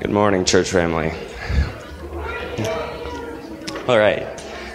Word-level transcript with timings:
Good 0.00 0.10
morning, 0.10 0.44
church 0.44 0.70
family. 0.70 1.10
All 3.88 3.98
right, 3.98 4.26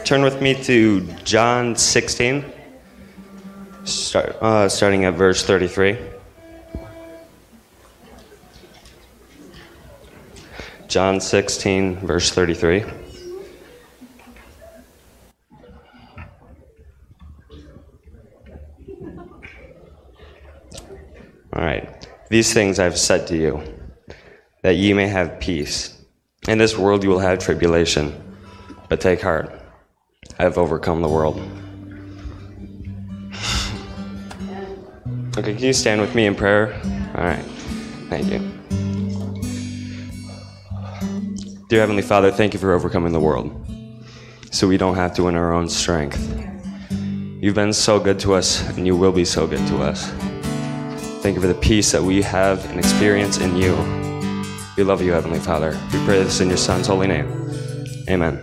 turn 0.03 0.23
with 0.23 0.41
me 0.41 0.55
to 0.63 1.01
John 1.23 1.75
16, 1.75 2.45
start, 3.83 4.35
uh, 4.41 4.67
starting 4.67 5.05
at 5.05 5.13
verse 5.13 5.43
33. 5.43 5.97
John 10.87 11.21
16, 11.21 11.97
verse 11.97 12.31
33. 12.31 12.83
All 21.53 21.63
right. 21.63 22.07
These 22.29 22.53
things 22.53 22.79
I've 22.79 22.97
said 22.97 23.27
to 23.27 23.37
you, 23.37 23.61
that 24.61 24.75
ye 24.75 24.93
may 24.93 25.07
have 25.07 25.39
peace. 25.39 25.97
In 26.47 26.57
this 26.57 26.77
world 26.77 27.03
you 27.03 27.09
will 27.09 27.19
have 27.19 27.39
tribulation, 27.39 28.13
but 28.89 29.01
take 29.01 29.21
heart. 29.21 29.51
I 30.39 30.43
have 30.43 30.57
overcome 30.57 31.01
the 31.01 31.09
world. 31.09 31.39
Okay, 35.37 35.53
can 35.53 35.63
you 35.63 35.73
stand 35.73 36.01
with 36.01 36.13
me 36.13 36.25
in 36.25 36.35
prayer? 36.35 36.73
All 37.15 37.23
right. 37.23 37.43
Thank 38.09 38.31
you. 38.31 38.39
Dear 41.69 41.79
Heavenly 41.79 42.01
Father, 42.01 42.31
thank 42.31 42.53
you 42.53 42.59
for 42.59 42.73
overcoming 42.73 43.13
the 43.13 43.19
world 43.19 43.55
so 44.51 44.67
we 44.67 44.75
don't 44.75 44.95
have 44.95 45.15
to 45.15 45.29
in 45.29 45.35
our 45.35 45.53
own 45.53 45.69
strength. 45.69 46.19
You've 47.39 47.55
been 47.55 47.73
so 47.73 47.99
good 47.99 48.19
to 48.19 48.33
us, 48.33 48.67
and 48.69 48.85
you 48.85 48.95
will 48.95 49.13
be 49.13 49.25
so 49.25 49.47
good 49.47 49.65
to 49.67 49.77
us. 49.77 50.11
Thank 51.21 51.35
you 51.35 51.41
for 51.41 51.47
the 51.47 51.55
peace 51.55 51.91
that 51.93 52.03
we 52.03 52.21
have 52.23 52.63
and 52.69 52.77
experience 52.77 53.37
in 53.37 53.55
you. 53.55 54.00
We 54.77 54.83
love 54.83 55.01
you, 55.01 55.11
Heavenly 55.11 55.39
Father. 55.39 55.77
We 55.91 56.03
pray 56.05 56.23
this 56.23 56.39
in 56.39 56.47
your 56.47 56.57
Son's 56.57 56.87
holy 56.87 57.07
name. 57.07 57.27
Amen. 58.09 58.41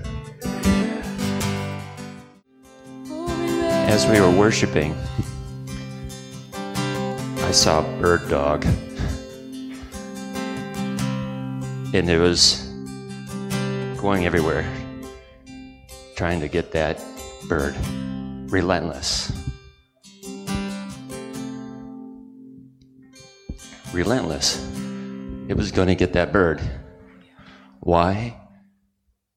As 3.89 4.07
we 4.07 4.21
were 4.21 4.31
worshiping, 4.31 4.95
I 6.55 7.51
saw 7.51 7.81
a 7.81 8.01
bird 8.01 8.29
dog. 8.29 8.67
And 11.95 12.11
it 12.11 12.19
was 12.19 12.63
going 13.97 14.27
everywhere, 14.27 14.71
trying 16.15 16.41
to 16.41 16.49
get 16.49 16.73
that 16.73 17.03
bird. 17.49 17.75
Relentless. 18.51 19.33
Relentless. 23.95 24.88
It 25.49 25.57
was 25.57 25.73
going 25.73 25.89
to 25.89 25.95
get 25.95 26.13
that 26.13 26.31
bird. 26.31 26.61
Why? 27.81 28.39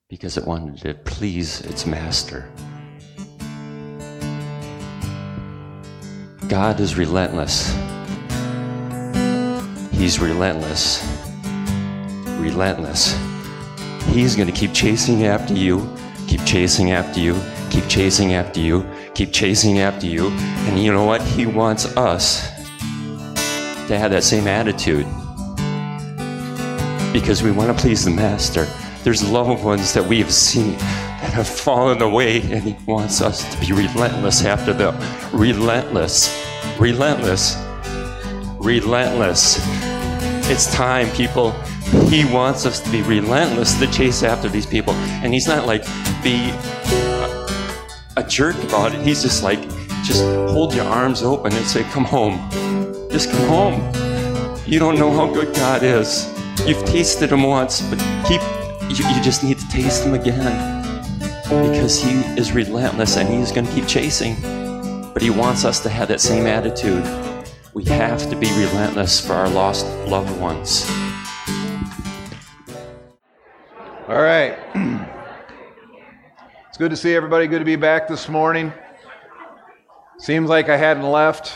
Because 0.10 0.36
it 0.36 0.46
wanted 0.46 0.78
to 0.80 0.94
please 0.94 1.62
its 1.62 1.86
master. 1.86 2.52
God 6.50 6.82
is 6.82 6.98
relentless. 6.98 7.74
He's 9.94 10.20
relentless. 10.20 11.02
Relentless. 12.42 13.18
He's 14.08 14.36
going 14.36 14.50
to 14.50 14.54
keep 14.54 14.74
chasing 14.74 15.24
after 15.28 15.54
you, 15.54 15.96
keep 16.28 16.44
chasing 16.44 16.92
after 16.92 17.22
you, 17.22 17.42
keep 17.70 17.88
chasing 17.88 18.34
after 18.34 18.60
you, 18.60 18.86
keep 19.16 19.32
chasing 19.32 19.80
after 19.80 20.08
you. 20.08 20.28
And 20.28 20.78
you 20.78 20.92
know 20.92 21.06
what? 21.06 21.22
He 21.22 21.46
wants 21.46 21.86
us 21.96 22.50
to 23.88 23.98
have 23.98 24.12
that 24.12 24.24
same 24.24 24.48
attitude 24.48 25.08
because 27.12 27.44
we 27.44 27.52
want 27.52 27.76
to 27.76 27.82
please 27.82 28.06
the 28.06 28.12
Master. 28.12 28.66
There's 29.04 29.28
loved 29.30 29.64
ones 29.64 29.94
that 29.94 30.06
we 30.06 30.20
have 30.20 30.32
seen 30.32 30.78
that 30.78 31.34
have 31.34 31.48
fallen 31.48 32.02
away, 32.02 32.42
and 32.42 32.64
He 32.64 32.76
wants 32.86 33.22
us 33.22 33.54
to 33.54 33.60
be 33.60 33.74
relentless 33.74 34.46
after 34.46 34.74
them. 34.74 34.96
Relentless, 35.34 36.30
relentless, 36.80 37.58
relentless. 38.60 39.58
It's 40.50 40.74
time, 40.74 41.10
people. 41.12 41.52
He 42.08 42.26
wants 42.26 42.66
us 42.66 42.80
to 42.80 42.92
be 42.92 43.02
relentless 43.02 43.78
to 43.80 43.88
chase 43.92 44.24
after 44.24 44.48
these 44.48 44.66
people. 44.66 44.94
And 44.94 45.34
He's 45.34 45.48
not 45.48 45.66
like 45.68 45.84
be 46.24 46.52
a, 48.16 48.26
jerk 48.28 48.56
about 48.64 48.94
it. 48.94 49.02
He's 49.02 49.22
just 49.22 49.44
like, 49.44 49.62
just 50.04 50.24
hold 50.52 50.74
your 50.74 50.86
arms 50.86 51.24
open 51.24 51.54
and 51.54 51.66
say, 51.66 51.84
Come 51.86 52.06
home. 52.06 52.50
Just 53.12 53.32
come 53.32 53.48
home. 53.48 54.56
You 54.66 54.80
don't 54.80 54.98
know 54.98 55.12
how 55.12 55.34
good 55.34 55.54
God 55.56 55.84
is. 55.84 56.41
You've 56.68 56.86
tasted 56.86 57.32
Him 57.32 57.44
once, 57.44 57.82
but 57.82 57.98
keep, 58.28 58.42
you, 58.90 59.08
you 59.10 59.22
just 59.22 59.44
need 59.44 59.58
to 59.58 59.68
taste 59.70 60.04
Him 60.04 60.14
again. 60.14 60.82
Because 61.44 62.02
He 62.02 62.22
is 62.40 62.52
relentless 62.52 63.18
and 63.18 63.28
He's 63.28 63.52
going 63.52 63.66
to 63.66 63.74
keep 63.74 63.88
chasing. 63.88 64.36
But 65.14 65.22
He 65.22 65.32
wants 65.32 65.66
us 65.66 65.80
to 65.82 65.90
have 65.90 66.08
that 66.10 66.22
same 66.22 66.46
attitude. 66.46 67.04
We 67.74 67.84
have 67.86 68.30
to 68.30 68.36
be 68.36 68.48
relentless 68.58 69.20
for 69.26 69.34
our 69.34 69.50
lost 69.50 69.86
loved 70.08 70.40
ones. 70.40 70.86
All 74.08 74.22
right. 74.22 74.58
It's 76.70 76.78
good 76.78 76.92
to 76.92 76.96
see 76.96 77.14
everybody. 77.14 77.48
Good 77.48 77.60
to 77.60 77.66
be 77.66 77.76
back 77.76 78.08
this 78.08 78.30
morning. 78.30 78.72
Seems 80.18 80.50
like 80.50 80.70
I 80.70 80.78
hadn't 80.78 81.04
left. 81.04 81.54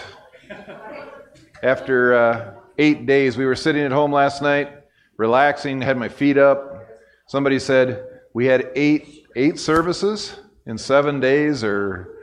After 1.64 2.14
uh, 2.14 2.54
eight 2.78 3.06
days, 3.06 3.38
we 3.38 3.46
were 3.46 3.56
sitting 3.56 3.82
at 3.84 3.94
home 3.94 4.12
last 4.12 4.42
night, 4.42 4.85
relaxing, 5.18 5.82
had 5.82 5.98
my 5.98 6.10
feet 6.10 6.38
up. 6.38 6.88
Somebody 7.28 7.60
said 7.60 8.06
we 8.34 8.46
had 8.46 8.72
eight 8.76 9.26
eight 9.36 9.60
services 9.60 10.36
in 10.66 10.78
seven 10.78 11.20
days, 11.20 11.64
or 11.64 12.16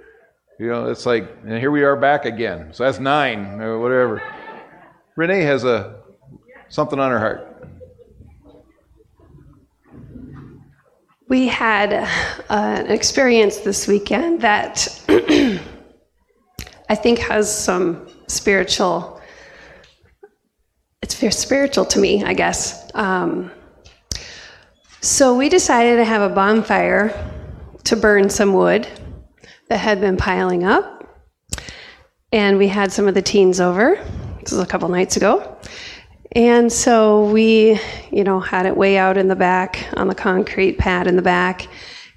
you 0.59 0.69
know, 0.69 0.91
it's 0.91 1.07
like, 1.07 1.29
and 1.45 1.59
here 1.59 1.71
we 1.71 1.83
are 1.83 1.97
back 1.97 2.25
again. 2.25 2.73
So 2.73 2.85
that's 2.85 2.99
nine, 2.99 3.61
or 3.61 3.79
whatever. 3.79 4.23
Renee 5.17 5.43
has 5.43 5.65
a 5.65 6.03
something 6.69 6.99
on 6.99 7.11
her 7.11 7.19
heart. 7.19 7.49
We 11.29 11.47
had 11.47 11.93
uh, 11.95 12.07
an 12.51 12.91
experience 12.91 13.59
this 13.59 13.89
weekend 13.89 14.43
that 14.43 14.87
I 16.89 16.95
think 16.95 17.19
has 17.21 17.53
some 17.53 18.09
spiritual. 18.27 19.21
It's 21.01 21.15
very 21.15 21.33
spiritual 21.33 21.85
to 21.87 21.99
me, 21.99 22.23
I 22.23 22.35
guess. 22.35 22.82
Um, 22.95 23.51
so 25.01 25.37
we 25.37 25.49
decided 25.49 25.97
to 25.97 26.05
have 26.05 26.23
a 26.23 26.35
bonfire 26.35 27.13
to 27.85 27.97
burn 27.97 28.31
some 28.31 28.53
wood 28.53 28.87
that 29.69 29.79
had 29.79 30.01
been 30.01 30.17
piling 30.17 30.65
up, 30.65 31.25
and 32.33 32.59
we 32.59 32.69
had 32.69 32.93
some 32.93 33.09
of 33.09 33.15
the 33.15 33.23
teens 33.23 33.61
over. 33.61 33.97
This 34.41 34.53
was 34.53 34.61
a 34.61 34.67
couple 34.67 34.89
nights 34.89 35.17
ago. 35.17 35.59
And 36.35 36.73
so 36.73 37.27
we, 37.31 37.79
you 38.11 38.25
know, 38.25 38.41
had 38.41 38.65
it 38.65 38.77
way 38.77 38.97
out 38.97 39.19
in 39.19 39.29
the 39.29 39.37
back 39.37 39.87
on 39.95 40.09
the 40.09 40.15
concrete 40.15 40.79
pad 40.79 41.07
in 41.07 41.17
the 41.17 41.23
back, 41.23 41.69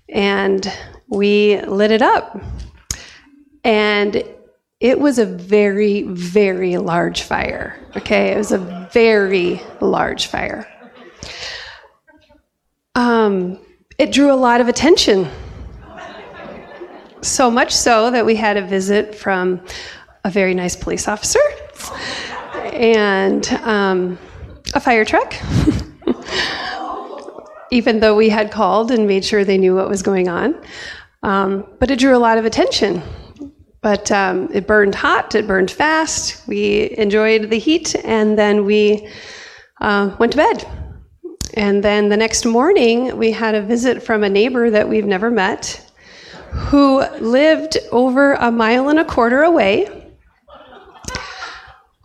and 0.10 0.72
we 1.08 1.60
lit 1.62 1.92
it 1.92 2.02
up. 2.02 2.40
And 3.64 4.24
it 4.80 5.00
was 5.00 5.20
a 5.20 5.26
very, 5.26 6.04
very 6.04 6.78
large 6.78 7.24
fire. 7.24 7.80
Okay, 7.96 8.32
it 8.32 8.38
was 8.38 8.52
a 8.52 8.90
very 8.92 9.62
large 9.80 10.28
fire. 10.28 10.68
Um, 12.96 13.60
it 13.98 14.12
drew 14.12 14.32
a 14.32 14.36
lot 14.36 14.62
of 14.62 14.68
attention. 14.68 15.30
So 17.22 17.50
much 17.50 17.72
so 17.72 18.12
that 18.12 18.26
we 18.26 18.36
had 18.36 18.58
a 18.58 18.62
visit 18.62 19.16
from 19.16 19.62
a 20.24 20.30
very 20.30 20.54
nice 20.54 20.76
police 20.76 21.08
officer 21.08 21.40
and 22.74 23.48
um, 23.64 24.20
a 24.74 24.80
fire 24.80 25.06
truck. 25.06 25.34
Even 27.72 28.00
though 28.00 28.16
we 28.16 28.30
had 28.30 28.52
called 28.52 28.92
and 28.92 29.08
made 29.08 29.26
sure 29.26 29.44
they 29.44 29.58
knew 29.58 29.76
what 29.76 29.90
was 29.90 30.04
going 30.04 30.28
on. 30.28 30.62
Um, 31.24 31.66
but 31.80 31.90
it 31.90 31.98
drew 31.98 32.16
a 32.16 32.20
lot 32.20 32.38
of 32.38 32.46
attention. 32.46 33.02
But 33.86 34.12
um, 34.12 34.50
it 34.52 34.66
burned 34.66 34.96
hot, 34.96 35.36
it 35.36 35.46
burned 35.46 35.70
fast. 35.70 36.48
We 36.48 36.98
enjoyed 36.98 37.52
the 37.52 37.60
heat, 37.60 37.96
and 38.04 38.36
then 38.36 38.66
we 38.66 39.08
uh, 39.80 40.16
went 40.18 40.32
to 40.32 40.40
bed. 40.40 40.66
And 41.54 41.84
then 41.84 42.10
the 42.10 42.18
next 42.18 42.46
morning, 42.46 43.16
we 43.16 43.30
had 43.30 43.54
a 43.54 43.62
visit 43.62 44.02
from 44.02 44.24
a 44.24 44.30
neighbor 44.30 44.72
that 44.72 44.90
we've 44.90 45.06
never 45.06 45.30
met 45.30 45.88
who 46.50 47.02
lived 47.22 47.78
over 47.92 48.34
a 48.34 48.52
mile 48.52 48.90
and 48.90 48.98
a 48.98 49.06
quarter 49.06 49.44
away 49.44 50.12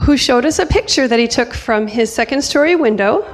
who 0.00 0.18
showed 0.18 0.44
us 0.44 0.58
a 0.58 0.66
picture 0.66 1.08
that 1.08 1.18
he 1.18 1.26
took 1.26 1.54
from 1.54 1.86
his 1.86 2.12
second 2.12 2.42
story 2.42 2.76
window. 2.76 3.22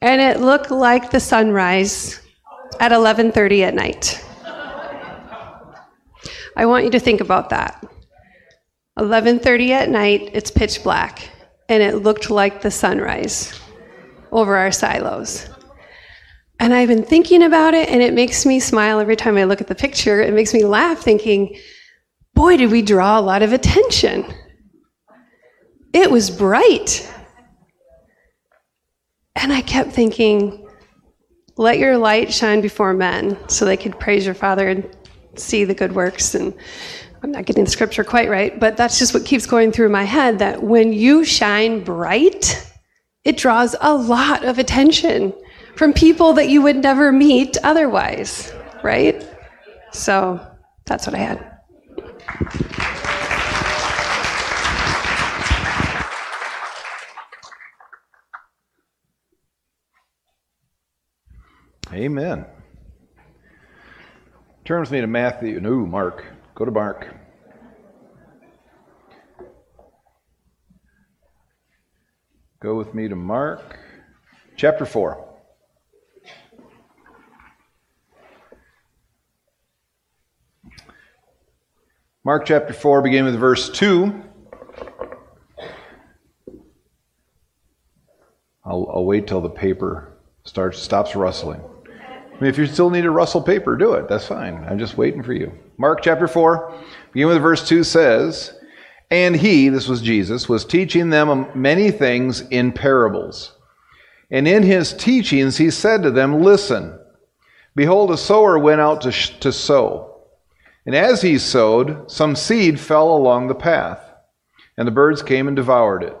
and 0.00 0.22
it 0.22 0.40
looked 0.40 0.70
like 0.70 1.10
the 1.10 1.20
sunrise 1.20 2.22
at 2.80 2.90
11:30 2.90 3.60
at 3.60 3.74
night. 3.74 4.22
I 6.56 6.66
want 6.66 6.84
you 6.84 6.90
to 6.90 7.00
think 7.00 7.20
about 7.20 7.50
that. 7.50 7.84
11:30 8.98 9.70
at 9.70 9.90
night, 9.90 10.30
it's 10.32 10.50
pitch 10.50 10.82
black 10.82 11.28
and 11.68 11.82
it 11.82 11.96
looked 11.96 12.30
like 12.30 12.62
the 12.62 12.70
sunrise 12.70 13.52
over 14.32 14.56
our 14.56 14.72
silos. 14.72 15.48
And 16.58 16.72
I've 16.72 16.88
been 16.88 17.02
thinking 17.02 17.42
about 17.42 17.74
it, 17.74 17.88
and 17.90 18.02
it 18.02 18.14
makes 18.14 18.46
me 18.46 18.60
smile 18.60 18.98
every 18.98 19.16
time 19.16 19.36
I 19.36 19.44
look 19.44 19.60
at 19.60 19.66
the 19.66 19.74
picture. 19.74 20.22
It 20.22 20.32
makes 20.32 20.54
me 20.54 20.64
laugh, 20.64 21.00
thinking, 21.00 21.58
boy, 22.34 22.56
did 22.56 22.70
we 22.70 22.80
draw 22.80 23.18
a 23.18 23.20
lot 23.20 23.42
of 23.42 23.52
attention. 23.52 24.24
It 25.92 26.10
was 26.10 26.30
bright. 26.30 27.12
And 29.34 29.52
I 29.52 29.60
kept 29.60 29.92
thinking, 29.92 30.66
let 31.58 31.78
your 31.78 31.98
light 31.98 32.32
shine 32.32 32.62
before 32.62 32.94
men 32.94 33.38
so 33.48 33.64
they 33.64 33.76
could 33.76 33.98
praise 34.00 34.24
your 34.24 34.34
Father 34.34 34.82
see 35.38 35.64
the 35.64 35.74
good 35.74 35.92
works. 35.92 36.34
And 36.34 36.54
I'm 37.22 37.32
not 37.32 37.44
getting 37.44 37.64
the 37.64 37.70
scripture 37.70 38.04
quite 38.04 38.28
right, 38.28 38.58
but 38.58 38.76
that's 38.76 38.98
just 38.98 39.14
what 39.14 39.24
keeps 39.24 39.46
going 39.46 39.72
through 39.72 39.88
my 39.88 40.04
head 40.04 40.38
that 40.38 40.62
when 40.62 40.92
you 40.92 41.24
shine 41.24 41.82
bright, 41.82 42.70
it 43.24 43.36
draws 43.36 43.74
a 43.80 43.94
lot 43.94 44.44
of 44.44 44.58
attention 44.58 45.32
from 45.74 45.92
people 45.92 46.32
that 46.34 46.48
you 46.48 46.62
would 46.62 46.76
never 46.76 47.12
meet 47.12 47.56
otherwise, 47.62 48.52
right? 48.82 49.26
So 49.92 50.40
that's 50.84 51.06
what 51.06 51.14
I 51.14 51.18
had. 51.18 51.52
Amen. 61.92 62.44
Turn 64.66 64.80
with 64.80 64.90
me 64.90 65.00
to 65.00 65.06
Matthew. 65.06 65.60
No, 65.60 65.86
Mark. 65.86 66.24
Go 66.56 66.64
to 66.64 66.72
Mark. 66.72 67.14
Go 72.58 72.74
with 72.74 72.92
me 72.92 73.06
to 73.06 73.14
Mark 73.14 73.78
chapter 74.56 74.84
4. 74.84 75.24
Mark 82.24 82.44
chapter 82.44 82.72
4, 82.72 83.02
beginning 83.02 83.26
with 83.26 83.38
verse 83.38 83.70
2. 83.70 84.20
I'll, 88.64 88.90
I'll 88.92 89.04
wait 89.04 89.28
till 89.28 89.40
the 89.40 89.48
paper 89.48 90.18
starts 90.42 90.82
stops 90.82 91.14
rustling. 91.14 91.62
I 92.36 92.40
mean, 92.40 92.50
if 92.50 92.58
you 92.58 92.66
still 92.66 92.90
need 92.90 93.06
a 93.06 93.10
rustle 93.10 93.40
paper, 93.40 93.76
do 93.76 93.94
it. 93.94 94.08
That's 94.08 94.26
fine. 94.26 94.62
I'm 94.68 94.78
just 94.78 94.98
waiting 94.98 95.22
for 95.22 95.32
you. 95.32 95.52
Mark 95.78 96.02
chapter 96.02 96.28
4, 96.28 96.74
beginning 97.12 97.32
with 97.32 97.42
verse 97.42 97.66
2 97.66 97.82
says, 97.82 98.58
And 99.10 99.34
he, 99.34 99.70
this 99.70 99.88
was 99.88 100.02
Jesus, 100.02 100.46
was 100.46 100.66
teaching 100.66 101.08
them 101.08 101.46
many 101.54 101.90
things 101.90 102.42
in 102.42 102.72
parables. 102.72 103.56
And 104.30 104.46
in 104.46 104.64
his 104.64 104.92
teachings 104.92 105.56
he 105.56 105.70
said 105.70 106.02
to 106.02 106.10
them, 106.10 106.42
Listen, 106.42 106.98
behold, 107.74 108.10
a 108.10 108.18
sower 108.18 108.58
went 108.58 108.82
out 108.82 109.00
to, 109.02 109.12
sh- 109.12 109.38
to 109.40 109.50
sow. 109.50 110.20
And 110.84 110.94
as 110.94 111.22
he 111.22 111.38
sowed, 111.38 112.10
some 112.10 112.36
seed 112.36 112.78
fell 112.78 113.16
along 113.16 113.48
the 113.48 113.54
path, 113.54 114.00
and 114.76 114.86
the 114.86 114.92
birds 114.92 115.22
came 115.22 115.48
and 115.48 115.56
devoured 115.56 116.02
it. 116.02 116.16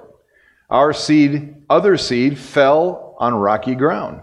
Our 0.70 0.94
seed, 0.94 1.56
other 1.68 1.98
seed, 1.98 2.38
fell 2.38 3.16
on 3.18 3.34
rocky 3.34 3.74
ground 3.74 4.22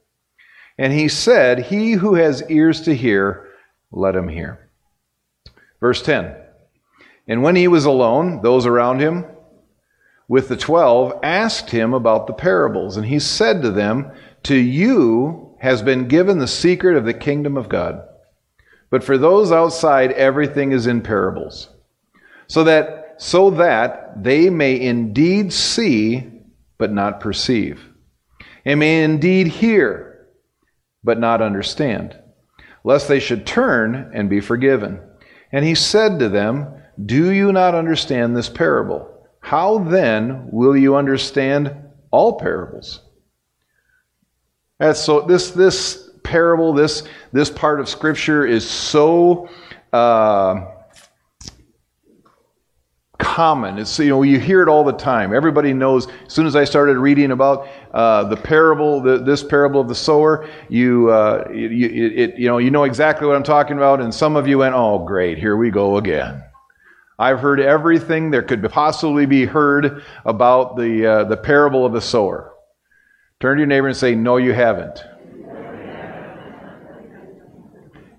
And 0.81 0.91
he 0.91 1.09
said, 1.09 1.59
He 1.59 1.91
who 1.91 2.15
has 2.15 2.41
ears 2.49 2.81
to 2.81 2.95
hear, 2.95 3.47
let 3.91 4.15
him 4.15 4.27
hear. 4.27 4.67
Verse 5.79 6.01
10 6.01 6.35
And 7.27 7.43
when 7.43 7.55
he 7.55 7.67
was 7.67 7.85
alone, 7.85 8.41
those 8.41 8.65
around 8.65 8.99
him 8.99 9.25
with 10.27 10.47
the 10.47 10.57
twelve 10.57 11.19
asked 11.21 11.69
him 11.69 11.93
about 11.93 12.25
the 12.25 12.33
parables. 12.33 12.97
And 12.97 13.05
he 13.05 13.19
said 13.19 13.61
to 13.61 13.69
them, 13.69 14.11
To 14.45 14.55
you 14.55 15.55
has 15.59 15.83
been 15.83 16.07
given 16.07 16.39
the 16.39 16.47
secret 16.47 16.97
of 16.97 17.05
the 17.05 17.13
kingdom 17.13 17.57
of 17.57 17.69
God. 17.69 18.01
But 18.89 19.03
for 19.03 19.19
those 19.19 19.51
outside, 19.51 20.13
everything 20.13 20.71
is 20.71 20.87
in 20.87 21.01
parables. 21.01 21.69
So 22.47 22.63
that, 22.63 23.17
so 23.19 23.51
that 23.51 24.23
they 24.23 24.49
may 24.49 24.81
indeed 24.81 25.53
see, 25.53 26.27
but 26.79 26.91
not 26.91 27.19
perceive, 27.19 27.87
and 28.65 28.79
may 28.79 29.03
indeed 29.03 29.45
hear 29.45 30.10
but 31.03 31.19
not 31.19 31.41
understand, 31.41 32.17
lest 32.83 33.07
they 33.07 33.19
should 33.19 33.45
turn 33.45 34.11
and 34.13 34.29
be 34.29 34.39
forgiven. 34.39 34.99
And 35.51 35.65
he 35.65 35.75
said 35.75 36.19
to 36.19 36.29
them, 36.29 36.81
Do 37.05 37.31
you 37.31 37.51
not 37.51 37.75
understand 37.75 38.35
this 38.35 38.49
parable? 38.49 39.07
How 39.41 39.79
then 39.79 40.49
will 40.51 40.77
you 40.77 40.95
understand 40.95 41.75
all 42.11 42.39
parables? 42.39 43.01
That's 44.79 44.99
so 44.99 45.21
this 45.21 45.51
this 45.51 46.09
parable, 46.23 46.73
this 46.73 47.03
this 47.31 47.49
part 47.49 47.79
of 47.79 47.89
Scripture 47.89 48.45
is 48.45 48.67
so 48.67 49.49
uh, 49.93 50.65
common. 53.21 53.77
It's 53.77 53.97
you 53.99 54.09
know 54.09 54.23
you 54.23 54.39
hear 54.39 54.61
it 54.61 54.67
all 54.67 54.83
the 54.83 54.91
time. 54.91 55.33
Everybody 55.33 55.73
knows. 55.73 56.07
As 56.07 56.33
soon 56.33 56.45
as 56.45 56.55
I 56.55 56.65
started 56.65 56.97
reading 56.97 57.31
about 57.31 57.69
uh, 57.93 58.25
the 58.25 58.35
parable, 58.35 58.99
the, 58.99 59.19
this 59.19 59.43
parable 59.43 59.79
of 59.79 59.87
the 59.87 59.95
sower, 59.95 60.49
you 60.67 61.09
uh, 61.09 61.47
you, 61.53 61.87
it, 61.87 62.37
you 62.37 62.47
know 62.47 62.57
you 62.57 62.71
know 62.71 62.83
exactly 62.83 63.27
what 63.27 63.35
I'm 63.35 63.43
talking 63.43 63.77
about. 63.77 64.01
And 64.01 64.13
some 64.13 64.35
of 64.35 64.47
you 64.47 64.57
went, 64.57 64.75
"Oh, 64.75 64.99
great, 64.99 65.37
here 65.37 65.55
we 65.55 65.69
go 65.69 65.97
again." 65.97 66.43
I've 67.19 67.39
heard 67.39 67.59
everything 67.59 68.31
there 68.31 68.41
could 68.41 68.67
possibly 68.71 69.27
be 69.27 69.45
heard 69.45 70.03
about 70.25 70.75
the 70.75 71.05
uh, 71.05 71.23
the 71.25 71.37
parable 71.37 71.85
of 71.85 71.93
the 71.93 72.01
sower. 72.01 72.53
Turn 73.39 73.57
to 73.57 73.61
your 73.61 73.67
neighbor 73.67 73.87
and 73.87 73.95
say, 73.95 74.15
"No, 74.15 74.37
you 74.37 74.53
haven't." 74.53 75.03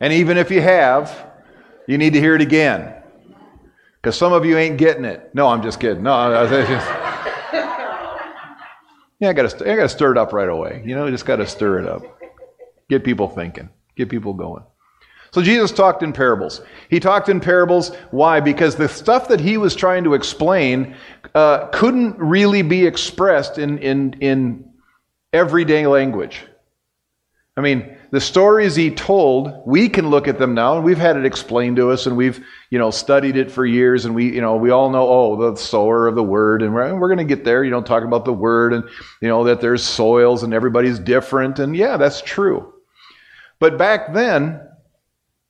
And 0.01 0.13
even 0.13 0.37
if 0.37 0.51
you 0.51 0.61
have, 0.61 1.31
you 1.87 1.97
need 1.97 2.13
to 2.15 2.21
hear 2.21 2.35
it 2.35 2.41
again. 2.41 3.02
Because 4.03 4.17
some 4.17 4.33
of 4.33 4.45
you 4.45 4.59
ain't 4.59 4.79
getting 4.79 5.05
it. 5.05 5.31
No, 5.33 5.47
I'm 5.47 5.63
just 5.63 5.79
kidding. 5.79 6.03
No, 6.03 6.13
I, 6.13 6.47
just, 6.49 6.71
yeah, 9.21 9.29
I 9.29 9.33
got 9.33 9.49
to 9.49 9.73
I 9.73 9.77
got 9.77 9.83
to 9.83 9.89
stir 9.89 10.11
it 10.13 10.19
up 10.19 10.33
right 10.33 10.49
away. 10.49 10.83
You 10.85 10.97
know, 10.97 11.07
you 11.07 11.13
just 11.13 11.25
got 11.25 11.37
to 11.37 11.47
stir 11.47 11.79
it 11.79 11.87
up. 11.87 12.03
Get 12.91 13.05
people 13.05 13.29
thinking. 13.29 13.69
Get 13.97 14.09
people 14.09 14.35
going. 14.35 14.65
So 15.33 15.41
Jesus 15.41 15.71
talked 15.71 16.03
in 16.03 16.13
parables. 16.13 16.61
He 16.91 17.01
talked 17.01 17.29
in 17.29 17.41
parables. 17.41 17.95
Why? 18.11 18.41
Because 18.41 18.77
the 18.77 18.89
stuff 18.89 19.29
that 19.29 19.41
he 19.41 19.57
was 19.57 19.75
trying 19.75 20.05
to 20.05 20.15
explain 20.15 20.95
uh, 21.35 21.69
couldn't 21.69 22.19
really 22.19 22.61
be 22.61 22.85
expressed 22.85 23.57
in, 23.59 23.79
in, 23.79 24.13
in 24.21 24.71
everyday 25.33 25.87
language. 25.87 26.43
I 27.57 27.63
mean, 27.63 27.97
the 28.13 28.21
stories 28.21 28.77
he 28.77 28.91
told, 28.91 29.63
we 29.67 29.89
can 29.89 30.11
look 30.11 30.29
at 30.29 30.39
them 30.39 30.53
now, 30.53 30.77
and 30.77 30.85
we've 30.85 30.99
had 30.99 31.17
it 31.17 31.25
explained 31.25 31.77
to 31.77 31.91
us, 31.91 32.05
and 32.07 32.15
we've, 32.15 32.45
you 32.69 32.79
know, 32.79 32.91
studied 32.91 33.39
it 33.39 33.51
for 33.51 33.65
years, 33.65 34.05
and 34.05 34.15
we, 34.15 34.35
you 34.35 34.43
know, 34.43 34.55
we 34.55 34.69
all 34.69 34.91
know, 34.91 35.09
oh, 35.09 35.51
the 35.51 35.57
sower 35.57 36.07
of 36.07 36.15
the 36.15 36.23
word, 36.23 36.61
and 36.61 36.75
we're, 36.75 36.95
we're 36.95 37.09
going 37.09 37.27
to 37.27 37.35
get 37.37 37.43
there, 37.43 37.65
you 37.65 37.71
know, 37.71 37.81
talking 37.81 38.07
about 38.07 38.27
the 38.27 38.33
word, 38.33 38.75
and, 38.75 38.85
you 39.23 39.29
know, 39.29 39.45
that 39.45 39.63
there's 39.63 39.83
soils, 39.83 40.43
and 40.43 40.53
everybody's 40.53 40.99
different, 40.99 41.59
and 41.59 41.75
yeah, 41.75 41.97
that's 41.97 42.21
true. 42.21 42.75
But 43.59 43.79
back 43.79 44.13
then, 44.13 44.61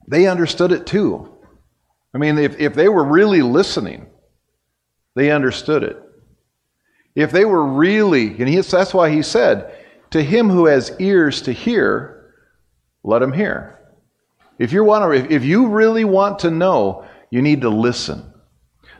they 0.06 0.28
understood 0.28 0.70
it 0.70 0.86
too. 0.86 1.36
I 2.14 2.18
mean, 2.18 2.38
if, 2.38 2.60
if 2.60 2.74
they 2.74 2.88
were 2.88 3.04
really 3.04 3.42
listening, 3.42 4.06
they 5.16 5.32
understood 5.32 5.82
it. 5.82 6.00
If 7.16 7.32
they 7.32 7.44
were 7.44 7.66
really, 7.66 8.28
and 8.38 8.48
he, 8.48 8.60
that's 8.60 8.94
why 8.94 9.10
he 9.10 9.22
said, 9.22 9.76
to 10.12 10.22
him 10.22 10.48
who 10.48 10.66
has 10.66 10.94
ears 11.00 11.42
to 11.42 11.52
hear, 11.52 12.20
let 13.04 13.22
him 13.22 13.32
hear. 13.32 13.78
If 14.58 14.72
you 14.72 14.84
want 14.84 15.28
to, 15.28 15.34
if 15.34 15.44
you 15.44 15.68
really 15.68 16.04
want 16.04 16.40
to 16.40 16.50
know, 16.50 17.04
you 17.30 17.42
need 17.42 17.62
to 17.62 17.68
listen. 17.68 18.32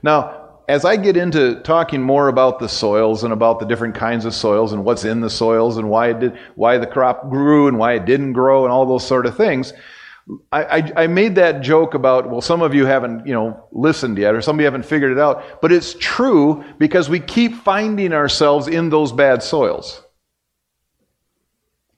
Now, 0.02 0.42
as 0.68 0.84
I 0.84 0.96
get 0.96 1.16
into 1.16 1.60
talking 1.62 2.02
more 2.02 2.28
about 2.28 2.58
the 2.58 2.68
soils 2.68 3.24
and 3.24 3.32
about 3.32 3.60
the 3.60 3.66
different 3.66 3.94
kinds 3.94 4.24
of 4.24 4.34
soils 4.34 4.72
and 4.72 4.84
what's 4.84 5.04
in 5.04 5.20
the 5.20 5.30
soils 5.30 5.76
and 5.76 5.90
why 5.90 6.10
it 6.10 6.20
did, 6.20 6.38
why 6.54 6.78
the 6.78 6.86
crop 6.86 7.30
grew 7.30 7.68
and 7.68 7.78
why 7.78 7.94
it 7.94 8.04
didn't 8.04 8.32
grow 8.32 8.64
and 8.64 8.72
all 8.72 8.86
those 8.86 9.06
sort 9.06 9.26
of 9.26 9.36
things, 9.36 9.72
I, 10.52 10.64
I, 10.64 10.92
I 10.96 11.06
made 11.08 11.34
that 11.34 11.62
joke 11.62 11.94
about, 11.94 12.30
well, 12.30 12.40
some 12.40 12.62
of 12.62 12.74
you 12.74 12.86
haven't, 12.86 13.26
you 13.26 13.34
know, 13.34 13.68
listened 13.72 14.18
yet, 14.18 14.34
or 14.34 14.40
some 14.40 14.56
of 14.56 14.60
you 14.60 14.66
haven't 14.66 14.84
figured 14.84 15.12
it 15.12 15.18
out. 15.18 15.60
But 15.60 15.72
it's 15.72 15.94
true 15.94 16.64
because 16.78 17.08
we 17.08 17.18
keep 17.20 17.56
finding 17.56 18.12
ourselves 18.12 18.68
in 18.68 18.88
those 18.88 19.12
bad 19.12 19.42
soils. 19.42 20.01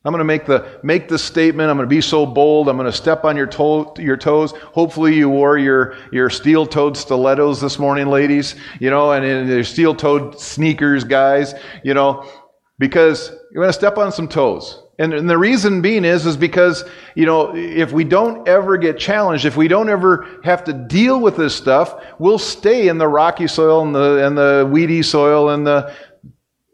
I'm 0.04 0.12
going 0.12 0.18
to 0.18 0.24
make 0.24 0.44
the 0.44 0.80
make 0.82 1.08
the 1.08 1.18
statement. 1.18 1.70
I'm 1.70 1.78
going 1.78 1.88
to 1.88 1.94
be 1.94 2.02
so 2.02 2.26
bold. 2.26 2.68
I'm 2.68 2.76
going 2.76 2.90
to 2.90 2.96
step 2.96 3.24
on 3.24 3.38
your 3.38 3.46
toe, 3.46 3.94
your 3.98 4.18
toes. 4.18 4.52
Hopefully, 4.52 5.14
you 5.14 5.30
wore 5.30 5.56
your 5.56 5.96
your 6.12 6.28
steel-toed 6.28 6.94
stilettos 6.94 7.58
this 7.58 7.78
morning, 7.78 8.08
ladies. 8.08 8.54
You 8.80 8.90
know, 8.90 9.12
and, 9.12 9.24
and 9.24 9.48
your 9.48 9.64
steel-toed 9.64 10.38
sneakers, 10.38 11.04
guys. 11.04 11.54
You 11.82 11.94
know, 11.94 12.30
because 12.78 13.30
you're 13.50 13.62
going 13.62 13.70
to 13.70 13.72
step 13.72 13.96
on 13.96 14.12
some 14.12 14.28
toes. 14.28 14.82
And, 14.98 15.12
and, 15.12 15.28
the 15.28 15.38
reason 15.38 15.82
being 15.82 16.04
is, 16.04 16.24
is 16.24 16.36
because, 16.36 16.84
you 17.16 17.26
know, 17.26 17.52
if 17.56 17.90
we 17.90 18.04
don't 18.04 18.46
ever 18.46 18.76
get 18.76 18.96
challenged, 18.96 19.44
if 19.44 19.56
we 19.56 19.66
don't 19.66 19.88
ever 19.88 20.40
have 20.44 20.62
to 20.64 20.72
deal 20.72 21.20
with 21.20 21.36
this 21.36 21.52
stuff, 21.52 22.00
we'll 22.20 22.38
stay 22.38 22.86
in 22.86 22.98
the 22.98 23.08
rocky 23.08 23.48
soil 23.48 23.82
and 23.82 23.92
the, 23.92 24.24
and 24.24 24.38
the 24.38 24.68
weedy 24.70 25.02
soil 25.02 25.50
and 25.50 25.66
the, 25.66 25.92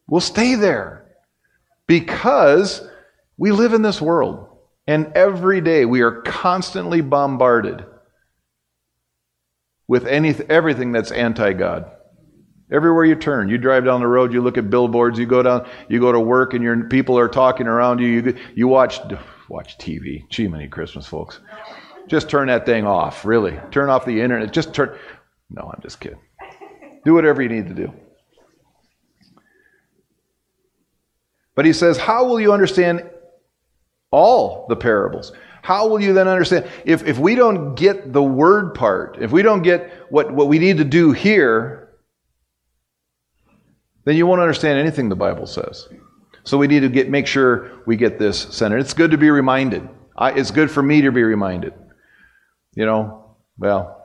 we'll 0.07 0.21
stay 0.21 0.55
there. 0.55 1.07
Because 1.87 2.90
we 3.41 3.53
live 3.53 3.73
in 3.73 3.81
this 3.81 4.03
world. 4.03 4.47
And 4.87 5.13
every 5.15 5.63
day 5.63 5.87
we 5.87 6.03
are 6.03 6.21
constantly 6.21 7.01
bombarded 7.01 7.85
with 9.89 10.07
any, 10.07 10.35
everything 10.49 10.93
that's 10.93 11.11
anti 11.11 11.55
God. 11.55 11.91
Everywhere 12.71 13.05
you 13.05 13.17
turn, 13.17 13.49
you 13.49 13.59
drive 13.59 13.85
down 13.85 14.01
the 14.01 14.07
road, 14.07 14.33
you 14.33 14.43
look 14.43 14.59
at 14.59 14.71
billboards, 14.71 15.19
you 15.19 15.27
go 15.27 15.43
down, 15.43 15.69
you 15.89 15.99
go 15.99 16.13
to 16.13 16.21
work, 16.21 16.55
and 16.55 16.63
your 16.63 16.85
people 16.85 17.19
are 17.19 17.29
talking 17.29 17.67
around 17.67 17.99
you. 17.99 18.07
You, 18.07 18.39
you 18.55 18.69
watch 18.69 19.01
watch 19.49 19.77
TV. 19.79 20.29
Gee, 20.29 20.47
many 20.47 20.69
Christmas 20.69 21.07
folks. 21.07 21.41
Just 22.07 22.29
turn 22.29 22.49
that 22.49 22.67
thing 22.67 22.87
off. 22.87 23.25
Really, 23.25 23.59
turn 23.73 23.89
off 23.89 24.05
the 24.05 24.21
internet. 24.21 24.53
Just 24.53 24.75
turn. 24.75 24.97
No, 25.49 25.63
I'm 25.63 25.83
just 25.83 25.99
kidding. 25.99 26.21
Do 27.05 27.15
whatever 27.15 27.43
you 27.43 27.49
need 27.49 27.69
to 27.69 27.75
do. 27.75 27.93
But 31.57 31.65
he 31.65 31.73
says, 31.73 31.97
How 31.97 32.27
will 32.27 32.41
you 32.41 32.53
understand 32.53 33.03
all 34.11 34.67
the 34.69 34.77
parables? 34.77 35.33
How 35.63 35.89
will 35.89 36.01
you 36.01 36.13
then 36.13 36.27
understand? 36.27 36.67
If, 36.85 37.07
if 37.07 37.19
we 37.19 37.35
don't 37.35 37.75
get 37.75 38.13
the 38.13 38.23
word 38.23 38.75
part, 38.75 39.19
if 39.21 39.31
we 39.31 39.43
don't 39.43 39.63
get 39.63 39.91
what, 40.09 40.33
what 40.33 40.49
we 40.49 40.59
need 40.59 40.79
to 40.79 40.85
do 40.85 41.13
here, 41.13 41.91
then 44.05 44.17
you 44.17 44.27
won't 44.27 44.41
understand 44.41 44.79
anything 44.79 45.09
the 45.09 45.17
Bible 45.17 45.47
says. 45.47 45.89
So 46.45 46.57
we 46.57 46.67
need 46.67 46.81
to 46.81 46.89
get 46.89 47.11
make 47.11 47.27
sure 47.27 47.83
we 47.87 47.97
get 47.97 48.19
this 48.19 48.41
centered. 48.51 48.79
It's 48.79 48.95
good 48.95 49.11
to 49.11 49.19
be 49.19 49.31
reminded. 49.31 49.89
I, 50.17 50.33
it's 50.33 50.51
good 50.51 50.71
for 50.71 50.83
me 50.83 51.03
to 51.03 51.13
be 51.13 51.23
reminded. 51.23 51.75
You 52.75 52.87
know, 52.87 53.37
well, 53.59 54.05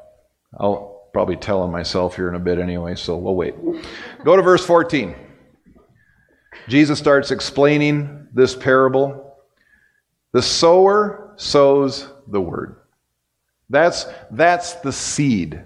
I'll 0.59 1.09
probably 1.13 1.37
tell 1.37 1.61
on 1.61 1.71
myself 1.71 2.15
here 2.17 2.27
in 2.27 2.35
a 2.35 2.39
bit 2.39 2.59
anyway, 2.59 2.95
so 2.95 3.15
we'll 3.17 3.35
wait. 3.35 3.55
Go 4.23 4.35
to 4.35 4.41
verse 4.41 4.65
14. 4.65 5.15
Jesus 6.67 6.99
starts 6.99 7.31
explaining 7.31 8.27
this 8.33 8.55
parable. 8.55 9.24
The 10.35 10.41
sower 10.41 11.31
sows 11.37 12.09
the 12.27 12.41
word. 12.41 12.75
That's, 13.69 14.05
that's 14.31 14.73
the 14.73 14.91
seed. 14.91 15.61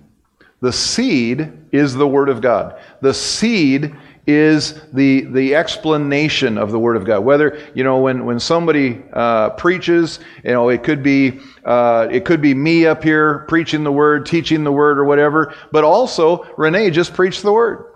The 0.62 0.72
seed 0.72 1.52
is 1.72 1.96
the 1.96 2.08
word 2.08 2.30
of 2.30 2.40
God. 2.40 2.80
The 3.02 3.16
seed 3.16 3.96
is 4.28 4.80
the, 4.94 5.22
the 5.22 5.56
explanation 5.56 6.60
of 6.60 6.70
the 6.72 6.78
Word 6.78 6.98
of 6.98 7.04
God. 7.04 7.22
Whether, 7.22 7.60
you 7.74 7.84
know, 7.84 7.98
when, 7.98 8.26
when 8.26 8.40
somebody 8.40 9.02
uh, 9.12 9.50
preaches, 9.52 10.20
you 10.44 10.52
know, 10.52 10.70
it 10.70 10.84
could 10.84 11.02
be 11.02 11.40
uh, 11.66 12.08
it 12.12 12.26
could 12.26 12.40
be 12.40 12.54
me 12.54 12.86
up 12.86 13.02
here 13.02 13.46
preaching 13.48 13.84
the 13.84 13.92
Word, 13.92 14.28
teaching 14.28 14.64
the 14.64 14.72
Word, 14.72 15.00
or 15.00 15.06
whatever, 15.06 15.56
but 15.72 15.84
also 15.84 16.44
Renee 16.58 16.92
just 16.92 17.16
preached 17.16 17.42
the 17.42 17.52
Word. 17.52 17.96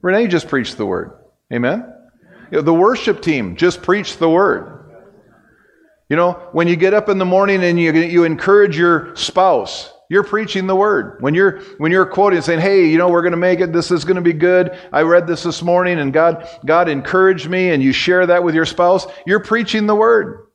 Renee 0.00 0.28
just 0.28 0.48
preached 0.48 0.78
the 0.78 0.86
Word. 0.86 1.12
Amen? 1.52 1.92
You 2.50 2.58
know, 2.58 2.62
the 2.62 2.72
worship 2.72 3.20
team 3.20 3.56
just 3.56 3.82
preached 3.82 4.18
the 4.18 4.30
Word. 4.30 4.79
You 6.10 6.16
know, 6.16 6.32
when 6.50 6.66
you 6.66 6.74
get 6.74 6.92
up 6.92 7.08
in 7.08 7.18
the 7.18 7.24
morning 7.24 7.62
and 7.62 7.78
you, 7.78 7.92
you 7.92 8.24
encourage 8.24 8.76
your 8.76 9.14
spouse, 9.14 9.92
you're 10.08 10.24
preaching 10.24 10.66
the 10.66 10.74
word. 10.74 11.18
When 11.20 11.34
you're, 11.34 11.60
when 11.78 11.92
you're 11.92 12.04
quoting 12.04 12.42
saying, 12.42 12.58
hey, 12.58 12.88
you 12.88 12.98
know, 12.98 13.08
we're 13.08 13.22
going 13.22 13.30
to 13.30 13.36
make 13.38 13.60
it. 13.60 13.72
This 13.72 13.92
is 13.92 14.04
going 14.04 14.16
to 14.16 14.20
be 14.20 14.32
good. 14.32 14.76
I 14.92 15.02
read 15.02 15.28
this 15.28 15.44
this 15.44 15.62
morning 15.62 16.00
and 16.00 16.12
God, 16.12 16.48
God 16.66 16.88
encouraged 16.88 17.48
me 17.48 17.70
and 17.70 17.80
you 17.80 17.92
share 17.92 18.26
that 18.26 18.42
with 18.42 18.56
your 18.56 18.66
spouse. 18.66 19.06
You're 19.24 19.38
preaching 19.38 19.86
the 19.86 19.94
word. 19.94 20.48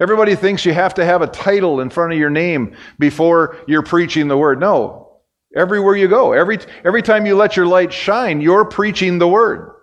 Everybody 0.00 0.34
thinks 0.36 0.64
you 0.64 0.72
have 0.72 0.94
to 0.94 1.04
have 1.04 1.20
a 1.20 1.26
title 1.26 1.80
in 1.80 1.90
front 1.90 2.14
of 2.14 2.18
your 2.18 2.30
name 2.30 2.74
before 2.98 3.58
you're 3.68 3.82
preaching 3.82 4.26
the 4.26 4.38
word. 4.38 4.58
No. 4.58 5.18
Everywhere 5.54 5.96
you 5.96 6.08
go, 6.08 6.32
every, 6.32 6.60
every 6.82 7.02
time 7.02 7.26
you 7.26 7.36
let 7.36 7.56
your 7.56 7.66
light 7.66 7.92
shine, 7.92 8.40
you're 8.40 8.64
preaching 8.64 9.18
the 9.18 9.28
word. 9.28 9.74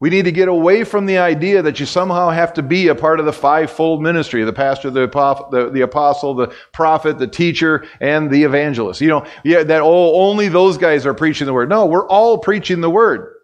We 0.00 0.10
need 0.10 0.26
to 0.26 0.32
get 0.32 0.46
away 0.46 0.84
from 0.84 1.06
the 1.06 1.18
idea 1.18 1.60
that 1.62 1.80
you 1.80 1.86
somehow 1.86 2.30
have 2.30 2.54
to 2.54 2.62
be 2.62 2.86
a 2.86 2.94
part 2.94 3.18
of 3.18 3.26
the 3.26 3.32
fivefold 3.32 4.00
ministry 4.00 4.44
the 4.44 4.52
pastor, 4.52 4.90
the, 4.90 5.02
apostle, 5.82 6.34
the 6.34 6.54
prophet, 6.72 7.18
the 7.18 7.26
teacher, 7.26 7.84
and 8.00 8.30
the 8.30 8.44
evangelist. 8.44 9.00
You 9.00 9.08
know, 9.08 9.26
yeah, 9.42 9.64
that 9.64 9.82
oh, 9.82 10.14
only 10.14 10.48
those 10.48 10.78
guys 10.78 11.04
are 11.04 11.14
preaching 11.14 11.46
the 11.46 11.52
word. 11.52 11.68
No, 11.68 11.86
we're 11.86 12.06
all 12.06 12.38
preaching 12.38 12.80
the 12.80 12.90
word. 12.90 13.34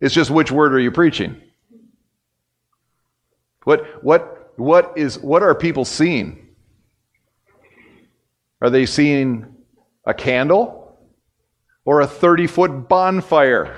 It's 0.00 0.14
just 0.14 0.30
which 0.30 0.50
word 0.50 0.72
are 0.72 0.80
you 0.80 0.90
preaching? 0.90 1.38
What, 3.64 4.02
what, 4.02 4.52
what, 4.56 4.94
is, 4.96 5.18
what 5.18 5.42
are 5.42 5.54
people 5.54 5.84
seeing? 5.84 6.48
Are 8.62 8.70
they 8.70 8.86
seeing 8.86 9.54
a 10.06 10.14
candle 10.14 10.98
or 11.84 12.00
a 12.00 12.06
30 12.06 12.46
foot 12.46 12.88
bonfire? 12.88 13.76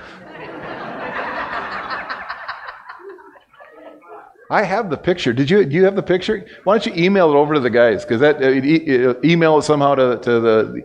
I 4.49 4.63
have 4.63 4.89
the 4.89 4.97
picture. 4.97 5.33
Did 5.33 5.49
you? 5.49 5.65
Do 5.65 5.75
you 5.75 5.85
have 5.85 5.95
the 5.95 6.03
picture? 6.03 6.45
Why 6.63 6.77
don't 6.77 6.85
you 6.85 7.03
email 7.03 7.31
it 7.31 7.35
over 7.35 7.53
to 7.53 7.59
the 7.59 7.69
guys? 7.69 8.03
Because 8.03 8.19
that 8.21 8.43
uh, 8.43 9.15
email 9.23 9.57
it 9.57 9.63
somehow 9.63 9.95
to, 9.95 10.17
to 10.17 10.39
the. 10.39 10.81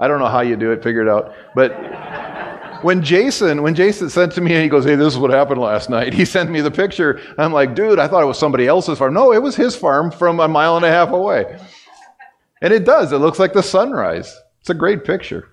I 0.00 0.08
don't 0.08 0.18
know 0.18 0.28
how 0.28 0.40
you 0.40 0.56
do 0.56 0.70
it. 0.72 0.82
Figure 0.82 1.02
it 1.02 1.08
out. 1.08 1.34
But 1.54 1.72
when 2.84 3.02
Jason, 3.02 3.62
when 3.62 3.74
Jason 3.74 4.10
sent 4.10 4.32
to 4.32 4.40
me 4.40 4.52
and 4.52 4.62
he 4.62 4.68
goes, 4.68 4.84
"Hey, 4.84 4.96
this 4.96 5.14
is 5.14 5.18
what 5.18 5.30
happened 5.30 5.60
last 5.60 5.88
night," 5.88 6.12
he 6.12 6.24
sent 6.24 6.50
me 6.50 6.60
the 6.60 6.70
picture. 6.70 7.20
I'm 7.38 7.52
like, 7.52 7.74
"Dude, 7.74 7.98
I 7.98 8.06
thought 8.06 8.22
it 8.22 8.26
was 8.26 8.38
somebody 8.38 8.66
else's 8.66 8.98
farm." 8.98 9.14
No, 9.14 9.32
it 9.32 9.42
was 9.42 9.56
his 9.56 9.74
farm 9.74 10.10
from 10.10 10.38
a 10.40 10.48
mile 10.48 10.76
and 10.76 10.84
a 10.84 10.90
half 10.90 11.10
away. 11.10 11.58
And 12.60 12.72
it 12.72 12.84
does. 12.84 13.12
It 13.12 13.18
looks 13.18 13.38
like 13.38 13.52
the 13.54 13.62
sunrise. 13.62 14.38
It's 14.60 14.70
a 14.70 14.74
great 14.74 15.04
picture. 15.04 15.48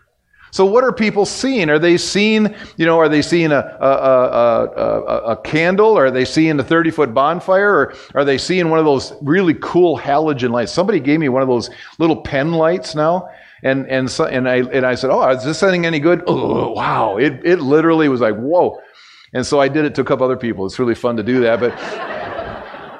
So, 0.51 0.65
what 0.65 0.83
are 0.83 0.91
people 0.91 1.25
seeing? 1.25 1.69
Are 1.69 1.79
they 1.79 1.97
seeing, 1.97 2.53
you 2.75 2.85
know, 2.85 2.99
are 2.99 3.07
they 3.07 3.21
seeing 3.21 3.51
a, 3.51 3.77
a, 3.79 3.87
a, 3.87 4.65
a, 4.65 5.17
a 5.31 5.37
candle? 5.37 5.97
Are 5.97 6.11
they 6.11 6.25
seeing 6.25 6.59
a 6.59 6.63
30 6.63 6.91
foot 6.91 7.13
bonfire? 7.13 7.73
Or 7.73 7.95
are 8.13 8.25
they 8.25 8.37
seeing 8.37 8.69
one 8.69 8.77
of 8.77 8.85
those 8.85 9.13
really 9.21 9.53
cool 9.55 9.97
halogen 9.97 10.51
lights? 10.51 10.73
Somebody 10.73 10.99
gave 10.99 11.19
me 11.21 11.29
one 11.29 11.41
of 11.41 11.47
those 11.47 11.69
little 11.99 12.21
pen 12.21 12.51
lights 12.51 12.95
now. 12.95 13.29
And, 13.63 13.87
and, 13.87 14.09
so, 14.09 14.25
and, 14.25 14.49
I, 14.49 14.57
and 14.57 14.85
I 14.85 14.95
said, 14.95 15.09
Oh, 15.09 15.27
is 15.29 15.45
this 15.45 15.63
anything 15.63 15.85
any 15.85 15.99
good? 15.99 16.23
Oh, 16.27 16.71
wow. 16.71 17.17
It, 17.17 17.39
it 17.45 17.59
literally 17.59 18.09
was 18.09 18.19
like, 18.19 18.35
Whoa. 18.35 18.77
And 19.33 19.45
so 19.45 19.61
I 19.61 19.69
did 19.69 19.85
it 19.85 19.95
to 19.95 20.01
a 20.01 20.03
couple 20.03 20.25
other 20.25 20.35
people. 20.35 20.65
It's 20.65 20.79
really 20.79 20.95
fun 20.95 21.15
to 21.15 21.23
do 21.23 21.39
that. 21.41 21.61
But 21.61 21.79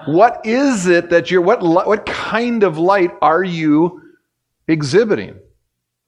what 0.07 0.39
is 0.45 0.87
it 0.87 1.09
that 1.09 1.29
you're, 1.29 1.41
what, 1.41 1.61
what 1.61 2.05
kind 2.05 2.63
of 2.63 2.77
light 2.77 3.11
are 3.21 3.43
you 3.43 4.01
exhibiting? 4.69 5.40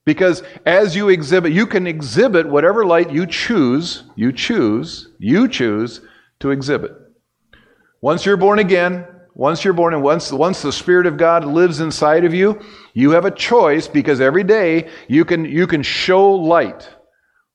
Because 0.06 0.44
as 0.66 0.96
you 0.96 1.10
exhibit, 1.10 1.54
you 1.54 1.66
can 1.66 1.88
exhibit 1.88 2.48
whatever 2.48 2.86
light 2.86 3.12
you 3.12 3.26
choose, 3.26 4.04
you 4.16 4.32
choose, 4.34 5.10
you 5.18 5.48
choose 5.48 6.02
to 6.40 6.52
exhibit. 6.52 6.92
Once 8.02 8.26
you're 8.26 8.38
born 8.38 8.60
again, 8.60 9.08
once 9.34 9.64
you're 9.64 9.74
born 9.74 9.94
and 9.94 10.04
once, 10.04 10.32
once 10.32 10.62
the 10.62 10.72
Spirit 10.72 11.08
of 11.08 11.18
God 11.18 11.46
lives 11.46 11.80
inside 11.80 12.26
of 12.26 12.34
you, 12.34 12.60
you 12.94 13.12
have 13.12 13.26
a 13.26 13.32
choice 13.32 13.88
because 13.88 14.22
every 14.22 14.44
day 14.44 14.90
you 15.08 15.26
can, 15.26 15.46
you 15.46 15.66
can 15.68 15.82
show 15.82 16.32
light. 16.32 16.90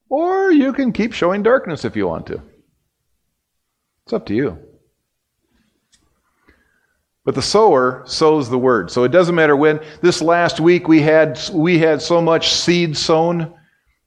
Or 0.09 0.51
you 0.51 0.73
can 0.73 0.93
keep 0.93 1.13
showing 1.13 1.43
darkness 1.43 1.85
if 1.85 1.95
you 1.95 2.09
want 2.09 2.27
to. 2.29 2.43
It's 4.05 4.13
up 4.15 4.25
to 4.27 4.35
you. 4.35 4.59
But 7.29 7.35
the 7.35 7.43
sower 7.43 8.05
sows 8.07 8.49
the 8.49 8.57
word. 8.57 8.91
So 8.91 9.05
it 9.05 9.13
doesn't 9.13 9.35
matter 9.35 9.55
when. 9.55 9.81
This 10.01 10.23
last 10.23 10.61
week 10.61 10.89
we 10.89 11.03
had 11.03 11.39
we 11.53 11.79
had 11.79 12.01
so 12.01 12.23
much 12.23 12.55
seed 12.55 12.97
sown. 12.97 13.53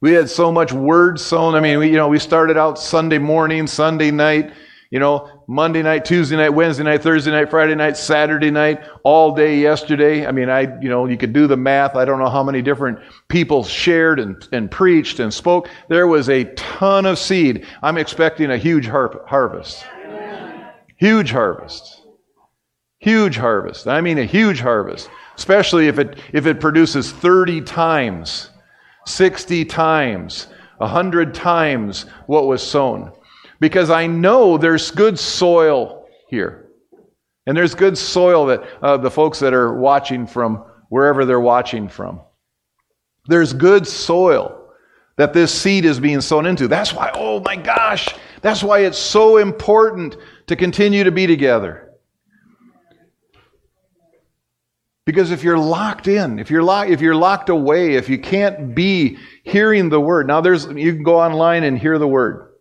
We 0.00 0.10
had 0.10 0.28
so 0.28 0.50
much 0.50 0.72
word 0.72 1.20
sown. 1.20 1.54
I 1.54 1.60
mean, 1.60 1.78
we, 1.78 1.86
you 1.86 1.96
know, 1.96 2.08
we 2.08 2.18
started 2.18 2.56
out 2.56 2.80
Sunday 2.80 3.18
morning, 3.18 3.68
Sunday 3.68 4.10
night, 4.10 4.52
you 4.90 4.98
know, 4.98 5.44
Monday 5.46 5.82
night, 5.82 6.04
Tuesday 6.04 6.34
night, 6.34 6.48
Wednesday 6.48 6.82
night, 6.82 7.00
Thursday 7.00 7.30
night, 7.30 7.48
Friday 7.48 7.76
night, 7.76 7.96
Saturday 7.96 8.50
night, 8.50 8.82
all 9.04 9.32
day 9.32 9.56
yesterday. 9.56 10.26
I 10.26 10.32
mean, 10.32 10.48
I, 10.48 10.62
you 10.82 10.88
know, 10.88 11.06
you 11.06 11.16
could 11.16 11.32
do 11.32 11.46
the 11.46 11.56
math. 11.56 11.94
I 11.94 12.04
don't 12.04 12.18
know 12.18 12.28
how 12.28 12.42
many 12.42 12.60
different 12.60 12.98
people 13.28 13.62
shared 13.62 14.18
and, 14.18 14.48
and 14.50 14.68
preached 14.68 15.20
and 15.20 15.32
spoke. 15.32 15.68
There 15.86 16.08
was 16.08 16.28
a 16.28 16.42
ton 16.56 17.06
of 17.06 17.20
seed. 17.20 17.66
I'm 17.84 17.98
expecting 17.98 18.50
a 18.50 18.58
huge 18.58 18.88
har- 18.88 19.24
harvest. 19.28 19.84
Huge 20.96 21.30
harvest. 21.30 22.01
Huge 23.02 23.36
harvest. 23.36 23.88
I 23.88 24.00
mean, 24.00 24.18
a 24.18 24.24
huge 24.24 24.60
harvest, 24.60 25.10
especially 25.36 25.88
if 25.88 25.98
it, 25.98 26.20
if 26.32 26.46
it 26.46 26.60
produces 26.60 27.10
30 27.10 27.60
times, 27.62 28.50
60 29.06 29.64
times, 29.64 30.46
100 30.78 31.34
times 31.34 32.06
what 32.26 32.46
was 32.46 32.62
sown. 32.62 33.12
Because 33.58 33.90
I 33.90 34.06
know 34.06 34.56
there's 34.56 34.92
good 34.92 35.18
soil 35.18 36.06
here. 36.28 36.68
And 37.44 37.56
there's 37.56 37.74
good 37.74 37.98
soil 37.98 38.46
that 38.46 38.62
uh, 38.82 38.98
the 38.98 39.10
folks 39.10 39.40
that 39.40 39.52
are 39.52 39.74
watching 39.74 40.24
from 40.24 40.64
wherever 40.88 41.24
they're 41.24 41.40
watching 41.40 41.88
from. 41.88 42.20
There's 43.26 43.52
good 43.52 43.84
soil 43.84 44.68
that 45.16 45.32
this 45.32 45.52
seed 45.52 45.86
is 45.86 45.98
being 45.98 46.20
sown 46.20 46.46
into. 46.46 46.68
That's 46.68 46.94
why, 46.94 47.10
oh 47.14 47.40
my 47.40 47.56
gosh, 47.56 48.06
that's 48.42 48.62
why 48.62 48.80
it's 48.80 48.98
so 48.98 49.38
important 49.38 50.16
to 50.46 50.54
continue 50.54 51.02
to 51.02 51.10
be 51.10 51.26
together. 51.26 51.91
Because 55.04 55.32
if 55.32 55.42
you're 55.42 55.58
locked 55.58 56.06
in, 56.06 56.38
if 56.38 56.50
you're 56.50 56.62
locked, 56.62 56.90
if 56.90 57.00
you're 57.00 57.16
locked 57.16 57.48
away, 57.48 57.94
if 57.94 58.08
you 58.08 58.18
can't 58.18 58.74
be 58.74 59.18
hearing 59.42 59.88
the 59.88 60.00
word, 60.00 60.28
now 60.28 60.40
there's 60.40 60.66
you 60.66 60.94
can 60.94 61.02
go 61.02 61.20
online 61.20 61.64
and 61.64 61.76
hear 61.76 61.98
the 61.98 62.06
word. 62.06 62.52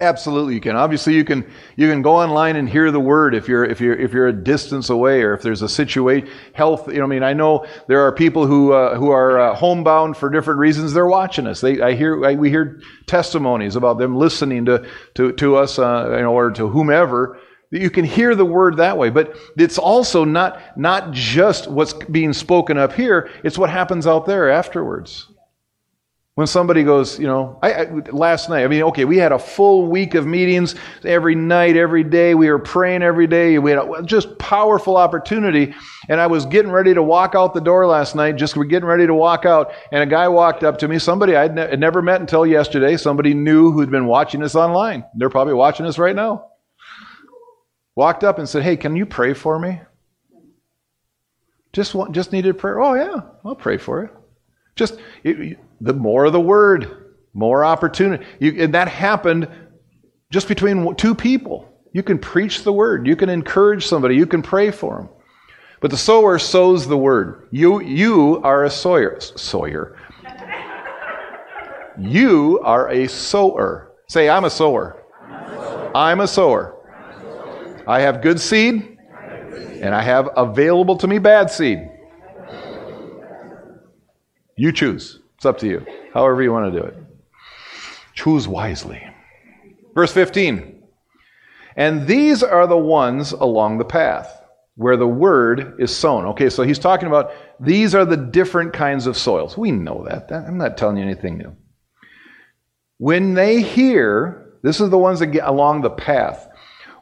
Absolutely, 0.00 0.54
you 0.54 0.60
can. 0.60 0.76
Obviously, 0.76 1.14
you 1.14 1.24
can 1.24 1.44
you 1.74 1.90
can 1.90 2.02
go 2.02 2.16
online 2.16 2.54
and 2.54 2.68
hear 2.68 2.92
the 2.92 3.00
word 3.00 3.34
if 3.34 3.48
you're 3.48 3.64
if 3.64 3.80
you're 3.80 3.96
if 3.96 4.12
you're 4.12 4.28
a 4.28 4.32
distance 4.32 4.90
away 4.90 5.22
or 5.22 5.34
if 5.34 5.42
there's 5.42 5.60
a 5.60 5.68
situation 5.68 6.30
health. 6.54 6.86
You 6.86 6.98
know, 6.98 7.04
I 7.04 7.08
mean, 7.08 7.24
I 7.24 7.32
know 7.32 7.66
there 7.88 8.00
are 8.02 8.12
people 8.12 8.46
who 8.46 8.72
uh, 8.72 8.94
who 8.94 9.10
are 9.10 9.38
uh, 9.38 9.54
homebound 9.56 10.16
for 10.16 10.30
different 10.30 10.60
reasons. 10.60 10.94
They're 10.94 11.06
watching 11.06 11.48
us. 11.48 11.60
They 11.60 11.80
I 11.82 11.94
hear 11.94 12.24
I, 12.24 12.36
we 12.36 12.48
hear 12.48 12.80
testimonies 13.06 13.74
about 13.74 13.98
them 13.98 14.16
listening 14.16 14.66
to 14.66 14.88
to 15.16 15.32
to 15.32 15.56
us, 15.56 15.80
uh, 15.80 16.14
you 16.16 16.22
know, 16.22 16.32
or 16.32 16.52
to 16.52 16.68
whomever. 16.68 17.38
You 17.70 17.90
can 17.90 18.04
hear 18.04 18.34
the 18.34 18.46
word 18.46 18.78
that 18.78 18.96
way, 18.96 19.10
but 19.10 19.36
it's 19.58 19.76
also 19.78 20.24
not 20.24 20.78
not 20.78 21.12
just 21.12 21.68
what's 21.70 21.92
being 21.92 22.32
spoken 22.32 22.78
up 22.78 22.92
here. 22.94 23.30
It's 23.44 23.58
what 23.58 23.68
happens 23.68 24.06
out 24.06 24.24
there 24.24 24.50
afterwards. 24.50 25.26
When 26.34 26.46
somebody 26.46 26.84
goes, 26.84 27.18
you 27.18 27.26
know, 27.26 27.58
I, 27.62 27.72
I, 27.72 27.84
last 28.12 28.48
night, 28.48 28.62
I 28.62 28.68
mean, 28.68 28.84
okay, 28.84 29.04
we 29.04 29.16
had 29.16 29.32
a 29.32 29.40
full 29.40 29.88
week 29.88 30.14
of 30.14 30.24
meetings 30.24 30.76
every 31.04 31.34
night, 31.34 31.76
every 31.76 32.04
day. 32.04 32.36
We 32.36 32.48
were 32.48 32.60
praying 32.60 33.02
every 33.02 33.26
day. 33.26 33.58
We 33.58 33.72
had 33.72 33.80
a 33.80 34.02
just 34.04 34.38
powerful 34.38 34.96
opportunity. 34.96 35.74
And 36.08 36.20
I 36.20 36.28
was 36.28 36.46
getting 36.46 36.70
ready 36.70 36.94
to 36.94 37.02
walk 37.02 37.34
out 37.34 37.54
the 37.54 37.60
door 37.60 37.88
last 37.88 38.14
night, 38.14 38.36
just 38.36 38.56
we're 38.56 38.66
getting 38.66 38.88
ready 38.88 39.04
to 39.04 39.14
walk 39.14 39.46
out. 39.46 39.72
And 39.90 40.00
a 40.00 40.06
guy 40.06 40.28
walked 40.28 40.62
up 40.62 40.78
to 40.78 40.86
me, 40.86 41.00
somebody 41.00 41.34
I'd 41.34 41.56
ne- 41.56 41.74
never 41.74 42.02
met 42.02 42.20
until 42.20 42.46
yesterday, 42.46 42.96
somebody 42.96 43.34
new 43.34 43.72
who'd 43.72 43.90
been 43.90 44.06
watching 44.06 44.44
us 44.44 44.54
online. 44.54 45.04
They're 45.16 45.30
probably 45.30 45.54
watching 45.54 45.86
us 45.86 45.98
right 45.98 46.14
now. 46.14 46.47
Walked 47.98 48.22
up 48.22 48.38
and 48.38 48.48
said, 48.48 48.62
Hey, 48.62 48.76
can 48.76 48.94
you 48.94 49.04
pray 49.04 49.34
for 49.34 49.58
me? 49.58 49.80
Just, 51.72 51.96
want, 51.96 52.14
just 52.14 52.30
needed 52.30 52.56
prayer. 52.56 52.80
Oh, 52.80 52.94
yeah, 52.94 53.22
I'll 53.44 53.56
pray 53.56 53.76
for 53.76 54.04
it. 54.04 54.14
Just, 54.76 55.00
it, 55.24 55.58
the 55.80 55.94
more 55.94 56.26
of 56.26 56.32
the 56.32 56.40
word, 56.40 57.16
more 57.34 57.64
opportunity. 57.64 58.24
You, 58.38 58.62
and 58.62 58.72
that 58.74 58.86
happened 58.86 59.48
just 60.30 60.46
between 60.46 60.94
two 60.94 61.12
people. 61.12 61.68
You 61.92 62.04
can 62.04 62.20
preach 62.20 62.62
the 62.62 62.72
word, 62.72 63.04
you 63.04 63.16
can 63.16 63.28
encourage 63.28 63.84
somebody, 63.88 64.14
you 64.14 64.26
can 64.26 64.42
pray 64.42 64.70
for 64.70 64.98
them. 64.98 65.08
But 65.80 65.90
the 65.90 65.96
sower 65.96 66.38
sows 66.38 66.86
the 66.86 66.96
word. 66.96 67.48
You, 67.50 67.82
you 67.82 68.40
are 68.44 68.62
a 68.62 68.70
sawyer. 68.70 69.18
Sawyer. 69.18 69.96
you 71.98 72.60
are 72.62 72.88
a 72.90 73.08
sower. 73.08 73.90
Say, 74.06 74.28
I'm 74.28 74.44
a 74.44 74.50
sower. 74.50 75.02
I'm 75.96 76.20
a 76.20 76.28
sower. 76.28 76.77
I 77.88 78.00
have 78.00 78.20
good 78.20 78.38
seed, 78.38 78.98
and 79.80 79.94
I 79.94 80.02
have 80.02 80.28
available 80.36 80.96
to 80.98 81.06
me 81.06 81.18
bad 81.18 81.50
seed. 81.50 81.90
You 84.56 84.72
choose. 84.72 85.20
It's 85.36 85.46
up 85.46 85.56
to 85.58 85.66
you. 85.66 85.86
However 86.12 86.42
you 86.42 86.52
want 86.52 86.72
to 86.72 86.80
do 86.80 86.86
it. 86.86 86.96
Choose 88.12 88.46
wisely. 88.46 89.02
Verse 89.94 90.12
15. 90.12 90.82
And 91.76 92.06
these 92.06 92.42
are 92.42 92.66
the 92.66 92.76
ones 92.76 93.32
along 93.32 93.78
the 93.78 93.84
path 93.84 94.38
where 94.74 94.96
the 94.96 95.06
word 95.06 95.76
is 95.78 95.96
sown. 95.96 96.26
Okay, 96.26 96.50
so 96.50 96.64
he's 96.64 96.78
talking 96.78 97.08
about 97.08 97.32
these 97.58 97.94
are 97.94 98.04
the 98.04 98.16
different 98.16 98.72
kinds 98.72 99.06
of 99.06 99.16
soils. 99.16 99.56
We 99.56 99.70
know 99.70 100.04
that. 100.08 100.30
I'm 100.30 100.58
not 100.58 100.76
telling 100.76 100.98
you 100.98 101.04
anything 101.04 101.38
new. 101.38 101.56
When 102.98 103.34
they 103.34 103.62
hear, 103.62 104.54
this 104.62 104.80
is 104.80 104.90
the 104.90 104.98
ones 104.98 105.20
that 105.20 105.28
get 105.28 105.46
along 105.46 105.82
the 105.82 105.90
path. 105.90 106.47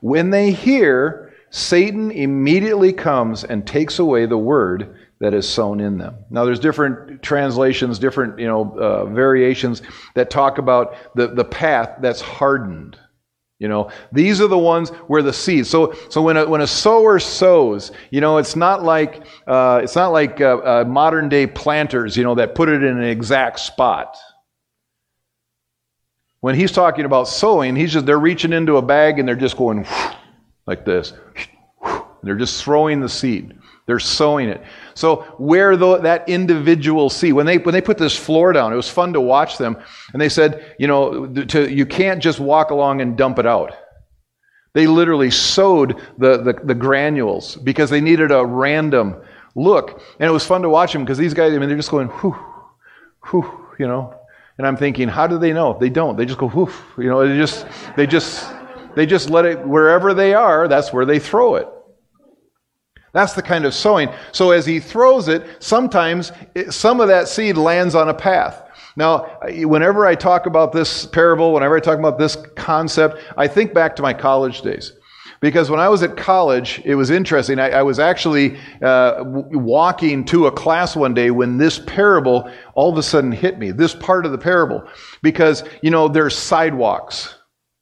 When 0.07 0.31
they 0.31 0.53
hear, 0.53 1.33
Satan 1.51 2.13
immediately 2.13 2.93
comes 2.93 3.43
and 3.43 3.67
takes 3.67 3.99
away 3.99 4.27
the 4.27 4.39
word 4.39 5.01
that 5.19 5.35
is 5.35 5.49
sown 5.49 5.81
in 5.81 5.99
them. 5.99 6.15
Now, 6.31 6.45
there's 6.45 6.61
different 6.61 7.25
translations, 7.25 7.99
different 7.99 8.39
you 8.39 8.47
know 8.47 8.73
uh, 8.79 9.07
variations 9.07 9.83
that 10.15 10.31
talk 10.31 10.59
about 10.59 10.95
the, 11.17 11.27
the 11.27 11.45
path 11.45 11.97
that's 12.01 12.21
hardened. 12.21 12.97
You 13.59 13.67
know, 13.67 13.91
these 14.13 14.41
are 14.41 14.47
the 14.47 14.57
ones 14.57 14.91
where 15.09 15.23
the 15.23 15.33
seed. 15.33 15.67
So, 15.67 15.93
so 16.09 16.23
when 16.23 16.37
a, 16.37 16.49
when 16.49 16.61
a 16.61 16.69
sower 16.69 17.19
sows, 17.19 17.91
you 18.11 18.21
know, 18.21 18.37
it's 18.37 18.55
not 18.55 18.85
like 18.85 19.27
uh, 19.49 19.81
it's 19.83 19.97
not 19.97 20.13
like 20.13 20.41
uh, 20.41 20.59
uh 20.59 20.85
modern 20.87 21.29
day 21.29 21.49
planters, 21.49 22.17
you 22.17 22.23
know, 22.23 22.37
that 22.37 22.55
put 22.55 22.69
it 22.69 22.85
in 22.85 22.97
an 22.97 23.03
exact 23.03 23.59
spot. 23.59 24.17
When 26.47 26.55
he's 26.55 26.71
talking 26.71 27.07
about 27.07 27.27
sowing, 27.27 27.75
he's 27.75 27.93
just 27.93 28.07
they're 28.07 28.21
reaching 28.21 28.53
into 28.53 28.77
a 28.77 28.83
bag 28.83 29.19
and 29.19 29.27
they're 29.27 29.35
just 29.35 29.57
going 29.57 29.85
like 30.65 30.85
this. 30.85 31.13
They're 32.23 32.37
just 32.37 32.63
throwing 32.63 33.01
the 33.01 33.09
seed. 33.09 33.59
They're 33.87 33.99
sowing 33.99 34.49
it. 34.49 34.63
So 34.95 35.23
where 35.39 35.77
the, 35.77 35.99
that 35.99 36.29
individual 36.29 37.11
seed, 37.11 37.33
when 37.33 37.47
they 37.47 37.59
when 37.59 37.73
they 37.73 37.81
put 37.81 37.99
this 37.99 38.17
floor 38.17 38.53
down, 38.53 38.73
it 38.73 38.77
was 38.77 38.89
fun 38.89 39.13
to 39.15 39.21
watch 39.21 39.59
them. 39.59 39.77
And 40.13 40.23
they 40.23 40.29
said, 40.29 40.77
you 40.79 40.87
know, 40.87 41.27
to, 41.27 41.69
you 41.69 41.85
can't 41.85 42.23
just 42.23 42.39
walk 42.39 42.71
along 42.71 43.01
and 43.01 43.19
dump 43.19 43.41
it 43.41 43.47
out. 43.47 43.75
They 44.73 44.87
literally 44.87 45.33
sowed 45.33 46.01
the, 46.17 46.37
the, 46.37 46.53
the 46.63 46.77
granules 46.77 47.57
because 47.57 47.91
they 47.91 48.01
needed 48.01 48.31
a 48.31 48.47
random 48.47 49.21
look. 49.57 50.01
And 50.21 50.29
it 50.29 50.33
was 50.33 50.47
fun 50.47 50.63
to 50.63 50.69
watch 50.69 50.93
them 50.93 51.03
because 51.03 51.19
these 51.19 51.35
guys, 51.35 51.53
I 51.55 51.59
mean, 51.59 51.69
they're 51.69 51.77
just 51.77 51.91
going, 51.91 52.07
whew, 52.07 52.39
whew, 53.31 53.67
you 53.81 53.89
know. 53.89 54.15
And 54.59 54.67
I'm 54.67 54.77
thinking, 54.77 55.09
how 55.09 55.27
do 55.27 55.39
they 55.39 55.53
know? 55.53 55.77
They 55.79 55.91
don't. 55.91 56.17
They 56.17 56.25
just 56.25 56.39
go, 56.39 56.49
whew, 56.49 56.73
you 56.97 57.11
know, 57.11 57.27
they 57.27 57.37
just, 57.37 57.67
they 57.97 58.07
just, 58.07 58.51
they 58.95 59.05
just 59.05 59.29
let 59.29 59.45
it, 59.45 59.67
wherever 59.67 60.15
they 60.15 60.33
are, 60.35 60.67
that's 60.67 60.93
where 60.93 61.05
they 61.05 61.19
throw 61.19 61.57
it. 61.57 61.69
That's 63.13 63.35
the 63.35 63.43
kind 63.43 63.65
of 63.65 63.75
sowing. 63.75 64.09
So 64.33 64.51
as 64.51 64.67
he 64.67 64.81
throws 64.81 65.29
it, 65.29 65.47
sometimes 65.63 66.33
it, 66.55 66.73
some 66.73 67.01
of 67.01 67.09
that 67.09 67.29
seed 67.29 67.57
lands 67.57 67.95
on 67.95 68.09
a 68.09 68.15
path. 68.15 68.63
Now, 68.95 69.39
whenever 69.43 70.07
I 70.07 70.15
talk 70.15 70.47
about 70.47 70.73
this 70.73 71.07
parable, 71.07 71.53
whenever 71.53 71.77
I 71.77 71.81
talk 71.81 71.99
about 71.99 72.19
this 72.19 72.37
concept, 72.57 73.23
I 73.37 73.47
think 73.47 73.75
back 73.75 73.97
to 73.97 74.03
my 74.03 74.15
college 74.15 74.63
days. 74.63 74.93
Because 75.41 75.71
when 75.71 75.81
I 75.81 75.89
was 75.89 76.03
at 76.03 76.17
college, 76.17 76.81
it 76.85 76.95
was 76.95 77.11
interesting. 77.11 77.59
I, 77.59 77.71
I 77.71 77.83
was 77.83 77.99
actually 77.99 78.59
uh, 78.83 79.23
walking 79.25 80.25
to 80.27 80.47
a 80.47 80.53
class 80.53 80.97
one 80.97 81.15
day 81.15 81.31
when 81.31 81.59
this 81.59 81.79
parable 81.87 82.51
all 82.75 82.91
of 82.91 82.99
a 82.99 83.03
sudden 83.03 83.33
hit 83.33 83.59
me, 83.59 83.71
this 83.71 83.95
part 83.95 84.27
of 84.27 84.33
the 84.33 84.39
parable. 84.39 84.83
Because, 85.23 85.63
you 85.83 85.91
know, 85.91 86.09
there's 86.09 86.37
sidewalks 86.37 87.35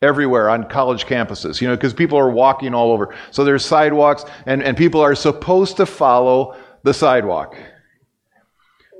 everywhere 0.02 0.50
on 0.50 0.68
college 0.68 1.06
campuses, 1.06 1.60
you 1.60 1.68
know, 1.68 1.76
because 1.76 1.94
people 1.94 2.18
are 2.18 2.30
walking 2.30 2.74
all 2.74 2.92
over. 2.92 3.14
So 3.30 3.44
there's 3.44 3.64
sidewalks, 3.64 4.24
and, 4.46 4.62
and 4.62 4.76
people 4.76 5.00
are 5.00 5.14
supposed 5.14 5.76
to 5.78 5.86
follow 5.86 6.56
the 6.82 6.92
sidewalk. 6.92 7.56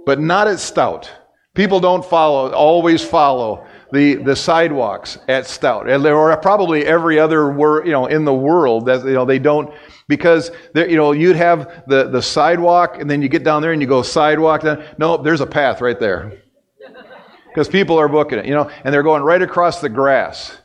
But 0.07 0.21
not 0.21 0.49
at 0.49 0.61
Stout. 0.61 1.11
People 1.55 1.81
don't 1.81 2.05
follow, 2.05 2.51
always 2.53 3.03
follow 3.05 3.67
the, 3.95 4.17
the 4.17 4.35
sidewalks 4.35 5.19
at 5.29 5.47
Stout. 5.47 5.89
Or 5.89 6.37
probably 6.39 6.85
every 6.85 7.19
other 7.19 7.51
wor- 7.51 7.87
you 7.87 7.93
know, 7.93 8.07
in 8.07 8.25
the 8.25 8.35
world 8.35 8.87
that, 8.87 9.05
you 9.05 9.13
know, 9.13 9.25
they 9.25 9.39
don't, 9.39 9.73
because, 10.09 10.51
you 10.75 10.97
know, 10.97 11.13
you'd 11.13 11.37
have 11.37 11.85
the, 11.87 12.09
the 12.11 12.21
sidewalk, 12.21 13.01
and 13.01 13.09
then 13.09 13.23
you 13.23 13.29
get 13.29 13.45
down 13.45 13.63
there 13.63 13.73
and 13.73 13.81
you 13.81 13.87
go 13.89 14.03
sidewalk. 14.03 14.63
Then, 14.63 14.85
no, 14.99 15.17
there's 15.17 15.41
a 15.41 15.47
path 15.47 15.81
right 15.81 15.99
there. 15.99 16.41
Because 17.47 17.69
people 17.69 17.97
are 18.01 18.09
booking 18.09 18.41
it, 18.41 18.47
you 18.47 18.53
know, 18.53 18.69
and 18.83 18.93
they're 18.93 19.05
going 19.05 19.23
right 19.23 19.41
across 19.41 19.81
the 19.81 19.89
grass. 19.89 20.59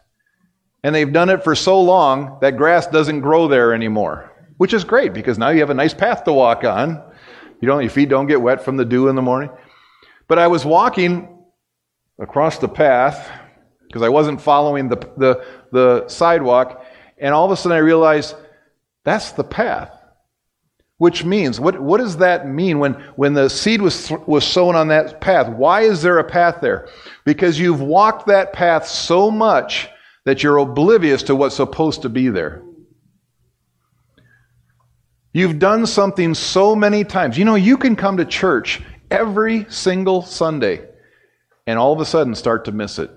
And 0.84 0.96
they've 0.96 1.14
done 1.14 1.30
it 1.30 1.44
for 1.44 1.54
so 1.54 1.80
long 1.80 2.40
that 2.42 2.58
grass 2.58 2.88
doesn't 2.88 3.22
grow 3.22 3.48
there 3.48 3.76
anymore, 3.76 4.34
which 4.58 4.74
is 4.74 4.84
great 4.84 5.14
because 5.14 5.38
now 5.38 5.50
you 5.50 5.60
have 5.60 5.70
a 5.70 5.76
nice 5.76 5.94
path 5.94 6.24
to 6.24 6.34
walk 6.34 6.64
on. 6.64 7.00
You 7.62 7.68
don't, 7.68 7.82
your 7.82 7.92
feet 7.92 8.10
don't 8.10 8.26
get 8.26 8.42
wet 8.42 8.66
from 8.66 8.76
the 8.76 8.86
dew 8.86 9.08
in 9.08 9.16
the 9.16 9.22
morning. 9.22 9.52
But 10.28 10.40
I 10.40 10.48
was 10.48 10.66
walking 10.66 11.39
across 12.20 12.60
the 12.60 12.68
path 12.68 13.30
because 13.88 14.04
I 14.04 14.10
wasn't 14.10 14.40
following 14.40 14.88
the, 14.88 14.98
the, 15.18 15.46
the 15.72 16.08
sidewalk, 16.08 16.86
and 17.18 17.34
all 17.34 17.46
of 17.46 17.52
a 17.52 17.58
sudden 17.58 17.76
I 17.76 17.80
realized 17.80 18.36
that's 19.04 19.32
the 19.32 19.44
path. 19.44 19.96
Which 20.98 21.24
means, 21.24 21.62
what, 21.62 21.80
what 21.80 22.00
does 22.00 22.18
that 22.18 22.48
mean 22.48 22.78
when, 22.78 22.94
when 23.16 23.34
the 23.34 23.50
seed 23.50 23.82
was, 23.82 24.12
was 24.28 24.46
sown 24.46 24.76
on 24.76 24.90
that 24.90 25.22
path? 25.22 25.48
Why 25.48 25.82
is 25.82 26.02
there 26.02 26.20
a 26.20 26.26
path 26.26 26.58
there? 26.62 26.90
Because 27.24 27.58
you've 27.58 27.80
walked 27.80 28.28
that 28.28 28.52
path 28.52 28.86
so 28.86 29.32
much 29.32 29.88
that 30.26 30.44
you're 30.44 30.58
oblivious 30.58 31.24
to 31.24 31.36
what's 31.36 31.56
supposed 31.56 32.02
to 32.02 32.10
be 32.10 32.28
there. 32.28 32.62
You've 35.32 35.58
done 35.58 35.86
something 35.86 36.34
so 36.34 36.76
many 36.76 37.06
times. 37.06 37.38
You 37.38 37.46
know, 37.46 37.56
you 37.56 37.78
can 37.78 37.96
come 37.96 38.18
to 38.18 38.26
church 38.26 38.82
every 39.10 39.68
single 39.70 40.22
Sunday 40.22 40.89
and 41.70 41.78
all 41.78 41.94
of 41.94 42.00
a 42.00 42.06
sudden 42.06 42.34
start 42.34 42.66
to 42.66 42.72
miss 42.72 42.98
it. 42.98 43.12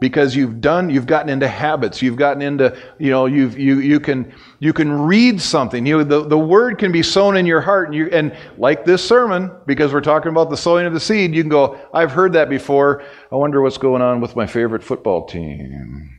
Because 0.00 0.34
you've 0.34 0.60
done, 0.60 0.90
you've 0.90 1.06
gotten 1.06 1.28
into 1.28 1.46
habits, 1.46 2.00
you've 2.02 2.16
gotten 2.16 2.42
into, 2.42 2.76
you 2.98 3.10
know, 3.10 3.26
you've, 3.26 3.58
you, 3.58 3.78
you 3.80 4.00
can, 4.00 4.32
you 4.58 4.72
can 4.72 4.90
read 4.90 5.40
something. 5.40 5.84
You 5.86 5.98
know, 5.98 6.04
the, 6.04 6.26
the 6.26 6.38
word 6.38 6.78
can 6.78 6.92
be 6.92 7.02
sown 7.02 7.36
in 7.36 7.46
your 7.46 7.60
heart. 7.60 7.88
And, 7.88 7.94
you, 7.94 8.08
and 8.10 8.36
like 8.58 8.84
this 8.84 9.06
sermon, 9.06 9.52
because 9.66 9.92
we're 9.92 10.00
talking 10.00 10.30
about 10.30 10.48
the 10.50 10.56
sowing 10.56 10.86
of 10.86 10.94
the 10.94 11.00
seed, 11.00 11.34
you 11.34 11.42
can 11.42 11.50
go, 11.50 11.78
I've 11.92 12.10
heard 12.10 12.32
that 12.32 12.48
before. 12.48 13.02
I 13.30 13.36
wonder 13.36 13.60
what's 13.60 13.78
going 13.78 14.02
on 14.02 14.20
with 14.20 14.34
my 14.34 14.46
favorite 14.46 14.82
football 14.82 15.26
team. 15.26 16.10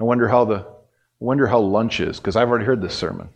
I 0.00 0.04
wonder 0.04 0.28
how 0.28 0.44
the, 0.44 0.56
I 0.56 1.24
wonder 1.24 1.46
how 1.46 1.58
lunch 1.58 2.00
is, 2.00 2.18
because 2.18 2.36
I've 2.36 2.48
already 2.48 2.64
heard 2.64 2.80
this 2.80 2.94
sermon. 2.94 3.28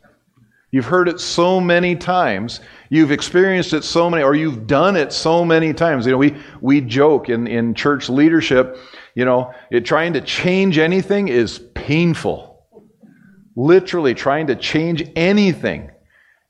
You've 0.70 0.84
heard 0.84 1.08
it 1.08 1.18
so 1.18 1.60
many 1.60 1.96
times. 1.96 2.60
You've 2.90 3.10
experienced 3.10 3.72
it 3.72 3.84
so 3.84 4.10
many, 4.10 4.22
or 4.22 4.34
you've 4.34 4.66
done 4.66 4.96
it 4.96 5.12
so 5.12 5.44
many 5.44 5.72
times. 5.72 6.04
You 6.04 6.12
know, 6.12 6.18
we, 6.18 6.36
we 6.60 6.82
joke 6.82 7.30
in, 7.30 7.46
in 7.46 7.74
church 7.74 8.10
leadership, 8.10 8.76
you 9.14 9.24
know, 9.24 9.52
it, 9.70 9.86
trying 9.86 10.12
to 10.12 10.20
change 10.20 10.76
anything 10.76 11.28
is 11.28 11.58
painful. 11.74 12.66
Literally, 13.56 14.14
trying 14.14 14.46
to 14.48 14.56
change 14.56 15.10
anything 15.16 15.90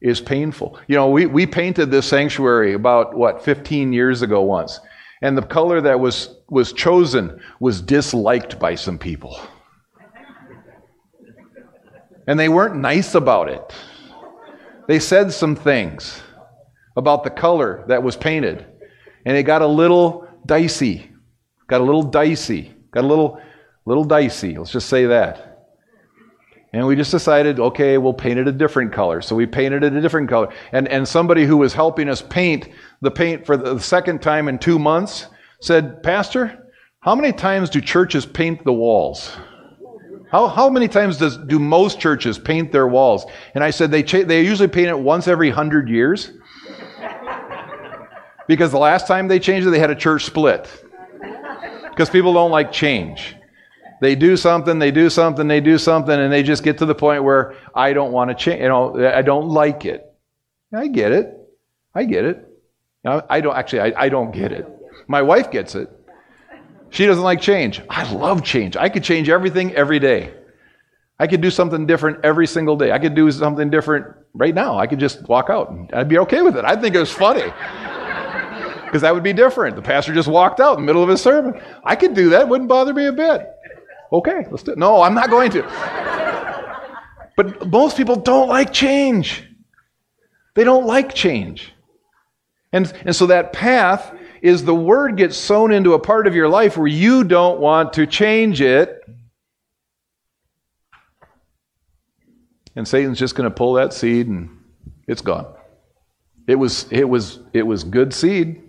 is 0.01 0.21
painful. 0.21 0.81
You 0.89 0.97
know, 0.97 1.11
we, 1.11 1.27
we 1.27 1.47
painted 1.47 1.91
this 1.93 2.07
sanctuary 2.07 2.75
about, 2.75 3.17
what, 3.17 3.45
15 3.45 3.93
years 3.93 4.23
ago 4.23 4.43
once. 4.43 4.81
And 5.23 5.39
the 5.39 5.43
color 5.43 5.81
that 5.81 5.99
was, 6.01 6.37
was 6.49 6.73
chosen 6.73 7.41
was 7.61 7.81
disliked 7.81 8.59
by 8.59 8.75
some 8.75 8.99
people. 8.99 9.41
And 12.27 12.39
they 12.39 12.49
weren't 12.49 12.77
nice 12.77 13.15
about 13.15 13.49
it 13.49 13.73
they 14.89 14.99
said 14.99 15.33
some 15.33 15.55
things 15.55 16.21
about 16.97 17.23
the 17.23 17.31
color 17.31 17.85
that 17.87 18.03
was 18.03 18.17
painted. 18.17 18.67
And 19.25 19.37
it 19.37 19.45
got 19.45 19.63
a 19.63 19.67
little 19.67 20.27
dicey. 20.45 21.11
Got 21.69 21.83
a 21.83 21.85
little 21.85 22.03
dicey. 22.03 22.75
Got 22.91 23.05
a 23.05 23.07
little 23.07 23.41
little 23.85 24.05
dicey. 24.05 24.57
Let's 24.59 24.73
just 24.73 24.89
say 24.89 25.07
that. 25.07 25.45
And 26.73 26.87
we 26.87 26.97
just 26.97 27.11
decided, 27.11 27.61
okay, 27.61 27.97
we'll 27.97 28.13
paint 28.13 28.39
it 28.39 28.49
a 28.49 28.53
different 28.53 28.93
color. 28.93 29.23
So 29.23 29.37
we 29.37 29.47
painted 29.47 29.85
it 29.85 29.95
a 29.95 30.01
different 30.01 30.29
color. 30.29 30.53
And, 30.73 30.89
and 30.89 31.07
somebody 31.07 31.47
who 31.47 31.57
was 31.57 31.73
helping 31.73 32.09
us 32.09 32.21
paint 32.21 32.69
the 33.01 33.11
paint 33.11 33.47
for 33.47 33.57
the 33.57 33.79
second 33.79 34.21
time 34.21 34.49
in 34.49 34.59
two 34.59 34.79
months 34.79 35.27
said, 35.61 36.03
Pastor, 36.03 36.71
how 37.01 37.15
many 37.15 37.33
times 37.33 37.71
do 37.71 37.81
churches 37.81 38.27
paint 38.27 38.65
the 38.65 38.73
walls? 38.73 39.35
How, 40.31 40.47
how 40.47 40.69
many 40.69 40.89
times 40.89 41.17
does, 41.17 41.39
do 41.39 41.59
most 41.59 41.99
churches 41.99 42.39
paint 42.39 42.71
their 42.71 42.87
walls? 42.87 43.25
And 43.55 43.65
I 43.65 43.71
said 43.71 43.91
they, 43.91 44.03
cha- 44.03 44.25
they 44.25 44.45
usually 44.45 44.69
paint 44.69 44.89
it 44.89 44.99
once 44.99 45.27
every 45.27 45.51
hundred 45.51 45.89
years. 45.89 46.33
because 48.47 48.71
the 48.71 48.79
last 48.79 49.07
time 49.07 49.29
they 49.29 49.39
changed 49.39 49.67
it, 49.67 49.71
they 49.71 49.79
had 49.79 49.91
a 49.91 49.97
church 49.97 50.25
split. 50.25 50.69
Because 51.91 52.11
people 52.11 52.33
don't 52.33 52.51
like 52.51 52.71
change. 52.71 53.37
They 54.01 54.15
do 54.15 54.37
something, 54.37 54.79
they 54.79 54.91
do 54.91 55.11
something, 55.11 55.49
they 55.49 55.61
do 55.61 55.79
something, 55.79 56.19
and 56.19 56.33
they 56.33 56.43
just 56.43 56.63
get 56.63 56.79
to 56.79 56.87
the 56.87 56.95
point 56.95 57.25
where 57.25 57.57
I 57.75 57.93
don't 57.93 58.13
want 58.13 58.31
to 58.31 58.35
change. 58.37 58.63
You 58.63 58.69
know, 58.69 59.09
I 59.09 59.23
don't 59.23 59.49
like 59.49 59.85
it. 59.85 60.05
I 60.73 60.87
get 60.87 61.11
it. 61.11 61.35
I 61.95 62.05
get 62.05 62.25
it. 62.25 62.45
I 63.05 63.41
don't 63.41 63.57
actually. 63.57 63.81
I, 63.81 64.05
I 64.05 64.09
don't 64.09 64.31
get 64.31 64.53
it. 64.53 64.69
My 65.09 65.23
wife 65.23 65.51
gets 65.51 65.75
it. 65.75 65.91
She 66.91 67.07
doesn't 67.07 67.23
like 67.23 67.41
change. 67.41 67.83
I 67.89 68.11
love 68.13 68.43
change. 68.43 68.77
I 68.77 68.89
could 68.89 69.05
change 69.05 69.29
everything 69.29 69.75
every 69.75 69.99
day. 69.99 70.35
I 71.19 71.27
could 71.27 71.41
do 71.41 71.51
something 71.51 71.87
different 71.87 72.25
every 72.25 72.47
single 72.47 72.77
day. 72.77 72.93
I 72.93 72.99
could 72.99 73.15
do 73.15 73.31
something 73.31 73.71
different 73.71 74.07
right 74.35 74.55
now. 74.55 74.79
I 74.79 74.87
could 74.87 75.01
just 75.01 75.29
walk 75.29 75.51
out 75.51 75.71
and 75.71 75.93
I'd 75.93 76.09
be 76.09 76.19
okay 76.19 76.43
with 76.43 76.57
it. 76.57 76.65
I'd 76.65 76.81
think 76.81 76.95
it 76.95 77.01
was 77.01 77.13
funny. 77.13 77.53
Because 78.89 79.03
that 79.03 79.13
would 79.13 79.23
be 79.23 79.35
different. 79.35 79.77
The 79.77 79.83
pastor 79.83 80.15
just 80.15 80.29
walked 80.29 80.61
out 80.61 80.79
in 80.79 80.83
the 80.83 80.87
middle 80.87 81.03
of 81.03 81.11
his 81.11 81.21
sermon. 81.21 81.61
I 81.85 81.95
could 81.95 82.15
do 82.15 82.31
that. 82.31 82.41
It 82.41 82.49
wouldn't 82.49 82.71
bother 82.71 82.95
me 82.95 83.05
a 83.05 83.13
bit. 83.13 83.47
Okay, 84.11 84.47
let's 84.51 84.63
do 84.63 84.73
it. 84.73 84.79
No, 84.79 85.03
I'm 85.03 85.13
not 85.13 85.29
going 85.29 85.51
to. 85.51 85.63
But 87.37 87.69
most 87.69 87.99
people 87.99 88.17
don't 88.17 88.49
like 88.49 88.73
change. 88.73 89.45
They 90.55 90.65
don't 90.65 90.87
like 90.87 91.15
change. 91.15 91.75
And, 92.73 92.91
and 93.05 93.15
so 93.15 93.27
that 93.27 93.53
path 93.53 94.11
is 94.43 94.65
the 94.65 94.75
word 94.75 95.17
gets 95.17 95.37
sown 95.37 95.73
into 95.73 95.95
a 95.95 95.99
part 95.99 96.27
of 96.27 96.35
your 96.35 96.49
life 96.49 96.77
where 96.77 96.87
you 96.87 97.25
don't 97.25 97.61
want 97.61 97.95
to 97.95 98.07
change 98.07 98.61
it. 98.61 99.03
And 102.77 102.87
Satan's 102.87 103.19
just 103.19 103.35
going 103.35 103.49
to 103.49 103.55
pull 103.55 103.75
that 103.75 103.93
seed 103.93 104.29
and 104.29 104.63
it's 105.07 105.23
gone. 105.23 105.53
It 106.47 106.55
was, 106.55 106.87
it 106.91 107.05
was, 107.05 107.41
it 107.53 107.63
was 107.63 107.85
good 107.85 108.15
seed, 108.15 108.63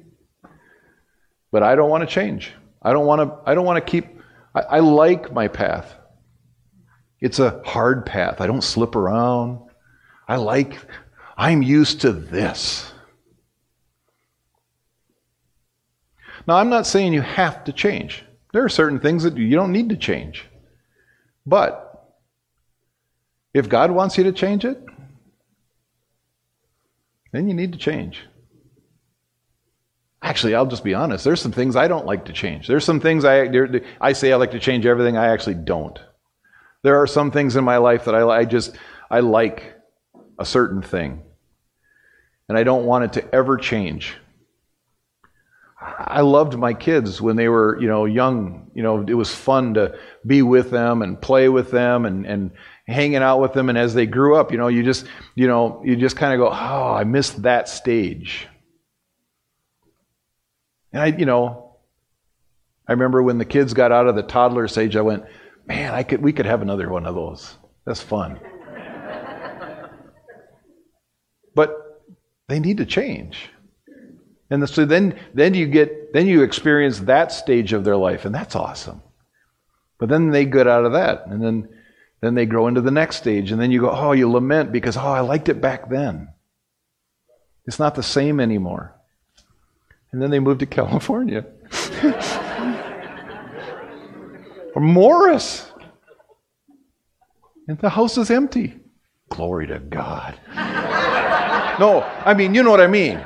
but 1.51 1.63
I 1.63 1.75
don't 1.75 1.89
want 1.89 2.07
to 2.07 2.13
change. 2.13 2.51
I 2.81 2.91
don't 2.91 3.05
want 3.05 3.21
to, 3.21 3.49
I 3.49 3.53
don't 3.53 3.65
want 3.65 3.85
to 3.85 3.89
keep, 3.89 4.19
I, 4.55 4.61
I 4.61 4.79
like 4.79 5.31
my 5.31 5.47
path. 5.47 5.95
It's 7.21 7.39
a 7.39 7.61
hard 7.65 8.05
path. 8.05 8.41
I 8.41 8.47
don't 8.47 8.63
slip 8.63 8.95
around. 8.95 9.59
I 10.27 10.37
like, 10.37 10.77
I'm 11.37 11.61
used 11.61 12.01
to 12.01 12.11
this. 12.11 12.91
Now, 16.49 16.55
I'm 16.55 16.69
not 16.69 16.87
saying 16.87 17.13
you 17.13 17.21
have 17.21 17.63
to 17.65 17.71
change. 17.71 18.23
There 18.53 18.65
are 18.65 18.69
certain 18.69 18.99
things 18.99 19.21
that 19.21 19.37
you 19.37 19.55
don't 19.55 19.71
need 19.71 19.89
to 19.89 19.95
change. 19.95 20.45
But 21.45 22.11
if 23.53 23.69
God 23.69 23.91
wants 23.91 24.17
you 24.17 24.23
to 24.23 24.31
change 24.31 24.65
it, 24.65 24.83
then 27.31 27.47
you 27.47 27.53
need 27.53 27.73
to 27.73 27.77
change. 27.77 28.25
Actually, 30.23 30.55
I'll 30.55 30.65
just 30.65 30.83
be 30.83 30.95
honest. 30.95 31.23
There's 31.23 31.39
some 31.39 31.51
things 31.51 31.75
I 31.75 31.87
don't 31.87 32.07
like 32.07 32.25
to 32.25 32.33
change. 32.33 32.65
There's 32.65 32.83
some 32.83 32.99
things 32.99 33.25
I, 33.25 33.47
I 34.01 34.13
say 34.13 34.33
I 34.33 34.37
like 34.37 34.49
to 34.49 34.59
change 34.59 34.87
everything, 34.87 35.17
I 35.17 35.27
actually 35.27 35.53
don't. 35.53 35.99
There 36.81 36.99
are 36.99 37.05
some 37.05 37.29
things 37.29 37.57
in 37.57 37.63
my 37.63 37.77
life 37.77 38.05
that 38.05 38.15
I, 38.15 38.27
I 38.27 38.45
just, 38.45 38.75
I 39.11 39.19
like 39.19 39.75
a 40.39 40.45
certain 40.45 40.81
thing. 40.81 41.21
And 42.47 42.57
I 42.57 42.63
don't 42.63 42.87
want 42.87 43.05
it 43.05 43.13
to 43.21 43.35
ever 43.35 43.55
change. 43.55 44.15
I 45.97 46.21
loved 46.21 46.57
my 46.57 46.73
kids 46.73 47.21
when 47.21 47.35
they 47.35 47.47
were, 47.47 47.79
you 47.81 47.87
know, 47.87 48.05
young. 48.05 48.71
You 48.73 48.83
know, 48.83 49.05
it 49.07 49.13
was 49.13 49.33
fun 49.33 49.73
to 49.75 49.97
be 50.25 50.41
with 50.41 50.71
them 50.71 51.01
and 51.01 51.21
play 51.21 51.49
with 51.49 51.71
them 51.71 52.05
and, 52.05 52.25
and 52.25 52.51
hanging 52.87 53.17
out 53.17 53.39
with 53.39 53.53
them. 53.53 53.69
And 53.69 53.77
as 53.77 53.93
they 53.93 54.05
grew 54.05 54.35
up, 54.35 54.51
you 54.51 54.57
know, 54.57 54.67
you 54.67 54.83
just, 54.83 55.05
you 55.35 55.47
know, 55.47 55.81
you 55.85 55.95
just 55.95 56.15
kind 56.15 56.33
of 56.33 56.39
go, 56.39 56.49
oh, 56.49 56.93
I 56.93 57.03
missed 57.03 57.43
that 57.43 57.69
stage. 57.69 58.47
And 60.91 61.01
I, 61.01 61.05
you 61.07 61.25
know, 61.25 61.75
I 62.87 62.93
remember 62.93 63.21
when 63.21 63.37
the 63.37 63.45
kids 63.45 63.73
got 63.73 63.91
out 63.91 64.07
of 64.07 64.15
the 64.15 64.23
toddler 64.23 64.67
stage, 64.67 64.95
I 64.95 65.01
went, 65.01 65.25
man, 65.65 65.93
I 65.93 66.03
could, 66.03 66.21
we 66.21 66.33
could 66.33 66.47
have 66.47 66.61
another 66.61 66.89
one 66.89 67.05
of 67.05 67.15
those. 67.15 67.55
That's 67.85 68.01
fun. 68.01 68.39
but 71.55 72.01
they 72.47 72.59
need 72.59 72.77
to 72.77 72.85
change. 72.85 73.49
And 74.49 74.67
so 74.67 74.85
then, 74.85 75.19
then 75.33 75.53
you 75.53 75.67
get, 75.67 76.11
then 76.13 76.27
you 76.27 76.41
experience 76.41 76.99
that 77.01 77.31
stage 77.31 77.73
of 77.73 77.83
their 77.83 77.97
life, 77.97 78.25
and 78.25 78.33
that's 78.33 78.55
awesome. 78.55 79.01
But 79.99 80.09
then 80.09 80.31
they 80.31 80.45
get 80.45 80.67
out 80.67 80.85
of 80.85 80.93
that, 80.93 81.27
and 81.27 81.43
then, 81.43 81.69
then 82.21 82.33
they 82.33 82.45
grow 82.45 82.67
into 82.67 82.81
the 82.81 82.91
next 82.91 83.17
stage, 83.17 83.51
and 83.51 83.61
then 83.61 83.71
you 83.71 83.81
go, 83.81 83.91
oh, 83.91 84.13
you 84.13 84.29
lament 84.29 84.71
because, 84.71 84.97
oh, 84.97 85.01
I 85.01 85.19
liked 85.19 85.49
it 85.49 85.61
back 85.61 85.89
then. 85.89 86.29
It's 87.67 87.77
not 87.77 87.93
the 87.93 88.03
same 88.03 88.39
anymore. 88.39 88.95
And 90.11 90.21
then 90.21 90.31
they 90.31 90.39
move 90.39 90.57
to 90.59 90.65
California. 90.79 91.45
or 94.73 94.81
Morris. 94.81 95.71
And 97.67 97.77
the 97.77 97.89
house 97.89 98.17
is 98.17 98.31
empty. 98.31 98.79
Glory 99.29 99.67
to 99.67 99.77
God. 99.77 100.39
no, 100.55 102.01
I 102.25 102.33
mean, 102.33 102.55
you 102.55 102.63
know 102.63 102.71
what 102.71 102.81
I 102.81 102.87
mean. 102.87 103.23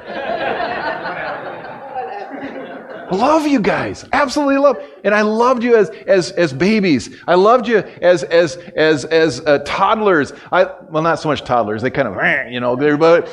Love 3.11 3.47
you 3.47 3.59
guys. 3.59 4.05
Absolutely 4.13 4.57
love. 4.57 4.77
And 5.03 5.13
I 5.13 5.21
loved 5.21 5.63
you 5.63 5.75
as, 5.75 5.89
as, 6.07 6.31
as 6.31 6.53
babies. 6.53 7.17
I 7.27 7.35
loved 7.35 7.67
you 7.67 7.77
as, 7.77 8.23
as, 8.23 8.57
as, 8.75 9.05
as 9.05 9.41
uh, 9.41 9.59
toddlers. 9.65 10.33
I, 10.51 10.65
well, 10.89 11.03
not 11.03 11.19
so 11.19 11.29
much 11.29 11.43
toddlers. 11.43 11.81
They 11.81 11.89
kind 11.89 12.07
of, 12.07 12.51
you 12.51 12.59
know, 12.59 12.75
they're, 12.75 12.97
but, 12.97 13.29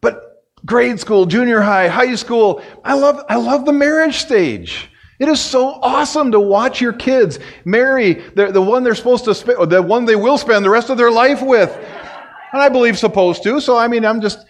but 0.00 0.44
grade 0.64 1.00
school, 1.00 1.26
junior 1.26 1.60
high, 1.60 1.88
high 1.88 2.14
school, 2.14 2.62
I 2.84 2.94
love, 2.94 3.24
I 3.28 3.36
love 3.36 3.64
the 3.64 3.72
marriage 3.72 4.16
stage. 4.16 4.90
It 5.18 5.28
is 5.28 5.40
so 5.40 5.78
awesome 5.82 6.30
to 6.32 6.40
watch 6.40 6.80
your 6.80 6.92
kids 6.92 7.38
marry 7.64 8.12
the, 8.12 8.52
the 8.52 8.60
one 8.60 8.84
they're 8.84 8.94
supposed 8.94 9.24
to 9.24 9.34
spend, 9.34 9.70
the 9.70 9.80
one 9.80 10.04
they 10.04 10.16
will 10.16 10.36
spend 10.36 10.64
the 10.64 10.70
rest 10.70 10.90
of 10.90 10.98
their 10.98 11.10
life 11.10 11.40
with. 11.40 11.70
And 12.52 12.62
I 12.62 12.68
believe 12.68 12.98
supposed 12.98 13.42
to. 13.44 13.60
So, 13.60 13.76
I 13.76 13.88
mean, 13.88 14.04
I'm 14.04 14.20
just, 14.20 14.46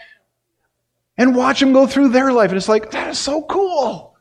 and 1.18 1.35
watch 1.35 1.61
them 1.61 1.72
go 1.72 1.87
through 1.87 2.11
their 2.11 2.33
life. 2.33 2.50
And 2.50 2.57
it's 2.57 2.68
like, 2.68 2.90
that 2.90 3.11
is 3.11 3.18
so 3.18 3.42
cool. 3.42 4.16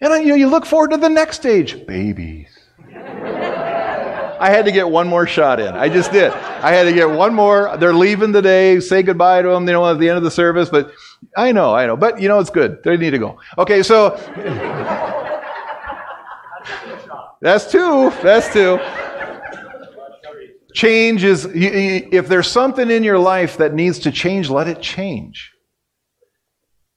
And 0.00 0.24
you 0.24 0.30
know, 0.30 0.34
you 0.34 0.48
look 0.48 0.66
forward 0.66 0.90
to 0.90 0.96
the 0.96 1.08
next 1.08 1.36
stage 1.36 1.86
babies. 1.86 2.48
I 2.90 4.50
had 4.50 4.64
to 4.64 4.72
get 4.72 4.90
one 4.90 5.06
more 5.06 5.24
shot 5.24 5.60
in. 5.60 5.68
I 5.68 5.88
just 5.88 6.10
did. 6.10 6.32
I 6.32 6.72
had 6.72 6.82
to 6.84 6.92
get 6.92 7.08
one 7.08 7.32
more. 7.32 7.76
They're 7.76 7.94
leaving 7.94 8.32
today. 8.32 8.80
Say 8.80 9.04
goodbye 9.04 9.42
to 9.42 9.48
them, 9.50 9.64
you 9.68 9.72
know, 9.72 9.88
at 9.88 10.00
the 10.00 10.08
end 10.08 10.18
of 10.18 10.24
the 10.24 10.32
service. 10.32 10.68
But 10.68 10.92
I 11.36 11.52
know, 11.52 11.72
I 11.72 11.86
know. 11.86 11.96
But, 11.96 12.20
you 12.20 12.26
know, 12.26 12.40
it's 12.40 12.50
good. 12.50 12.82
They 12.82 12.96
need 12.96 13.10
to 13.10 13.18
go. 13.18 13.38
Okay, 13.56 13.84
so. 13.84 14.16
That's 17.40 17.70
two. 17.70 18.10
That's 18.24 18.52
two. 18.52 18.80
Change 20.74 21.22
is, 21.22 21.48
if 21.52 22.26
there's 22.26 22.48
something 22.48 22.90
in 22.90 23.04
your 23.04 23.20
life 23.20 23.58
that 23.58 23.74
needs 23.74 24.00
to 24.00 24.10
change, 24.10 24.50
let 24.50 24.66
it 24.66 24.80
change. 24.80 25.51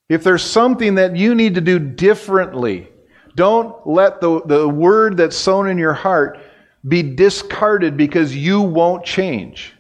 If 0.09 0.23
there's 0.23 0.43
something 0.43 0.95
that 0.95 1.15
you 1.15 1.33
need 1.33 1.55
to 1.55 1.61
do 1.61 1.79
differently, 1.79 2.89
don't 3.35 3.85
let 3.85 4.21
the, 4.21 4.41
the 4.45 4.67
word 4.67 5.17
that's 5.17 5.35
sown 5.35 5.67
in 5.67 5.77
your 5.77 5.93
heart 5.93 6.39
be 6.87 7.01
discarded 7.01 7.97
because 7.97 8.35
you 8.35 8.61
won't 8.61 9.03
change, 9.03 9.73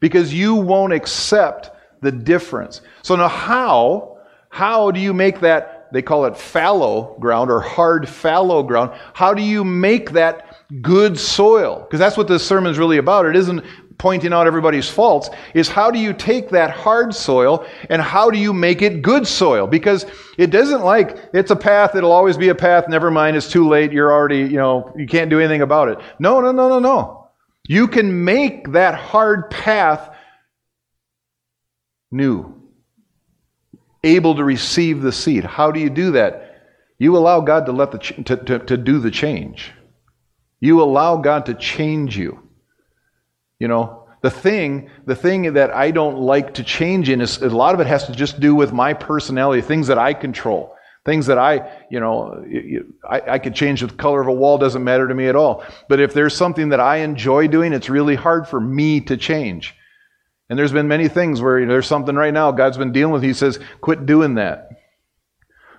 because 0.00 0.32
you 0.32 0.54
won't 0.54 0.92
accept 0.92 1.70
the 2.02 2.12
difference. 2.12 2.80
So 3.02 3.16
now, 3.16 3.28
how, 3.28 4.18
how 4.48 4.90
do 4.90 5.00
you 5.00 5.12
make 5.12 5.40
that? 5.40 5.88
They 5.92 6.02
call 6.02 6.24
it 6.26 6.36
fallow 6.36 7.16
ground 7.20 7.50
or 7.50 7.60
hard 7.60 8.08
fallow 8.08 8.62
ground. 8.62 8.92
How 9.14 9.34
do 9.34 9.42
you 9.42 9.64
make 9.64 10.10
that 10.12 10.56
good 10.82 11.18
soil? 11.18 11.80
Because 11.80 11.98
that's 12.00 12.16
what 12.16 12.28
this 12.28 12.46
sermon 12.46 12.70
is 12.70 12.78
really 12.78 12.98
about. 12.98 13.26
It 13.26 13.36
isn't 13.36 13.64
pointing 13.98 14.32
out 14.32 14.46
everybody's 14.46 14.88
faults 14.88 15.30
is 15.54 15.68
how 15.68 15.90
do 15.90 15.98
you 15.98 16.12
take 16.12 16.50
that 16.50 16.70
hard 16.70 17.14
soil 17.14 17.66
and 17.88 18.02
how 18.02 18.30
do 18.30 18.38
you 18.38 18.52
make 18.52 18.82
it 18.82 19.02
good 19.02 19.26
soil? 19.26 19.66
Because 19.66 20.06
it 20.36 20.50
doesn't 20.50 20.82
like 20.82 21.18
it's 21.32 21.50
a 21.50 21.56
path 21.56 21.94
it'll 21.94 22.12
always 22.12 22.36
be 22.36 22.48
a 22.48 22.54
path 22.54 22.88
never 22.88 23.10
mind 23.10 23.36
it's 23.36 23.50
too 23.50 23.68
late 23.68 23.92
you're 23.92 24.12
already 24.12 24.38
you 24.38 24.56
know 24.56 24.92
you 24.96 25.06
can't 25.06 25.30
do 25.30 25.38
anything 25.40 25.62
about 25.62 25.88
it. 25.88 25.98
No 26.18 26.40
no 26.40 26.52
no 26.52 26.68
no 26.68 26.78
no. 26.78 27.28
You 27.68 27.88
can 27.88 28.24
make 28.24 28.72
that 28.72 28.94
hard 28.94 29.50
path 29.50 30.10
new. 32.10 32.54
Able 34.04 34.36
to 34.36 34.44
receive 34.44 35.02
the 35.02 35.10
seed. 35.10 35.44
How 35.44 35.72
do 35.72 35.80
you 35.80 35.90
do 35.90 36.12
that? 36.12 36.42
You 36.98 37.16
allow 37.16 37.40
god 37.40 37.66
to 37.66 37.72
let 37.72 37.90
the 37.90 37.98
ch- 37.98 38.24
to, 38.24 38.36
to, 38.36 38.58
to 38.60 38.76
do 38.76 39.00
the 39.00 39.10
change. 39.10 39.72
You 40.60 40.80
allow 40.80 41.16
god 41.16 41.46
to 41.46 41.54
change 41.54 42.16
you 42.16 42.45
you 43.58 43.68
know, 43.68 44.06
the 44.22 44.30
thing, 44.30 44.90
the 45.04 45.14
thing 45.14 45.54
that 45.54 45.74
I 45.74 45.90
don't 45.90 46.18
like 46.18 46.54
to 46.54 46.64
change 46.64 47.08
in 47.08 47.20
is 47.20 47.38
a 47.38 47.48
lot 47.48 47.74
of 47.74 47.80
it 47.80 47.86
has 47.86 48.06
to 48.06 48.12
just 48.12 48.40
do 48.40 48.54
with 48.54 48.72
my 48.72 48.92
personality, 48.92 49.62
things 49.62 49.86
that 49.86 49.98
I 49.98 50.14
control. 50.14 50.74
Things 51.04 51.26
that 51.26 51.38
I, 51.38 51.70
you 51.88 52.00
know, 52.00 52.44
I, 53.08 53.34
I 53.34 53.38
could 53.38 53.54
change 53.54 53.80
the 53.80 53.86
color 53.86 54.20
of 54.20 54.26
a 54.26 54.32
wall, 54.32 54.58
doesn't 54.58 54.82
matter 54.82 55.06
to 55.06 55.14
me 55.14 55.28
at 55.28 55.36
all. 55.36 55.64
But 55.88 56.00
if 56.00 56.12
there's 56.12 56.34
something 56.34 56.70
that 56.70 56.80
I 56.80 56.96
enjoy 56.96 57.46
doing, 57.46 57.72
it's 57.72 57.88
really 57.88 58.16
hard 58.16 58.48
for 58.48 58.60
me 58.60 59.00
to 59.02 59.16
change. 59.16 59.76
And 60.50 60.58
there's 60.58 60.72
been 60.72 60.88
many 60.88 61.06
things 61.06 61.40
where 61.40 61.60
you 61.60 61.66
know, 61.66 61.74
there's 61.74 61.86
something 61.86 62.16
right 62.16 62.34
now 62.34 62.50
God's 62.50 62.76
been 62.76 62.90
dealing 62.90 63.12
with. 63.12 63.22
He 63.22 63.34
says, 63.34 63.60
quit 63.80 64.04
doing 64.04 64.34
that. 64.34 64.70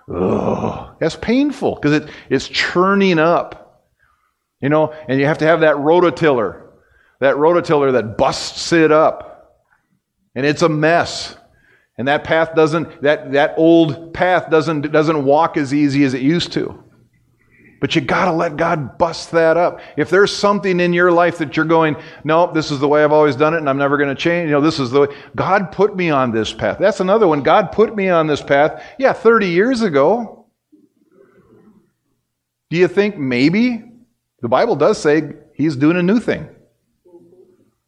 Oh, 0.10 0.96
that's 1.02 1.18
painful 1.18 1.76
because 1.76 1.92
it, 1.92 2.10
it's 2.30 2.48
churning 2.48 3.20
up. 3.20 3.84
You 4.62 4.70
know, 4.70 4.94
and 5.10 5.20
you 5.20 5.26
have 5.26 5.40
to 5.40 5.46
have 5.46 5.60
that 5.60 5.76
rototiller 5.76 6.67
that 7.20 7.36
rototiller 7.36 7.94
that 7.94 8.18
busts 8.18 8.72
it 8.72 8.92
up. 8.92 9.64
And 10.36 10.46
it's 10.46 10.62
a 10.62 10.70
mess. 10.70 11.36
And 11.98 12.08
that 12.08 12.24
path 12.24 12.54
doesn't, 12.54 13.02
that, 13.02 13.32
that 13.32 13.56
old 13.58 14.14
path 14.14 14.50
doesn't, 14.52 14.92
doesn't 14.92 15.26
walk 15.26 15.58
as 15.58 15.74
easy 15.74 16.04
as 16.04 16.14
it 16.14 16.22
used 16.22 16.52
to. 16.54 16.84
But 17.80 17.96
you 17.96 18.02
got 18.02 18.26
to 18.26 18.32
let 18.32 18.58
God 18.58 18.98
bust 18.98 19.32
that 19.32 19.56
up. 19.56 19.82
If 19.98 20.10
there's 20.10 20.36
something 20.36 20.80
in 20.80 20.94
your 20.94 21.12
life 21.12 21.38
that 21.38 21.56
you're 21.56 21.66
going, 21.66 21.96
no, 22.24 22.52
this 22.52 22.72
is 22.72 22.80
the 22.80 22.88
way 22.88 23.04
I've 23.04 23.12
always 23.12 23.36
done 23.36 23.54
it 23.54 23.58
and 23.58 23.70
I'm 23.70 23.78
never 23.78 23.98
going 23.98 24.10
to 24.10 24.16
change, 24.16 24.48
you 24.48 24.52
know, 24.52 24.62
this 24.62 24.80
is 24.80 24.90
the 24.90 25.02
way, 25.02 25.08
God 25.36 25.72
put 25.72 25.96
me 25.96 26.10
on 26.10 26.32
this 26.32 26.54
path. 26.54 26.78
That's 26.80 27.00
another 27.00 27.28
one. 27.28 27.44
God 27.44 27.72
put 27.72 27.96
me 27.96 28.10
on 28.10 28.26
this 28.26 28.42
path, 28.42 28.84
yeah, 28.98 29.14
30 29.14 29.48
years 29.48 29.82
ago. 29.82 30.48
Do 32.70 32.78
you 32.78 32.88
think 32.88 33.18
maybe? 33.18 33.84
The 34.42 34.50
Bible 34.50 34.76
does 34.76 35.02
say 35.02 35.34
He's 35.54 35.76
doing 35.76 35.98
a 35.98 36.04
new 36.04 36.20
thing. 36.20 36.48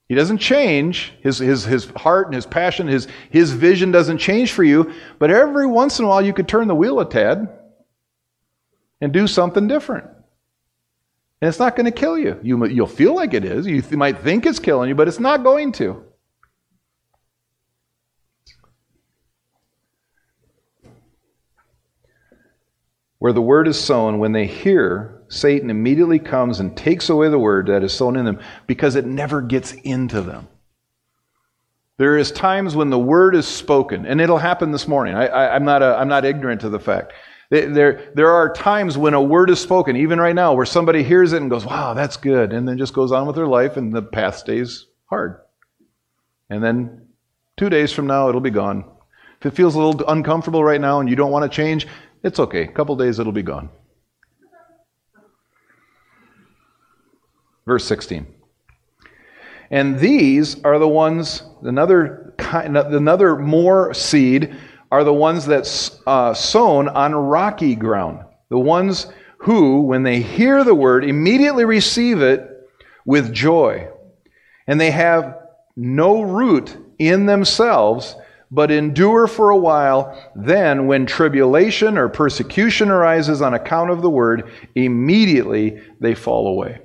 He 0.10 0.15
doesn't 0.15 0.39
change. 0.39 1.13
His, 1.22 1.38
his, 1.38 1.63
his 1.63 1.86
heart 1.91 2.26
and 2.26 2.36
his 2.36 2.48
passion, 2.48 2.88
his, 2.88 3.08
his 3.30 3.52
vision 3.52 3.91
doesn't 3.91 4.17
change 4.17 4.52
for 4.52 4.63
you. 4.63 4.91
But 5.19 5.30
every 5.30 5.67
once 5.67 6.00
in 6.00 6.06
a 6.06 6.08
while, 6.08 6.22
you 6.22 6.34
could 6.34 6.48
turn 6.48 6.67
the 6.67 6.74
wheel 6.74 7.00
a 7.00 7.08
tad 7.08 7.48
and 9.00 9.13
do 9.13 9.28
something 9.28 9.67
different. 9.67 10.06
And 11.41 11.48
it's 11.48 11.60
not 11.60 11.76
going 11.76 11.86
to 11.86 11.91
kill 11.91 12.17
you. 12.17 12.39
you. 12.41 12.65
You'll 12.65 12.88
feel 12.88 13.15
like 13.15 13.36
it 13.36 13.45
is. 13.45 13.67
You 13.67 13.84
might 13.91 14.19
think 14.22 14.48
it's 14.48 14.58
killing 14.58 14.89
you, 14.89 14.95
but 14.95 15.08
it's 15.08 15.19
not 15.19 15.43
going 15.43 15.72
to. 15.74 16.04
Where 23.19 23.32
the 23.32 23.41
word 23.41 23.67
is 23.67 23.80
sown, 23.80 24.17
when 24.17 24.32
they 24.32 24.48
hear, 24.48 25.18
Satan 25.29 25.69
immediately 25.69 26.19
comes 26.19 26.59
and 26.59 26.75
takes 26.75 27.09
away 27.09 27.29
the 27.29 27.39
word 27.39 27.67
that 27.67 27.83
is 27.83 27.93
sown 27.93 28.17
in 28.17 28.25
them 28.25 28.39
because 28.67 28.95
it 28.95 29.05
never 29.05 29.41
gets 29.41 29.73
into 29.73 30.21
them. 30.21 30.47
There 31.97 32.17
is 32.17 32.31
times 32.31 32.75
when 32.75 32.89
the 32.89 32.99
word 32.99 33.35
is 33.35 33.47
spoken, 33.47 34.05
and 34.05 34.19
it'll 34.19 34.37
happen 34.37 34.71
this 34.71 34.87
morning. 34.87 35.15
I, 35.15 35.55
am 35.55 35.65
not, 35.65 35.83
a, 35.83 35.97
I'm 35.97 36.07
not 36.07 36.25
ignorant 36.25 36.61
to 36.61 36.69
the 36.69 36.79
fact. 36.79 37.13
There, 37.51 38.11
there 38.15 38.31
are 38.31 38.53
times 38.53 38.97
when 38.97 39.13
a 39.13 39.21
word 39.21 39.49
is 39.49 39.59
spoken, 39.59 39.95
even 39.97 40.19
right 40.19 40.35
now, 40.35 40.53
where 40.53 40.65
somebody 40.65 41.03
hears 41.03 41.33
it 41.33 41.41
and 41.41 41.49
goes, 41.49 41.65
wow, 41.65 41.93
that's 41.93 42.15
good, 42.15 42.53
and 42.53 42.67
then 42.67 42.77
just 42.77 42.93
goes 42.93 43.11
on 43.11 43.27
with 43.27 43.35
their 43.35 43.47
life, 43.47 43.75
and 43.75 43.93
the 43.93 44.01
path 44.01 44.37
stays 44.37 44.85
hard. 45.05 45.41
And 46.49 46.63
then 46.63 47.07
two 47.57 47.69
days 47.69 47.91
from 47.91 48.07
now, 48.07 48.29
it'll 48.29 48.41
be 48.41 48.49
gone. 48.49 48.85
If 49.39 49.47
it 49.47 49.55
feels 49.55 49.75
a 49.75 49.79
little 49.79 50.07
uncomfortable 50.09 50.63
right 50.63 50.81
now 50.81 50.99
and 50.99 51.09
you 51.09 51.15
don't 51.15 51.31
want 51.31 51.49
to 51.49 51.55
change, 51.55 51.87
it's 52.23 52.39
okay. 52.39 52.63
A 52.63 52.71
couple 52.71 52.95
days, 52.95 53.19
it'll 53.19 53.31
be 53.31 53.43
gone. 53.43 53.69
Verse 57.69 57.86
16. 57.86 58.25
And 59.69 59.99
these 59.99 60.60
are 60.63 60.79
the 60.79 60.88
ones, 60.88 61.43
another, 61.62 62.34
kind, 62.39 62.75
another 62.75 63.36
more 63.36 63.93
seed 63.93 64.55
are 64.91 65.03
the 65.03 65.13
ones 65.13 65.45
that 65.45 65.99
uh, 66.08 66.34
sown 66.34 66.88
on 66.88 67.13
rocky 67.13 67.75
ground. 67.75 68.25
The 68.49 68.58
ones 68.58 69.05
who, 69.38 69.82
when 69.82 70.01
they 70.01 70.19
hear 70.19 70.63
the 70.63 70.73
word, 70.73 71.05
immediately 71.05 71.63
receive 71.63 72.23
it 72.23 72.49
with 73.05 73.32
joy. 73.32 73.88
And 74.65 74.82
they 74.82 74.89
have 74.89 75.38
no 75.75 76.23
root 76.23 76.75
in 76.97 77.27
themselves, 77.27 78.15
but 78.49 78.71
endure 78.71 79.27
for 79.27 79.51
a 79.51 79.58
while. 79.58 80.32
Then, 80.36 80.88
when 80.88 81.05
tribulation 81.05 81.99
or 81.99 82.10
persecution 82.10 82.89
arises 82.89 83.43
on 83.43 83.53
account 83.53 83.91
of 83.91 84.01
the 84.01 84.10
word, 84.10 84.51
immediately 84.73 85.79
they 85.99 86.15
fall 86.15 86.47
away. 86.47 86.79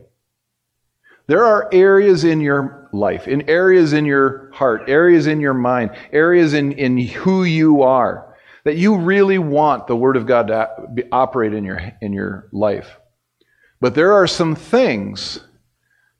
There 1.26 1.44
are 1.44 1.68
areas 1.72 2.24
in 2.24 2.40
your 2.40 2.88
life, 2.92 3.26
in 3.26 3.48
areas 3.48 3.92
in 3.92 4.04
your 4.04 4.50
heart, 4.52 4.84
areas 4.88 5.26
in 5.26 5.40
your 5.40 5.54
mind, 5.54 5.92
areas 6.12 6.54
in, 6.54 6.72
in 6.72 6.98
who 6.98 7.44
you 7.44 7.82
are 7.82 8.34
that 8.64 8.76
you 8.76 8.96
really 8.96 9.38
want 9.38 9.86
the 9.86 9.96
Word 9.96 10.16
of 10.16 10.26
God 10.26 10.48
to 10.48 11.08
operate 11.12 11.54
in 11.54 11.64
your, 11.64 11.80
in 12.00 12.12
your 12.12 12.48
life. 12.52 12.98
But 13.80 13.94
there 13.94 14.12
are 14.14 14.26
some 14.26 14.54
things 14.56 15.40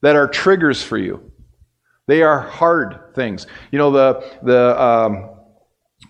that 0.02 0.16
are 0.16 0.28
triggers 0.28 0.82
for 0.82 0.98
you. 0.98 1.32
They 2.06 2.22
are 2.22 2.40
hard 2.40 3.14
things. 3.14 3.46
You 3.72 3.78
know, 3.78 3.90
the, 3.90 4.38
the 4.42 4.82
um, 4.82 5.30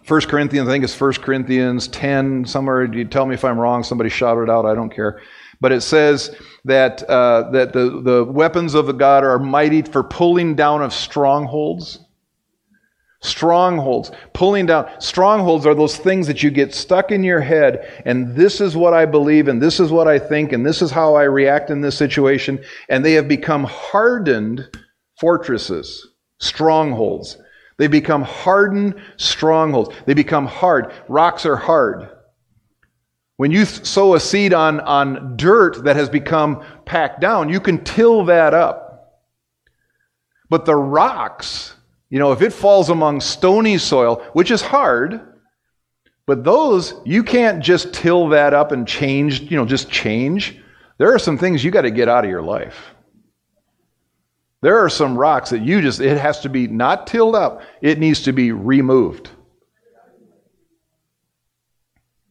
1 0.09 0.21
Corinthians, 0.23 0.69
I 0.69 0.73
think 0.73 0.83
it's 0.83 1.01
1 1.01 1.13
Corinthians 1.15 1.87
10, 1.89 2.47
somewhere, 2.47 2.93
you 2.93 3.05
tell 3.05 3.27
me 3.27 3.35
if 3.35 3.45
I'm 3.45 3.59
wrong, 3.59 3.85
somebody 3.85 4.11
shout 4.11 4.37
it 4.39 4.51
out, 4.51 4.67
I 4.67 4.75
don't 4.75 4.91
care. 4.91 5.23
But 5.64 5.72
it 5.72 5.81
says 5.81 6.37
that, 6.66 7.03
uh, 7.05 7.50
that 7.53 7.72
the, 7.72 8.03
the 8.03 8.22
weapons 8.22 8.74
of 8.74 8.85
the 8.85 8.92
God 8.92 9.24
are 9.24 9.38
mighty 9.38 9.81
for 9.81 10.05
pulling 10.05 10.57
down 10.57 10.83
of 10.83 10.92
strongholds. 10.92 12.00
Strongholds. 13.22 14.11
Pulling 14.35 14.66
down. 14.66 14.90
Strongholds 14.98 15.64
are 15.64 15.74
those 15.74 15.96
things 15.96 16.27
that 16.27 16.42
you 16.42 16.50
get 16.50 16.74
stuck 16.74 17.11
in 17.11 17.24
your 17.24 17.40
head, 17.40 18.03
and 18.05 18.37
this 18.37 18.61
is 18.61 18.77
what 18.77 18.92
I 18.92 19.07
believe, 19.07 19.48
and 19.48 19.62
this 19.62 19.81
is 19.81 19.90
what 19.90 20.07
I 20.07 20.18
think, 20.18 20.53
and 20.53 20.66
this 20.66 20.83
is 20.83 20.90
how 20.90 21.14
I 21.14 21.22
react 21.22 21.70
in 21.70 21.81
this 21.81 21.96
situation. 21.96 22.62
And 22.90 23.03
they 23.03 23.14
have 23.14 23.27
become 23.27 23.64
hardened 23.64 24.68
fortresses, 25.18 26.07
strongholds. 26.40 27.38
They 27.79 27.87
become 27.87 28.20
hardened 28.20 29.00
strongholds. 29.16 29.96
They 30.05 30.12
become 30.12 30.44
hard. 30.44 30.92
Rocks 31.09 31.46
are 31.46 31.57
hard. 31.57 32.11
When 33.37 33.51
you 33.51 33.64
sow 33.64 34.14
a 34.14 34.20
seed 34.20 34.55
on, 34.55 34.81
on 34.81 35.37
dirt 35.37 35.85
that 35.85 35.97
has 35.97 36.09
become 36.09 36.64
packed 36.85 37.20
down, 37.20 37.49
you 37.49 37.61
can 37.61 37.83
till 37.83 38.25
that 38.27 38.55
up. 38.55 39.25
But 40.49 40.66
the 40.66 40.77
rocks, 40.77 41.75
you 42.11 42.18
know, 42.18 42.33
if 42.33 42.42
it 42.42 42.53
falls 42.53 42.90
among 42.90 43.20
stony 43.20 43.79
soil, 43.79 44.25
which 44.35 44.51
is 44.53 44.62
hard, 44.62 45.20
but 46.27 46.44
those, 46.44 46.94
you 47.05 47.25
can't 47.25 47.62
just 47.62 47.92
till 47.92 48.29
that 48.29 48.55
up 48.55 48.73
and 48.73 48.87
change, 48.87 49.40
you 49.42 49.57
know, 49.57 49.66
just 49.66 49.90
change. 49.90 50.61
There 50.99 51.12
are 51.12 51.18
some 51.18 51.37
things 51.37 51.64
you 51.64 51.70
got 51.70 51.83
to 51.83 51.90
get 51.90 52.09
out 52.09 52.25
of 52.25 52.31
your 52.31 52.42
life. 52.42 52.94
There 54.62 54.79
are 54.79 54.88
some 54.88 55.18
rocks 55.18 55.51
that 55.51 55.61
you 55.61 55.83
just, 55.83 56.01
it 56.01 56.16
has 56.16 56.40
to 56.40 56.49
be 56.49 56.68
not 56.68 57.07
tilled 57.07 57.35
up, 57.35 57.62
it 57.83 57.99
needs 57.99 58.23
to 58.23 58.33
be 58.33 58.53
removed. 58.53 59.29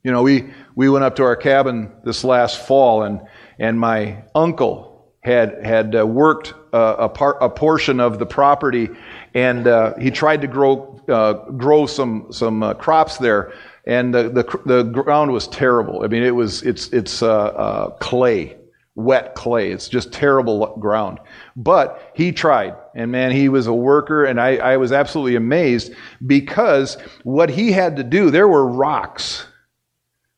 You 0.04 0.12
know, 0.12 0.24
we, 0.24 0.52
we 0.76 0.90
went 0.90 1.04
up 1.04 1.16
to 1.18 1.24
our 1.24 1.36
cabin 1.36 1.92
this 2.04 2.24
last 2.24 2.66
fall, 2.66 3.04
and, 3.04 3.22
and 3.60 3.80
my 3.80 4.24
uncle 4.34 5.14
had, 5.22 5.64
had 5.66 5.96
uh, 5.96 6.06
worked 6.06 6.54
uh, 6.74 6.96
a, 7.00 7.10
part, 7.10 7.38
a 7.42 7.50
portion 7.50 8.00
of 8.00 8.20
the 8.20 8.26
property, 8.26 8.90
and 9.34 9.68
uh, 9.68 9.94
he 9.98 10.12
tried 10.12 10.42
to 10.42 10.48
grow, 10.48 11.00
uh, 11.08 11.34
grow 11.52 11.86
some, 11.86 12.28
some 12.32 12.64
uh, 12.64 12.74
crops 12.74 13.18
there, 13.18 13.54
and 13.86 14.14
the, 14.14 14.30
the, 14.30 14.62
the 14.66 14.84
ground 14.84 15.32
was 15.32 15.48
terrible. 15.48 16.04
I 16.04 16.08
mean, 16.08 16.24
it 16.24 16.36
was, 16.36 16.64
it's, 16.64 16.88
it's 16.90 17.22
uh, 17.22 17.92
clay, 18.00 18.58
wet 18.96 19.36
clay. 19.36 19.72
It's 19.72 19.90
just 19.90 20.12
terrible 20.12 20.78
ground. 20.78 21.20
But 21.56 22.12
he 22.16 22.32
tried, 22.32 22.76
and 22.96 23.12
man, 23.12 23.32
he 23.32 23.50
was 23.50 23.68
a 23.68 23.74
worker, 23.74 24.26
and 24.26 24.40
I, 24.40 24.58
I 24.58 24.78
was 24.78 24.92
absolutely 24.92 25.36
amazed 25.36 25.94
because 26.26 26.98
what 27.24 27.50
he 27.50 27.72
had 27.72 27.98
to 27.98 28.04
do, 28.04 28.30
there 28.30 28.48
were 28.48 28.68
rocks 28.68 29.48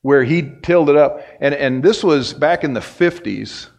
where 0.05 0.23
he 0.23 0.43
tilled 0.61 0.87
it 0.87 0.95
up. 0.95 1.19
And, 1.39 1.55
and 1.55 1.81
this 1.81 2.03
was 2.03 2.31
back 2.31 2.63
in 2.63 2.75
the 2.75 2.79
50s, 2.79 3.69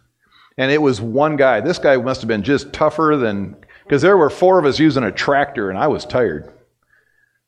and 0.57 0.69
it 0.69 0.81
was 0.81 0.99
one 0.99 1.37
guy. 1.37 1.61
This 1.61 1.79
guy 1.79 1.95
must 1.95 2.19
have 2.19 2.27
been 2.27 2.43
just 2.43 2.73
tougher 2.73 3.15
than, 3.17 3.55
because 3.85 4.01
there 4.01 4.17
were 4.17 4.29
four 4.29 4.59
of 4.59 4.65
us 4.65 4.77
using 4.77 5.03
a 5.03 5.11
tractor, 5.11 5.69
and 5.69 5.79
I 5.79 5.87
was 5.87 6.03
tired 6.03 6.51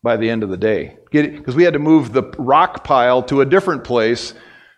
by 0.01 0.15
the 0.15 0.29
end 0.29 0.43
of 0.43 0.49
the 0.49 0.55
day. 0.55 0.95
Because 1.11 1.57
we 1.57 1.65
had 1.65 1.73
to 1.73 1.79
move 1.79 2.13
the 2.13 2.23
rock 2.37 2.85
pile 2.85 3.21
to 3.23 3.41
a 3.41 3.45
different 3.45 3.83
place 3.83 4.33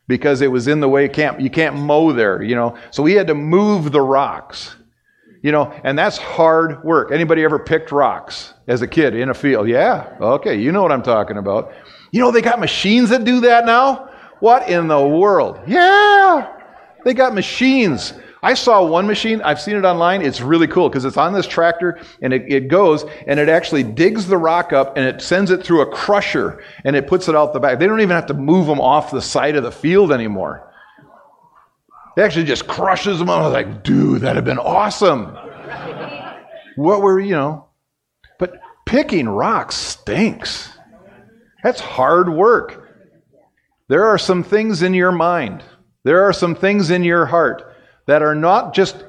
because 0.07 0.41
it 0.41 0.49
was 0.49 0.67
in 0.67 0.79
the 0.79 0.89
way 0.89 1.07
camp. 1.07 1.39
You 1.39 1.51
can't 1.51 1.75
mow 1.75 2.11
there, 2.11 2.41
you 2.41 2.55
know. 2.55 2.75
So 2.89 3.03
we 3.03 3.13
had 3.13 3.27
to 3.27 3.35
move 3.35 3.91
the 3.91 4.01
rocks. 4.01 4.77
You 5.43 5.51
know, 5.51 5.79
and 5.83 5.97
that's 5.97 6.17
hard 6.17 6.83
work. 6.83 7.11
Anybody 7.11 7.43
ever 7.43 7.59
picked 7.59 7.91
rocks 7.91 8.55
as 8.67 8.81
a 8.81 8.87
kid 8.87 9.13
in 9.13 9.29
a 9.29 9.35
field? 9.35 9.67
Yeah. 9.67 10.17
Okay, 10.19 10.59
you 10.59 10.71
know 10.71 10.81
what 10.81 10.91
I'm 10.91 11.03
talking 11.03 11.37
about. 11.37 11.71
You 12.11 12.19
know, 12.19 12.31
they 12.31 12.41
got 12.41 12.59
machines 12.59 13.09
that 13.09 13.23
do 13.23 13.41
that 13.41 13.65
now? 13.65 14.09
What 14.39 14.69
in 14.69 14.87
the 14.87 15.01
world? 15.01 15.59
Yeah, 15.65 16.57
they 17.03 17.13
got 17.13 17.33
machines. 17.33 18.13
I 18.43 18.55
saw 18.55 18.83
one 18.83 19.05
machine, 19.05 19.39
I've 19.43 19.61
seen 19.61 19.75
it 19.75 19.85
online. 19.85 20.23
It's 20.23 20.41
really 20.41 20.67
cool 20.67 20.89
because 20.89 21.05
it's 21.05 21.17
on 21.17 21.33
this 21.33 21.45
tractor 21.45 21.99
and 22.23 22.33
it, 22.33 22.51
it, 22.51 22.67
goes 22.69 23.05
and 23.27 23.39
it 23.39 23.49
actually 23.49 23.83
digs 23.83 24.25
the 24.25 24.37
rock 24.37 24.73
up 24.73 24.97
and 24.97 25.05
it 25.05 25.21
sends 25.21 25.51
it 25.51 25.63
through 25.63 25.81
a 25.81 25.91
crusher 25.91 26.63
and 26.83 26.95
it 26.95 27.05
puts 27.05 27.27
it 27.27 27.35
out 27.35 27.53
the 27.53 27.59
back. 27.59 27.77
They 27.77 27.85
don't 27.85 28.01
even 28.01 28.15
have 28.15 28.25
to 28.27 28.33
move 28.33 28.65
them 28.65 28.81
off 28.81 29.11
the 29.11 29.21
side 29.21 29.55
of 29.55 29.63
the 29.63 29.71
field 29.71 30.11
anymore. 30.11 30.67
It 32.17 32.21
actually 32.21 32.45
just 32.45 32.67
crushes 32.67 33.19
them. 33.19 33.29
I 33.29 33.41
was 33.41 33.53
like, 33.53 33.83
dude, 33.83 34.21
that'd 34.21 34.35
have 34.35 34.45
been 34.45 34.57
awesome. 34.57 35.37
what 36.75 37.01
were, 37.01 37.19
you 37.19 37.35
know? 37.35 37.67
But 38.39 38.59
picking 38.85 39.29
rocks 39.29 39.75
stinks. 39.75 40.69
That's 41.63 41.79
hard 41.79 42.29
work. 42.29 42.89
There 43.87 44.05
are 44.05 44.17
some 44.17 44.43
things 44.43 44.81
in 44.81 44.93
your 44.93 45.11
mind, 45.11 45.63
there 46.03 46.23
are 46.23 46.33
some 46.33 46.55
things 46.55 46.91
in 46.91 47.03
your 47.03 47.25
heart 47.25 47.75
that 48.07 48.21
are 48.21 48.35
not 48.35 48.73
just, 48.73 49.03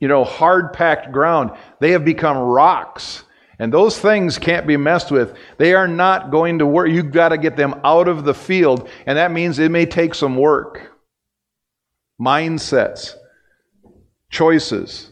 you 0.00 0.08
know, 0.08 0.24
hard 0.24 0.72
packed 0.72 1.12
ground. 1.12 1.50
They 1.80 1.90
have 1.92 2.04
become 2.04 2.36
rocks. 2.38 3.24
And 3.58 3.72
those 3.72 3.98
things 3.98 4.38
can't 4.38 4.66
be 4.66 4.76
messed 4.76 5.10
with. 5.10 5.36
They 5.58 5.74
are 5.74 5.88
not 5.88 6.30
going 6.30 6.60
to 6.60 6.66
work. 6.66 6.90
You've 6.90 7.10
got 7.10 7.30
to 7.30 7.38
get 7.38 7.56
them 7.56 7.80
out 7.84 8.06
of 8.06 8.24
the 8.24 8.34
field. 8.34 8.88
And 9.04 9.18
that 9.18 9.32
means 9.32 9.58
it 9.58 9.70
may 9.70 9.84
take 9.84 10.14
some 10.14 10.36
work. 10.36 10.92
Mindsets, 12.20 13.14
choices, 14.30 15.10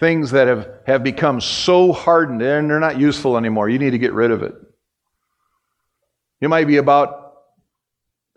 things 0.00 0.30
that 0.30 0.46
have, 0.46 0.68
have 0.86 1.02
become 1.02 1.40
so 1.40 1.92
hardened 1.92 2.40
and 2.42 2.70
they're 2.70 2.80
not 2.80 2.98
useful 2.98 3.36
anymore. 3.36 3.68
You 3.68 3.78
need 3.78 3.90
to 3.90 3.98
get 3.98 4.12
rid 4.12 4.30
of 4.30 4.42
it. 4.42 4.54
It 6.40 6.48
might 6.48 6.66
be 6.66 6.76
about 6.76 7.34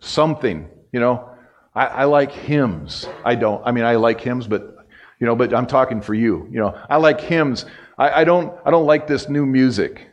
something, 0.00 0.68
you 0.92 1.00
know. 1.00 1.28
I, 1.74 1.86
I 1.86 2.04
like 2.04 2.32
hymns. 2.32 3.06
I 3.24 3.34
don't. 3.34 3.62
I 3.64 3.72
mean, 3.72 3.84
I 3.84 3.94
like 3.96 4.20
hymns, 4.20 4.46
but 4.46 4.76
you 5.18 5.26
know, 5.26 5.36
but 5.36 5.54
I'm 5.54 5.66
talking 5.66 6.02
for 6.02 6.14
you. 6.14 6.46
You 6.50 6.58
know, 6.60 6.78
I 6.90 6.96
like 6.96 7.20
hymns. 7.20 7.64
I, 7.96 8.20
I 8.22 8.24
don't. 8.24 8.54
I 8.66 8.70
don't 8.70 8.86
like 8.86 9.06
this 9.06 9.28
new 9.28 9.46
music, 9.46 10.08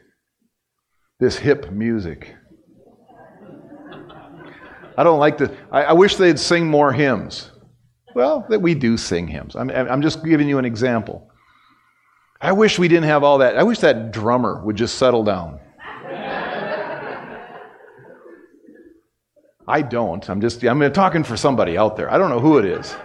this 1.20 1.36
hip 1.36 1.72
music. 1.72 2.36
I 4.98 5.04
don't 5.04 5.20
like 5.20 5.38
the. 5.38 5.54
I, 5.72 5.86
I 5.86 5.94
wish 5.94 6.16
they'd 6.16 6.40
sing 6.40 6.68
more 6.68 6.94
hymns. 6.94 7.52
Well, 8.16 8.46
that 8.50 8.62
we 8.62 8.74
do 8.76 8.98
sing 8.98 9.28
hymns. 9.28 9.56
I'm, 9.56 9.70
I'm 9.70 10.02
just 10.02 10.24
giving 10.24 10.48
you 10.48 10.60
an 10.60 10.66
example. 10.66 11.29
I 12.42 12.54
wish 12.54 12.80
we 12.80 12.88
didn't 12.88 13.06
have 13.06 13.24
all 13.24 13.40
that. 13.40 13.58
I 13.58 13.64
wish 13.64 13.80
that 13.80 14.12
drummer 14.12 14.64
would 14.64 14.78
just 14.78 14.98
settle 14.98 15.24
down. 15.24 15.60
I 19.68 19.84
don't. 19.84 20.28
I'm 20.30 20.42
just 20.42 20.64
I'm 20.64 20.92
talking 20.94 21.24
for 21.24 21.38
somebody 21.38 21.78
out 21.78 21.96
there. 21.96 22.12
I 22.12 22.18
don't 22.18 22.30
know 22.30 22.40
who 22.40 22.58
it 22.58 22.66
is. 22.66 22.96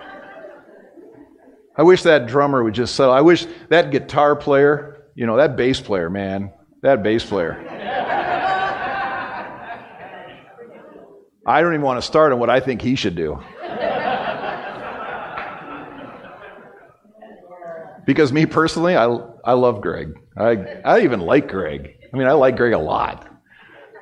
I 1.76 1.82
wish 1.82 2.04
that 2.04 2.26
drummer 2.26 2.62
would 2.62 2.74
just 2.74 2.94
settle. 2.94 3.12
I 3.12 3.20
wish 3.20 3.46
that 3.68 3.90
guitar 3.90 4.36
player, 4.36 5.04
you 5.14 5.26
know, 5.26 5.36
that 5.36 5.56
bass 5.56 5.80
player, 5.80 6.08
man, 6.08 6.52
that 6.82 7.02
bass 7.02 7.24
player. 7.24 7.58
I 11.46 11.60
don't 11.60 11.74
even 11.74 11.82
want 11.82 11.98
to 11.98 12.06
start 12.06 12.32
on 12.32 12.38
what 12.38 12.48
I 12.48 12.60
think 12.60 12.80
he 12.80 12.94
should 12.94 13.16
do. 13.16 13.42
Because 18.06 18.32
me 18.32 18.46
personally, 18.46 18.96
I, 18.96 19.06
I 19.44 19.52
love 19.52 19.80
Greg. 19.80 20.14
I, 20.36 20.80
I 20.84 21.00
even 21.02 21.20
like 21.20 21.48
Greg. 21.48 21.94
I 22.12 22.16
mean, 22.16 22.26
I 22.26 22.32
like 22.32 22.56
Greg 22.56 22.72
a 22.72 22.78
lot. 22.78 23.26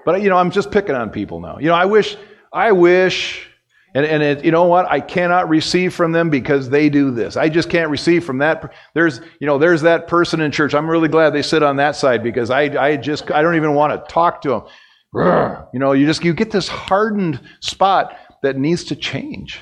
But, 0.04 0.22
you 0.22 0.28
know, 0.28 0.36
I'm 0.36 0.50
just 0.50 0.70
picking 0.70 0.94
on 0.94 1.10
people 1.10 1.40
now. 1.40 1.58
You 1.58 1.68
know, 1.68 1.74
I 1.74 1.84
wish, 1.84 2.16
I 2.52 2.72
wish, 2.72 3.48
and, 3.94 4.04
and 4.04 4.22
it, 4.22 4.44
you 4.44 4.50
know 4.50 4.64
what? 4.64 4.90
I 4.90 5.00
cannot 5.00 5.48
receive 5.48 5.94
from 5.94 6.12
them 6.12 6.30
because 6.30 6.68
they 6.68 6.88
do 6.88 7.10
this. 7.10 7.36
I 7.36 7.48
just 7.48 7.70
can't 7.70 7.90
receive 7.90 8.24
from 8.24 8.38
that. 8.38 8.72
There's, 8.94 9.20
you 9.38 9.46
know, 9.46 9.58
there's 9.58 9.82
that 9.82 10.08
person 10.08 10.40
in 10.40 10.50
church. 10.50 10.74
I'm 10.74 10.90
really 10.90 11.08
glad 11.08 11.30
they 11.30 11.42
sit 11.42 11.62
on 11.62 11.76
that 11.76 11.94
side 11.94 12.22
because 12.22 12.50
I, 12.50 12.62
I 12.62 12.96
just, 12.96 13.30
I 13.30 13.42
don't 13.42 13.54
even 13.54 13.74
want 13.74 13.92
to 13.92 14.12
talk 14.12 14.42
to 14.42 14.48
them. 14.48 14.62
You 15.72 15.78
know, 15.78 15.92
you 15.92 16.06
just, 16.06 16.24
you 16.24 16.32
get 16.32 16.50
this 16.50 16.68
hardened 16.68 17.40
spot 17.60 18.16
that 18.42 18.56
needs 18.56 18.84
to 18.84 18.96
change. 18.96 19.60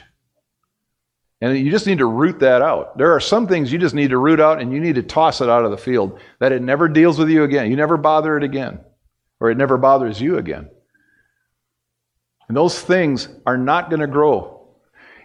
And 1.41 1.59
you 1.59 1.71
just 1.71 1.87
need 1.87 1.99
to 1.99 2.07
root 2.07 2.41
that 2.41 2.61
out. 2.61 2.99
There 2.99 3.15
are 3.15 3.21
some 3.21 3.49
things 3.49 3.73
you 3.73 3.79
just 3.79 3.95
need 3.95 4.11
to 4.11 4.19
root 4.19 4.41
out 4.41 4.61
and 4.61 4.73
you 4.73 4.81
need 4.81 4.97
to 4.97 5.03
toss 5.03 5.41
it 5.41 5.49
out 5.49 5.65
of 5.65 5.71
the 5.71 5.79
field 5.79 6.21
that 6.39 6.53
it 6.53 6.61
never 6.61 6.87
deals 6.87 7.19
with 7.19 7.31
you 7.31 7.45
again. 7.45 7.71
You 7.71 7.77
never 7.77 7.97
bother 7.97 8.37
it 8.37 8.45
again, 8.45 8.81
or 9.41 9.51
it 9.51 9.57
never 9.57 9.79
bothers 9.79 10.21
you 10.21 10.37
again. 10.37 10.69
And 12.49 12.57
those 12.57 12.79
things 12.79 13.29
are 13.47 13.57
not 13.57 13.89
going 13.89 14.01
to 14.01 14.07
grow. 14.07 14.61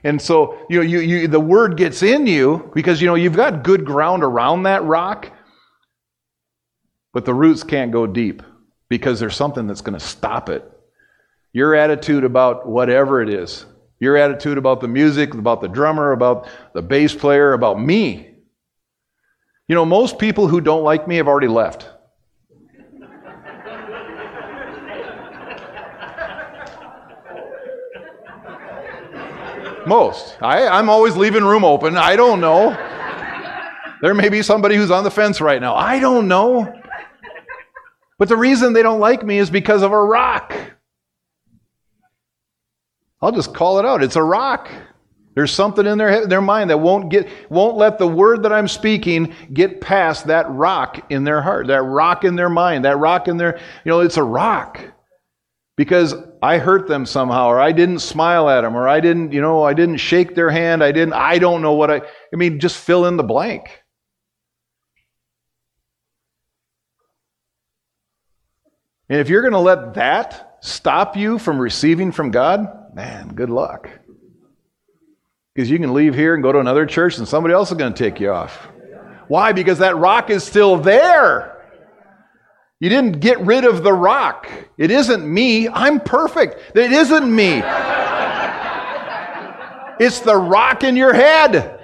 And 0.05 0.21
so, 0.21 0.65
you 0.69 0.77
know, 0.77 0.83
you, 0.83 0.99
you, 0.99 1.27
the 1.27 1.39
word 1.39 1.77
gets 1.77 2.03
in 2.03 2.27
you 2.27 2.71
because, 2.75 3.01
you 3.01 3.07
know, 3.07 3.15
you've 3.15 3.35
got 3.35 3.63
good 3.63 3.83
ground 3.83 4.23
around 4.23 4.63
that 4.63 4.83
rock, 4.83 5.31
but 7.11 7.25
the 7.25 7.33
roots 7.33 7.63
can't 7.63 7.91
go 7.91 8.05
deep 8.05 8.43
because 8.87 9.19
there's 9.19 9.35
something 9.35 9.65
that's 9.65 9.81
going 9.81 9.97
to 9.97 10.05
stop 10.05 10.47
it. 10.47 10.63
Your 11.53 11.73
attitude 11.73 12.23
about 12.23 12.67
whatever 12.67 13.21
it 13.21 13.29
is, 13.29 13.65
your 13.99 14.17
attitude 14.17 14.57
about 14.57 14.81
the 14.81 14.87
music, 14.87 15.33
about 15.33 15.61
the 15.61 15.67
drummer, 15.67 16.11
about 16.11 16.47
the 16.73 16.81
bass 16.81 17.15
player, 17.15 17.53
about 17.53 17.79
me. 17.79 18.29
You 19.67 19.75
know, 19.75 19.85
most 19.85 20.19
people 20.19 20.47
who 20.47 20.61
don't 20.61 20.83
like 20.83 21.07
me 21.07 21.15
have 21.15 21.27
already 21.27 21.47
left. 21.47 21.89
Most. 29.87 30.37
I, 30.41 30.67
I'm 30.67 30.89
always 30.89 31.15
leaving 31.15 31.43
room 31.43 31.63
open. 31.63 31.95
I 31.95 32.15
don't 32.15 32.41
know. 32.41 32.75
There 34.01 34.13
may 34.13 34.29
be 34.29 34.41
somebody 34.41 34.75
who's 34.75 34.91
on 34.91 35.03
the 35.03 35.11
fence 35.11 35.39
right 35.39 35.61
now. 35.61 35.75
I 35.75 35.99
don't 35.99 36.27
know. 36.27 36.73
But 38.17 38.29
the 38.29 38.37
reason 38.37 38.73
they 38.73 38.81
don't 38.81 38.99
like 38.99 39.25
me 39.25 39.37
is 39.37 39.49
because 39.49 39.83
of 39.83 39.91
a 39.91 40.03
rock. 40.03 40.53
I'll 43.25 43.31
just 43.31 43.53
call 43.53 43.79
it 43.79 43.85
out. 43.85 44.03
It's 44.03 44.15
a 44.15 44.23
rock. 44.23 44.69
There's 45.33 45.51
something 45.51 45.85
in 45.85 45.97
their, 45.97 46.27
their 46.27 46.41
mind 46.41 46.69
that 46.69 46.77
won't 46.77 47.09
get 47.09 47.27
won't 47.49 47.75
let 47.75 47.97
the 47.97 48.07
word 48.07 48.43
that 48.43 48.53
I'm 48.53 48.69
speaking 48.69 49.33
get 49.51 49.81
past 49.81 50.27
that 50.27 50.49
rock 50.49 51.11
in 51.11 51.25
their 51.25 51.41
heart, 51.41 51.67
that 51.67 51.81
rock 51.81 52.23
in 52.23 52.35
their 52.35 52.49
mind, 52.49 52.85
that 52.85 52.97
rock 52.97 53.27
in 53.27 53.35
their, 53.35 53.57
you 53.83 53.89
know, 53.89 53.99
it's 53.99 54.17
a 54.17 54.23
rock. 54.23 54.79
Because 55.75 56.15
I 56.41 56.57
hurt 56.57 56.87
them 56.87 57.05
somehow, 57.05 57.47
or 57.47 57.59
I 57.59 57.73
didn't 57.73 57.99
smile 57.99 58.47
at 58.49 58.61
them, 58.61 58.77
or 58.77 58.87
I 58.87 59.01
didn't, 59.01 59.33
you 59.33 59.41
know, 59.41 59.63
I 59.63 59.73
didn't 59.73 59.97
shake 59.97 60.33
their 60.33 60.49
hand, 60.49 60.81
I 60.81 60.93
didn't, 60.93 61.15
I 61.15 61.37
don't 61.37 61.61
know 61.61 61.73
what 61.73 61.91
I, 61.91 62.01
I 62.31 62.35
mean, 62.37 62.61
just 62.61 62.77
fill 62.77 63.05
in 63.05 63.17
the 63.17 63.23
blank. 63.23 63.83
And 69.09 69.19
if 69.19 69.27
you're 69.27 69.41
going 69.41 69.51
to 69.51 69.59
let 69.59 69.95
that 69.95 70.59
stop 70.61 71.17
you 71.17 71.37
from 71.37 71.59
receiving 71.59 72.13
from 72.13 72.31
God, 72.31 72.84
man, 72.95 73.27
good 73.35 73.49
luck. 73.49 73.89
Because 75.53 75.69
you 75.69 75.77
can 75.77 75.93
leave 75.93 76.15
here 76.15 76.33
and 76.33 76.41
go 76.41 76.51
to 76.51 76.59
another 76.59 76.85
church 76.85 77.17
and 77.17 77.27
somebody 77.27 77.53
else 77.53 77.71
is 77.71 77.77
going 77.77 77.93
to 77.93 78.03
take 78.03 78.19
you 78.19 78.31
off. 78.31 78.67
Why? 79.27 79.51
Because 79.51 79.79
that 79.79 79.97
rock 79.97 80.29
is 80.29 80.43
still 80.43 80.77
there. 80.77 81.51
You 82.79 82.89
didn't 82.89 83.19
get 83.19 83.39
rid 83.41 83.63
of 83.65 83.83
the 83.83 83.93
rock. 83.93 84.49
It 84.77 84.91
isn't 84.91 85.25
me. 85.25 85.69
I'm 85.69 85.99
perfect. 85.99 86.75
It 86.75 86.91
isn't 86.91 87.33
me. 87.33 87.61
It's 89.97 90.19
the 90.19 90.35
rock 90.35 90.83
in 90.83 90.95
your 90.95 91.13
head. 91.13 91.79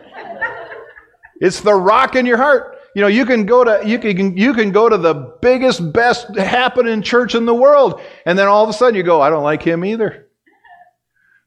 It's 1.39 1.62
the 1.62 1.74
rock 1.74 2.16
in 2.16 2.26
your 2.26 2.38
heart. 2.38 2.78
You 2.93 3.01
know, 3.01 3.07
you 3.07 3.26
can 3.26 3.45
go 3.45 3.64
to 3.64 3.88
you 3.88 3.97
can 3.99 4.36
you 4.36 4.53
can 4.53 4.72
go 4.72 4.89
to 4.89 4.97
the 4.97 5.38
biggest, 5.41 5.93
best 5.93 6.36
happening 6.36 7.01
church 7.01 7.36
in 7.36 7.45
the 7.45 7.55
world, 7.55 8.01
and 8.26 8.38
then 8.38 8.47
all 8.47 8.66
of 8.66 8.70
a 8.70 8.74
sudden 8.74 8.95
you 8.95 9.03
go, 9.03 9.22
I 9.22 9.30
don't 9.30 9.43
like 9.43 9.64
him 9.64 9.86
either. 9.86 10.28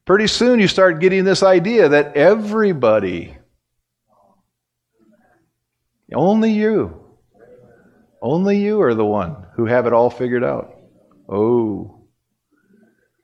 Pretty 0.07 0.27
soon 0.27 0.61
you 0.61 0.69
start 0.69 1.01
getting 1.01 1.25
this 1.25 1.43
idea 1.43 1.89
that 1.89 2.15
everybody, 2.17 3.37
only 6.15 6.53
you, 6.53 7.05
only 8.21 8.59
you 8.59 8.83
are 8.83 8.95
the 8.95 9.05
one 9.05 9.47
who 9.57 9.65
have 9.65 9.87
it 9.87 9.93
all 9.93 10.11
figured 10.11 10.45
out. 10.45 10.75
Oh. 11.29 12.03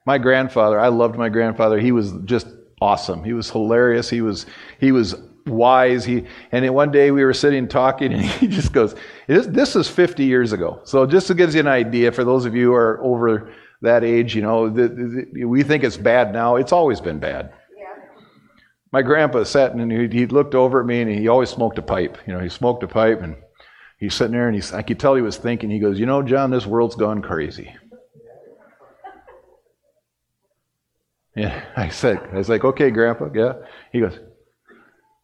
My 0.06 0.16
grandfather, 0.16 0.80
I 0.80 0.88
loved 0.88 1.16
my 1.16 1.28
grandfather. 1.28 1.78
He 1.78 1.92
was 1.92 2.12
just 2.24 2.46
awesome. 2.80 3.24
He 3.24 3.34
was 3.34 3.50
hilarious. 3.50 4.08
He 4.08 4.22
was 4.22 4.46
he 4.78 4.90
was 4.90 5.14
wise. 5.46 6.04
He 6.04 6.24
and 6.50 6.68
one 6.74 6.90
day 6.90 7.10
we 7.10 7.24
were 7.24 7.34
sitting 7.34 7.68
talking, 7.68 8.12
and 8.14 8.22
he 8.40 8.48
just 8.48 8.72
goes, 8.72 8.94
"This 9.26 9.76
is 9.76 9.88
50 9.88 10.24
years 10.24 10.52
ago." 10.52 10.80
So 10.84 11.06
just 11.06 11.26
to 11.26 11.34
give 11.34 11.54
you 11.54 11.60
an 11.60 11.66
idea, 11.66 12.10
for 12.12 12.24
those 12.24 12.46
of 12.46 12.54
you 12.54 12.68
who 12.68 12.74
are 12.74 12.98
over 13.04 13.52
that 13.82 14.04
age, 14.04 14.34
you 14.34 14.42
know, 14.42 14.68
the, 14.68 14.88
the, 15.32 15.44
we 15.44 15.62
think 15.62 15.84
it's 15.84 15.96
bad 15.96 16.32
now. 16.32 16.56
It's 16.56 16.72
always 16.72 17.00
been 17.00 17.18
bad. 17.18 17.52
My 18.92 19.02
grandpa 19.02 19.44
sat 19.44 19.72
and 19.72 19.90
he, 19.90 20.08
he 20.08 20.26
looked 20.26 20.54
over 20.54 20.80
at 20.80 20.86
me, 20.86 21.00
and 21.00 21.10
he 21.10 21.28
always 21.28 21.50
smoked 21.50 21.78
a 21.78 21.82
pipe. 21.82 22.18
You 22.26 22.32
know, 22.32 22.40
he 22.40 22.48
smoked 22.48 22.82
a 22.82 22.88
pipe, 22.88 23.22
and 23.22 23.36
he's 23.98 24.14
sitting 24.14 24.32
there, 24.32 24.48
and 24.48 24.54
he's, 24.54 24.72
I 24.72 24.82
could 24.82 24.98
tell 24.98 25.14
he 25.14 25.22
was 25.22 25.36
thinking. 25.36 25.70
He 25.70 25.78
goes, 25.78 25.98
"You 25.98 26.06
know, 26.06 26.22
John, 26.22 26.50
this 26.50 26.66
world's 26.66 26.96
gone 26.96 27.22
crazy." 27.22 27.74
Yeah, 31.36 31.64
I 31.76 31.90
said, 31.90 32.18
I 32.32 32.36
was 32.36 32.48
like, 32.48 32.64
okay, 32.64 32.90
Grandpa, 32.90 33.28
yeah. 33.32 33.52
He 33.92 34.00
goes, 34.00 34.18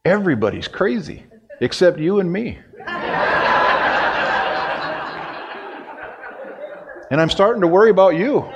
everybody's 0.05 0.69
crazy 0.69 1.25
except 1.59 1.99
you 1.99 2.21
and 2.21 2.31
me. 2.31 2.59
And 7.11 7.21
I'm 7.21 7.29
starting 7.29 7.61
to 7.61 7.67
worry 7.67 7.89
about 7.89 8.15
you. 8.15 8.47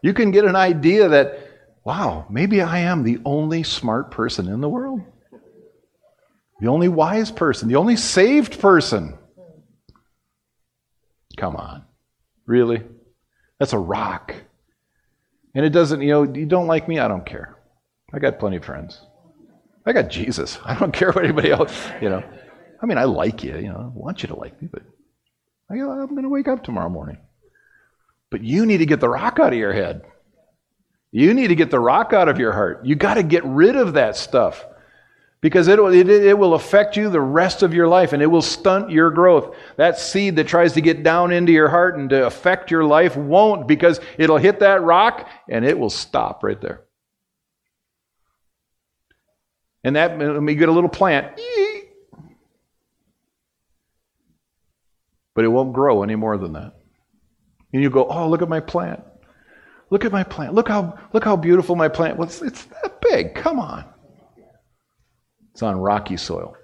You 0.00 0.14
can 0.14 0.30
get 0.30 0.44
an 0.44 0.54
idea 0.54 1.08
that, 1.08 1.38
wow, 1.84 2.26
maybe 2.30 2.62
I 2.62 2.78
am 2.78 3.02
the 3.02 3.18
only 3.24 3.62
smart 3.64 4.10
person 4.10 4.48
in 4.48 4.60
the 4.60 4.68
world 4.68 5.02
the 6.60 6.68
only 6.68 6.88
wise 6.88 7.30
person, 7.30 7.68
the 7.68 7.76
only 7.76 7.96
saved 7.96 8.60
person. 8.60 9.16
Come 11.36 11.56
on. 11.56 11.84
Really? 12.46 12.82
That's 13.58 13.72
a 13.72 13.78
rock. 13.78 14.34
And 15.54 15.64
it 15.64 15.70
doesn't, 15.70 16.00
you 16.02 16.08
know, 16.08 16.22
you 16.24 16.46
don't 16.46 16.66
like 16.66 16.88
me, 16.88 16.98
I 16.98 17.08
don't 17.08 17.24
care. 17.24 17.56
I 18.12 18.18
got 18.18 18.38
plenty 18.38 18.56
of 18.56 18.64
friends. 18.64 19.00
I 19.88 19.92
got 19.92 20.10
Jesus. 20.10 20.58
I 20.64 20.74
don't 20.78 20.92
care 20.92 21.10
what 21.10 21.24
anybody 21.24 21.50
else, 21.50 21.88
you 22.00 22.10
know. 22.10 22.22
I 22.80 22.86
mean, 22.86 22.98
I 22.98 23.04
like 23.04 23.42
you, 23.42 23.56
you 23.56 23.68
know, 23.68 23.92
I 23.94 23.98
want 23.98 24.22
you 24.22 24.28
to 24.28 24.36
like 24.36 24.60
me, 24.60 24.68
but 24.70 24.82
I'm 25.70 25.78
going 25.78 26.22
to 26.22 26.28
wake 26.28 26.46
up 26.46 26.62
tomorrow 26.62 26.88
morning. 26.88 27.18
But 28.30 28.44
you 28.44 28.66
need 28.66 28.78
to 28.78 28.86
get 28.86 29.00
the 29.00 29.08
rock 29.08 29.38
out 29.40 29.52
of 29.52 29.58
your 29.58 29.72
head. 29.72 30.02
You 31.10 31.32
need 31.32 31.48
to 31.48 31.54
get 31.54 31.70
the 31.70 31.80
rock 31.80 32.12
out 32.12 32.28
of 32.28 32.38
your 32.38 32.52
heart. 32.52 32.84
You 32.84 32.94
got 32.94 33.14
to 33.14 33.22
get 33.22 33.44
rid 33.44 33.76
of 33.76 33.94
that 33.94 34.14
stuff 34.16 34.64
because 35.40 35.66
it, 35.68 35.78
it, 35.78 36.10
it 36.10 36.38
will 36.38 36.52
affect 36.52 36.96
you 36.96 37.08
the 37.08 37.20
rest 37.20 37.62
of 37.62 37.72
your 37.72 37.88
life 37.88 38.12
and 38.12 38.22
it 38.22 38.26
will 38.26 38.42
stunt 38.42 38.90
your 38.90 39.10
growth. 39.10 39.56
That 39.76 39.98
seed 39.98 40.36
that 40.36 40.46
tries 40.46 40.74
to 40.74 40.82
get 40.82 41.02
down 41.02 41.32
into 41.32 41.52
your 41.52 41.68
heart 41.68 41.96
and 41.96 42.10
to 42.10 42.26
affect 42.26 42.70
your 42.70 42.84
life 42.84 43.16
won't 43.16 43.66
because 43.66 44.00
it'll 44.18 44.36
hit 44.36 44.60
that 44.60 44.82
rock 44.82 45.28
and 45.48 45.64
it 45.64 45.78
will 45.78 45.90
stop 45.90 46.44
right 46.44 46.60
there. 46.60 46.82
And 49.84 49.96
that, 49.96 50.18
me 50.18 50.54
get 50.54 50.68
a 50.68 50.72
little 50.72 50.90
plant, 50.90 51.38
but 55.34 55.44
it 55.44 55.48
won't 55.48 55.72
grow 55.72 56.02
any 56.02 56.16
more 56.16 56.36
than 56.36 56.54
that. 56.54 56.74
And 57.72 57.82
you 57.82 57.90
go, 57.90 58.06
oh, 58.06 58.28
look 58.28 58.42
at 58.42 58.48
my 58.48 58.60
plant. 58.60 59.04
Look 59.90 60.04
at 60.04 60.12
my 60.12 60.24
plant. 60.24 60.54
Look 60.54 60.68
how, 60.68 60.98
look 61.12 61.24
how 61.24 61.36
beautiful 61.36 61.76
my 61.76 61.88
plant 61.88 62.16
was. 62.16 62.42
It's 62.42 62.64
that 62.64 63.00
big. 63.00 63.34
Come 63.34 63.58
on. 63.58 63.84
It's 65.52 65.62
on 65.62 65.76
rocky 65.76 66.16
soil. 66.16 66.56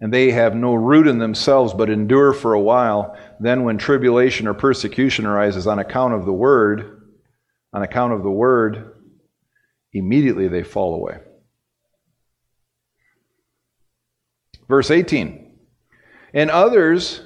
And 0.00 0.12
they 0.12 0.30
have 0.30 0.54
no 0.54 0.74
root 0.74 1.06
in 1.06 1.18
themselves, 1.18 1.74
but 1.74 1.90
endure 1.90 2.32
for 2.32 2.54
a 2.54 2.60
while. 2.60 3.16
Then, 3.38 3.64
when 3.64 3.76
tribulation 3.76 4.46
or 4.46 4.54
persecution 4.54 5.26
arises 5.26 5.66
on 5.66 5.78
account 5.78 6.14
of 6.14 6.24
the 6.24 6.32
word, 6.32 7.02
on 7.72 7.82
account 7.82 8.14
of 8.14 8.22
the 8.22 8.30
word, 8.30 8.94
immediately 9.92 10.48
they 10.48 10.62
fall 10.62 10.94
away. 10.94 11.18
Verse 14.68 14.90
18 14.90 15.52
And 16.32 16.50
others 16.50 17.22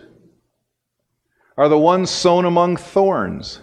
are 1.57 1.69
the 1.69 1.79
ones 1.79 2.11
sown 2.11 2.45
among 2.45 2.77
thorns. 2.77 3.61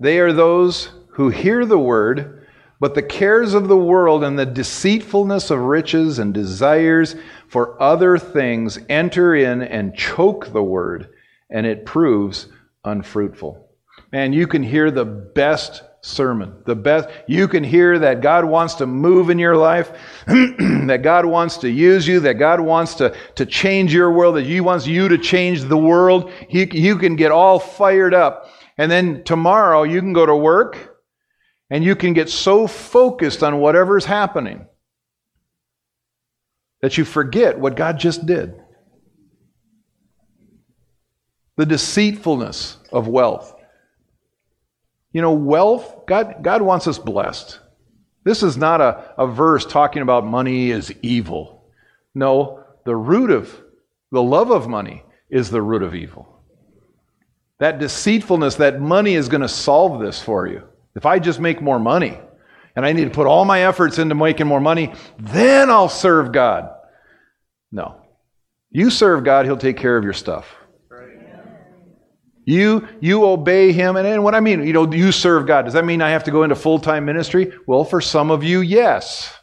They 0.00 0.18
are 0.20 0.32
those 0.32 0.90
who 1.10 1.30
hear 1.30 1.64
the 1.66 1.78
word 1.78 2.36
but 2.78 2.94
the 2.94 3.02
cares 3.02 3.54
of 3.54 3.68
the 3.68 3.76
world 3.76 4.22
and 4.22 4.38
the 4.38 4.46
deceitfulness 4.46 5.50
of 5.50 5.60
riches 5.60 6.18
and 6.18 6.34
desires 6.34 7.16
for 7.48 7.80
other 7.82 8.18
things 8.18 8.78
enter 8.88 9.34
in 9.34 9.62
and 9.62 9.96
choke 9.96 10.52
the 10.52 10.62
word, 10.62 11.08
and 11.48 11.64
it 11.64 11.86
proves 11.86 12.48
unfruitful. 12.84 13.70
Man, 14.12 14.32
you 14.32 14.46
can 14.46 14.62
hear 14.62 14.90
the 14.90 15.04
best 15.04 15.82
sermon. 16.06 16.54
The 16.64 16.76
best 16.76 17.08
you 17.26 17.48
can 17.48 17.64
hear 17.64 17.98
that 17.98 18.20
God 18.20 18.44
wants 18.44 18.74
to 18.74 18.86
move 18.86 19.28
in 19.28 19.38
your 19.38 19.56
life, 19.56 19.90
that 20.26 21.00
God 21.02 21.26
wants 21.26 21.56
to 21.58 21.68
use 21.68 22.06
you, 22.06 22.20
that 22.20 22.34
God 22.34 22.60
wants 22.60 22.94
to, 22.94 23.14
to 23.34 23.44
change 23.44 23.92
your 23.92 24.12
world, 24.12 24.36
that 24.36 24.46
He 24.46 24.60
wants 24.60 24.86
you 24.86 25.08
to 25.08 25.18
change 25.18 25.62
the 25.62 25.76
world. 25.76 26.30
He, 26.48 26.68
you 26.78 26.96
can 26.96 27.16
get 27.16 27.32
all 27.32 27.58
fired 27.58 28.14
up. 28.14 28.50
And 28.78 28.90
then 28.90 29.24
tomorrow 29.24 29.82
you 29.82 30.00
can 30.00 30.12
go 30.12 30.24
to 30.24 30.36
work 30.36 30.96
and 31.70 31.82
you 31.82 31.96
can 31.96 32.12
get 32.12 32.28
so 32.28 32.66
focused 32.66 33.42
on 33.42 33.58
whatever's 33.58 34.04
happening 34.04 34.66
that 36.82 36.96
you 36.96 37.04
forget 37.04 37.58
what 37.58 37.74
God 37.74 37.98
just 37.98 38.26
did. 38.26 38.54
The 41.56 41.66
deceitfulness 41.66 42.76
of 42.92 43.08
wealth. 43.08 43.55
You 45.16 45.22
know, 45.22 45.32
wealth, 45.32 46.04
God, 46.04 46.42
God 46.42 46.60
wants 46.60 46.86
us 46.86 46.98
blessed. 46.98 47.58
This 48.24 48.42
is 48.42 48.58
not 48.58 48.82
a, 48.82 49.14
a 49.16 49.26
verse 49.26 49.64
talking 49.64 50.02
about 50.02 50.26
money 50.26 50.70
is 50.70 50.92
evil. 51.00 51.64
No, 52.14 52.62
the 52.84 52.94
root 52.94 53.30
of 53.30 53.50
the 54.12 54.22
love 54.22 54.50
of 54.50 54.68
money 54.68 55.04
is 55.30 55.48
the 55.48 55.62
root 55.62 55.82
of 55.82 55.94
evil. 55.94 56.42
That 57.60 57.78
deceitfulness, 57.78 58.56
that 58.56 58.78
money 58.78 59.14
is 59.14 59.30
going 59.30 59.40
to 59.40 59.48
solve 59.48 60.02
this 60.02 60.20
for 60.20 60.46
you. 60.46 60.64
If 60.94 61.06
I 61.06 61.18
just 61.18 61.40
make 61.40 61.62
more 61.62 61.78
money 61.78 62.18
and 62.76 62.84
I 62.84 62.92
need 62.92 63.04
to 63.04 63.10
put 63.10 63.26
all 63.26 63.46
my 63.46 63.62
efforts 63.62 63.98
into 63.98 64.14
making 64.14 64.46
more 64.46 64.60
money, 64.60 64.92
then 65.18 65.70
I'll 65.70 65.88
serve 65.88 66.30
God. 66.30 66.68
No. 67.72 68.02
You 68.70 68.90
serve 68.90 69.24
God, 69.24 69.46
He'll 69.46 69.56
take 69.56 69.78
care 69.78 69.96
of 69.96 70.04
your 70.04 70.12
stuff. 70.12 70.54
You, 72.46 72.86
you 73.00 73.26
obey 73.26 73.72
him. 73.72 73.96
And, 73.96 74.06
and 74.06 74.22
what 74.22 74.34
I 74.34 74.40
mean, 74.40 74.64
you 74.64 74.72
know, 74.72 74.90
you 74.90 75.10
serve 75.10 75.46
God. 75.46 75.62
Does 75.62 75.74
that 75.74 75.84
mean 75.84 76.00
I 76.00 76.10
have 76.10 76.24
to 76.24 76.30
go 76.30 76.44
into 76.44 76.54
full 76.54 76.78
time 76.78 77.04
ministry? 77.04 77.52
Well, 77.66 77.84
for 77.84 78.00
some 78.00 78.30
of 78.30 78.44
you, 78.44 78.60
yes. 78.60 79.34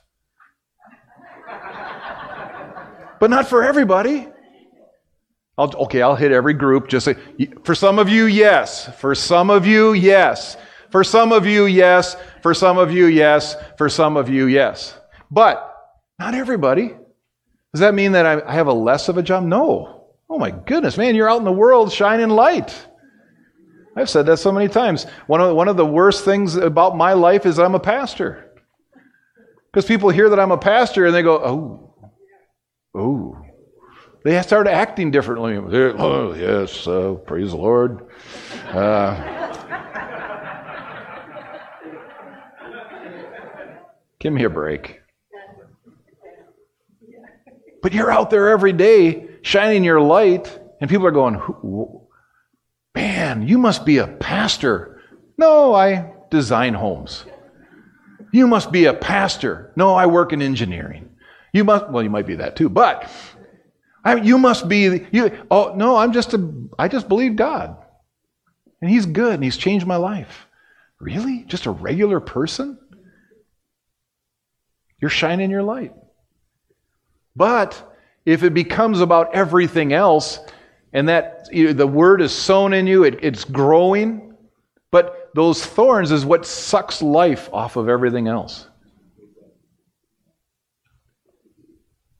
but 3.20 3.30
not 3.30 3.48
for 3.48 3.64
everybody. 3.64 4.28
I'll, 5.58 5.76
okay, 5.76 6.02
I'll 6.02 6.16
hit 6.16 6.32
every 6.32 6.54
group. 6.54 6.88
Just 6.88 7.06
say, 7.06 7.16
for 7.64 7.76
some 7.76 8.00
of 8.00 8.08
you, 8.08 8.26
yes. 8.26 8.90
For 9.00 9.14
some 9.14 9.50
of 9.50 9.68
you, 9.68 9.94
yes. 9.94 10.58
For 10.90 11.04
some 11.04 11.34
of 11.34 11.46
you, 11.46 11.66
yes. 11.66 12.16
For 12.42 12.54
some 12.54 12.78
of 12.78 12.92
you, 12.92 13.08
yes. 13.08 13.58
For 13.78 13.90
some 13.90 14.16
of 14.16 14.30
you, 14.30 14.48
yes. 14.48 14.98
But 15.30 15.70
not 16.20 16.36
everybody. 16.36 16.96
Does 17.74 17.82
that 17.82 17.94
mean 17.94 18.14
that 18.14 18.26
I 18.26 18.54
have 18.54 18.68
a 18.68 18.74
less 18.74 19.10
of 19.10 19.18
a 19.18 19.24
job? 19.24 19.44
No. 19.44 20.06
Oh 20.30 20.40
my 20.40 20.52
goodness, 20.52 20.98
man, 20.98 21.16
you're 21.16 21.30
out 21.30 21.40
in 21.40 21.44
the 21.44 21.52
world 21.52 21.92
shining 21.92 22.30
light. 22.30 22.88
I've 23.96 24.10
said 24.10 24.26
that 24.26 24.38
so 24.38 24.52
many 24.52 24.68
times. 24.68 25.06
One 25.28 25.40
of, 25.42 25.56
one 25.56 25.68
of 25.68 25.78
the 25.78 25.86
worst 25.86 26.26
things 26.26 26.56
about 26.56 26.98
my 26.98 27.14
life 27.14 27.46
is 27.46 27.60
I'm 27.60 27.76
a 27.76 27.80
pastor. 27.80 28.52
Because 29.72 29.86
people 29.86 30.10
hear 30.10 30.30
that 30.30 30.40
I'm 30.40 30.52
a 30.52 30.58
pastor 30.58 31.06
and 31.06 31.16
they 31.16 31.22
go, 31.22 31.36
oh, 31.44 31.96
oh, 32.96 33.38
They 34.24 34.42
start 34.42 34.68
acting 34.68 35.12
differently. 35.12 35.58
Oh, 35.58 36.34
yes, 36.34 36.88
uh, 36.88 37.16
praise 37.26 37.52
the 37.52 37.58
Lord. 37.58 38.08
Uh, 38.70 39.52
give 44.20 44.32
me 44.32 44.44
a 44.46 44.50
break. 44.50 45.02
But 47.82 47.94
you're 47.94 48.10
out 48.10 48.30
there 48.30 48.50
every 48.50 48.72
day 48.72 49.28
shining 49.42 49.84
your 49.84 50.00
light, 50.00 50.58
and 50.80 50.90
people 50.90 51.06
are 51.06 51.12
going, 51.12 51.36
Man, 53.24 53.48
you 53.48 53.58
must 53.58 53.86
be 53.86 54.00
a 54.00 54.08
pastor. 54.08 55.02
No, 55.38 55.74
I 55.74 56.12
design 56.30 56.74
homes. 56.74 57.24
You 58.34 58.48
must 58.48 58.70
be 58.70 58.84
a 58.84 58.94
pastor. 58.94 59.72
No, 59.78 59.96
I 59.96 60.08
work 60.08 60.34
in 60.34 60.42
engineering. 60.42 61.10
You 61.54 61.64
must, 61.64 61.90
well, 61.90 62.04
you 62.04 62.10
might 62.10 62.28
be 62.28 62.36
that 62.36 62.58
too, 62.58 62.68
but 62.68 63.10
I, 64.04 64.16
you 64.16 64.38
must 64.38 64.68
be, 64.68 65.08
you, 65.14 65.46
oh, 65.50 65.74
no, 65.74 65.96
I'm 65.96 66.12
just 66.12 66.34
a, 66.34 66.54
I 66.78 66.90
just 66.90 67.08
believe 67.08 67.38
God. 67.38 67.78
And 68.82 68.92
He's 68.92 69.06
good 69.06 69.36
and 69.36 69.44
He's 69.44 69.56
changed 69.56 69.88
my 69.88 69.96
life. 69.96 70.46
Really? 71.00 71.46
Just 71.48 71.66
a 71.66 71.72
regular 71.72 72.20
person? 72.20 72.78
You're 75.00 75.10
shining 75.10 75.50
your 75.50 75.64
light. 75.64 75.94
But 77.38 77.82
if 78.26 78.44
it 78.44 78.54
becomes 78.54 79.00
about 79.00 79.34
everything 79.34 79.94
else, 79.94 80.40
and 80.94 81.10
that 81.10 81.48
you 81.52 81.66
know, 81.66 81.74
the 81.74 81.88
word 81.88 82.22
is 82.22 82.32
sown 82.32 82.74
in 82.74 82.88
you, 82.88 83.04
it, 83.04 83.20
it's 83.22 83.44
growing, 83.44 84.36
but 84.92 85.30
those 85.34 85.66
thorns 85.66 86.12
is 86.12 86.26
what 86.26 86.46
sucks 86.46 87.02
life 87.02 87.50
off 87.52 87.76
of 87.76 87.90
everything 87.90 88.28
else. 88.28 88.68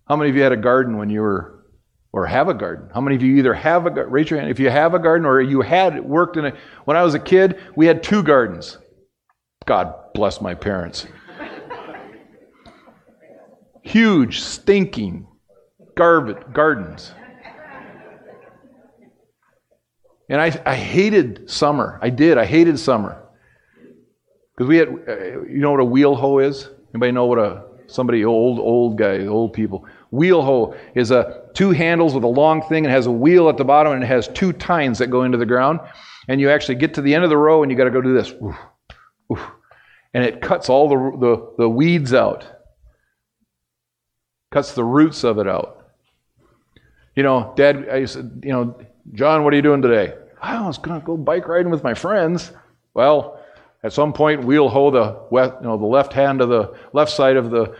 How 0.08 0.16
many 0.16 0.32
of 0.32 0.36
you 0.36 0.42
had 0.42 0.52
a 0.52 0.58
garden 0.58 0.98
when 0.98 1.10
you 1.10 1.22
were, 1.22 1.66
or 2.12 2.26
have 2.26 2.50
a 2.50 2.54
garden? 2.54 2.90
How 2.94 3.00
many 3.00 3.16
of 3.16 3.22
you 3.22 3.38
either 3.38 3.54
have 3.54 3.86
a 3.86 4.06
raise 4.08 4.30
your 4.30 4.40
hand 4.40 4.52
if 4.52 4.60
you 4.60 4.70
have 4.70 4.94
a 4.94 5.00
garden 5.00 5.26
or 5.26 5.40
you 5.40 5.62
had 5.62 6.04
worked 6.04 6.36
in 6.36 6.46
a. 6.46 6.54
When 6.86 6.98
I 6.98 7.04
was 7.04 7.14
a 7.14 7.20
kid, 7.20 7.60
we 7.76 7.86
had 7.86 8.04
two 8.04 8.24
gardens. 8.24 8.78
God 9.66 9.94
bless 10.14 10.42
my 10.42 10.56
parents. 10.56 11.08
Huge, 13.84 14.42
stinking 14.42 15.28
garbage 15.96 16.42
gardens. 16.54 17.14
And 20.30 20.42
I, 20.42 20.62
I 20.66 20.76
hated 20.76 21.50
summer. 21.50 22.00
I 22.02 22.10
did. 22.10 22.38
I 22.38 22.46
hated 22.46 22.80
summer. 22.80 23.22
Because 24.56 24.70
we 24.70 24.78
had, 24.78 24.88
uh, 24.88 25.42
you 25.44 25.60
know 25.60 25.72
what 25.72 25.80
a 25.80 25.86
wheel 25.86 26.16
hoe 26.16 26.40
is? 26.40 26.70
Anybody 26.94 27.12
know 27.12 27.26
what 27.26 27.40
a, 27.40 27.64
somebody, 27.88 28.24
old, 28.24 28.60
old 28.60 28.98
guy, 28.98 29.26
old 29.26 29.54
people. 29.54 29.86
Wheel 30.12 30.42
hoe 30.42 30.76
is 30.96 31.12
a 31.12 31.44
two 31.54 31.72
handles 31.72 32.14
with 32.14 32.24
a 32.24 32.28
long 32.28 32.62
thing 32.62 32.86
and 32.86 32.94
has 32.94 33.08
a 33.08 33.12
wheel 33.12 33.50
at 33.50 33.58
the 33.58 33.64
bottom 33.64 33.94
and 33.94 34.04
it 34.04 34.08
has 34.08 34.28
two 34.30 34.54
tines 34.54 35.00
that 35.00 35.08
go 35.08 35.24
into 35.24 35.38
the 35.38 35.46
ground. 35.46 35.80
And 36.28 36.40
you 36.40 36.50
actually 36.50 36.76
get 36.76 36.94
to 36.94 37.02
the 37.02 37.14
end 37.14 37.24
of 37.24 37.30
the 37.30 37.38
row 37.38 37.64
and 37.64 37.72
you 37.72 37.78
got 37.78 37.86
to 37.86 37.92
go 37.92 38.02
do 38.02 38.14
this. 38.14 38.32
Oof, 38.32 38.56
oof. 39.32 39.52
And 40.14 40.24
it 40.24 40.42
cuts 40.42 40.70
all 40.70 40.88
the, 40.88 41.18
the, 41.20 41.54
the 41.64 41.70
weeds 41.70 42.14
out, 42.14 42.46
cuts 44.52 44.74
the 44.74 44.84
roots 44.84 45.24
of 45.24 45.40
it 45.40 45.48
out. 45.48 45.90
You 47.16 47.24
know, 47.24 47.54
Dad, 47.56 47.90
I 47.90 48.06
said, 48.06 48.42
you 48.44 48.52
know, 48.52 48.76
John, 49.12 49.44
what 49.44 49.54
are 49.54 49.56
you 49.56 49.62
doing 49.62 49.82
today? 49.82 50.16
I 50.42 50.66
was 50.66 50.78
going 50.78 51.00
to 51.00 51.06
go 51.06 51.18
bike 51.18 51.48
riding 51.48 51.72
with 51.72 51.84
my 51.84 51.94
friends. 51.94 52.52
Well, 52.94 53.40
at 53.84 53.92
some 53.94 54.14
point, 54.14 54.46
wheel 54.46 54.70
hoe 54.70 54.92
the 54.92 55.20
west, 55.30 55.56
you 55.62 55.68
know, 55.68 55.78
the 55.78 55.86
left 55.86 56.14
hand 56.14 56.42
of 56.42 56.50
the 56.50 56.74
left 56.94 57.12
side 57.12 57.36
of 57.36 57.52
the 57.52 57.76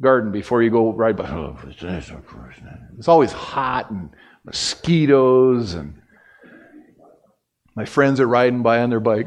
garden 0.00 0.30
before 0.30 0.62
you 0.62 0.70
go 0.70 0.92
ride 0.92 1.16
by. 1.16 1.28
Oh, 1.28 1.58
it's 2.98 3.08
always 3.08 3.32
hot 3.32 3.90
and 3.90 4.10
mosquitoes, 4.44 5.74
and 5.74 6.00
my 7.74 7.84
friends 7.84 8.20
are 8.20 8.26
riding 8.28 8.62
by 8.62 8.80
on 8.80 8.90
their 8.90 9.00
bike. 9.00 9.26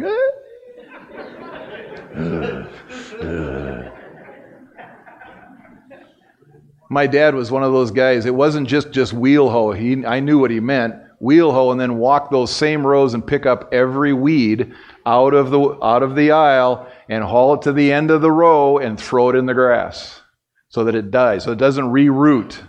My 6.90 7.08
dad 7.08 7.36
was 7.36 7.52
one 7.52 7.64
of 7.64 7.74
those 7.74 7.92
guys. 7.92 8.26
It 8.26 8.36
wasn't 8.36 8.68
just 8.68 8.92
just 8.92 9.12
wheel 9.12 9.50
hoe. 9.50 9.72
He, 9.72 10.06
I 10.06 10.20
knew 10.22 10.40
what 10.40 10.52
he 10.52 10.60
meant. 10.60 10.96
Wheel 11.20 11.52
hoe, 11.52 11.72
and 11.72 11.80
then 11.80 11.98
walk 11.98 12.30
those 12.30 12.54
same 12.54 12.86
rows 12.86 13.14
and 13.14 13.26
pick 13.26 13.46
up 13.46 13.74
every 13.74 14.14
weed 14.14 14.74
out 15.06 15.34
of 15.34 15.50
the 15.50 15.60
out 15.84 16.04
of 16.04 16.16
the 16.16 16.32
aisle 16.32 16.88
and 17.10 17.24
haul 17.24 17.54
it 17.54 17.62
to 17.64 17.74
the 17.74 17.92
end 17.92 18.12
of 18.12 18.22
the 18.22 18.32
row 18.32 18.78
and 18.78 19.00
throw 19.00 19.30
it 19.30 19.36
in 19.36 19.46
the 19.46 19.54
grass 19.54 20.22
so 20.70 20.84
that 20.84 20.96
it 20.96 21.12
dies, 21.12 21.44
so 21.44 21.52
it 21.52 21.58
doesn't 21.58 21.86
reroot. 21.86 22.62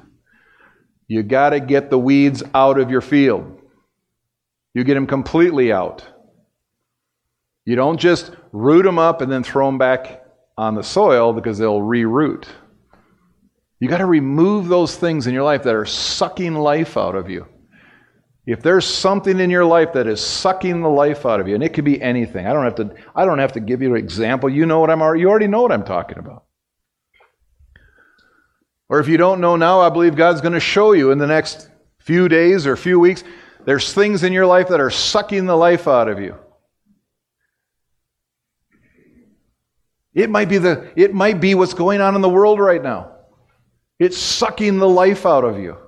You 1.09 1.22
got 1.22 1.51
to 1.51 1.61
get 1.61 1.90
the 1.90 1.99
weeds 1.99 2.42
out 2.55 2.78
of 2.78 2.90
your 2.90 3.01
field. 3.01 3.61
You 4.74 4.84
get 4.84 4.94
them 4.94 5.07
completely 5.07 5.72
out. 5.72 6.07
You 7.64 7.74
don't 7.74 7.99
just 7.99 8.30
root 8.53 8.84
them 8.84 8.99
up 8.99 9.20
and 9.20 9.30
then 9.30 9.42
throw 9.42 9.66
them 9.66 9.78
back 9.78 10.22
on 10.57 10.74
the 10.74 10.82
soil 10.82 11.32
because 11.32 11.59
they'll 11.59 11.80
reroot. 11.80 12.47
You 13.80 13.88
got 13.88 13.99
to 13.99 14.07
remove 14.07 14.68
those 14.68 14.97
things 14.97 15.26
in 15.26 15.34
your 15.34 15.42
life 15.42 15.64
that 15.64 15.74
are 15.74 15.84
sucking 15.84 16.55
life 16.55 16.97
out 16.97 17.14
of 17.14 17.28
you. 17.28 17.47
If 18.47 18.62
there's 18.62 18.86
something 18.86 19.40
in 19.40 19.51
your 19.51 19.64
life 19.64 19.92
that 19.94 20.07
is 20.07 20.20
sucking 20.20 20.80
the 20.80 20.88
life 20.88 21.26
out 21.26 21.40
of 21.40 21.49
you, 21.49 21.57
and 21.57 21.64
it 21.64 21.70
could 21.70 21.84
be 21.84 22.01
anything. 22.01 22.47
I 22.47 22.53
don't 22.53 22.64
have 22.64 22.76
to 22.76 22.94
I 23.14 23.24
don't 23.24 23.40
have 23.40 23.53
to 23.53 23.61
give 23.61 23.82
you 23.82 23.94
an 23.94 23.99
example. 23.99 24.49
You 24.49 24.66
know 24.66 24.78
what 24.78 24.88
I'm 24.88 25.01
you 25.18 25.28
already 25.28 25.49
know 25.49 25.62
what 25.62 25.72
I'm 25.72 25.84
talking 25.84 26.18
about. 26.18 26.44
Or 28.88 29.01
if 29.01 29.09
you 29.09 29.16
don't 29.16 29.40
know 29.40 29.57
now, 29.57 29.80
I 29.80 29.90
believe 29.90 30.14
God's 30.14 30.40
going 30.40 30.53
to 30.55 30.61
show 30.61 30.92
you 30.92 31.11
in 31.11 31.18
the 31.18 31.26
next 31.26 31.68
few 31.99 32.28
days 32.28 32.68
or 32.68 32.76
few 32.76 33.01
weeks. 33.01 33.24
There's 33.64 33.92
things 33.92 34.22
in 34.22 34.32
your 34.32 34.47
life 34.47 34.68
that 34.68 34.78
are 34.78 34.90
sucking 34.90 35.47
the 35.47 35.57
life 35.57 35.88
out 35.88 36.09
of 36.09 36.20
you. 36.20 36.36
It 40.14 40.30
might 40.30 40.49
be 40.49 40.59
the 40.59 40.92
it 40.94 41.12
might 41.12 41.40
be 41.40 41.57
what's 41.57 41.74
going 41.74 42.01
on 42.01 42.14
in 42.14 42.20
the 42.20 42.28
world 42.28 42.61
right 42.61 42.82
now. 42.82 43.12
It's 43.99 44.16
sucking 44.16 44.78
the 44.78 44.88
life 44.88 45.26
out 45.26 45.42
of 45.42 45.59
you. 45.59 45.78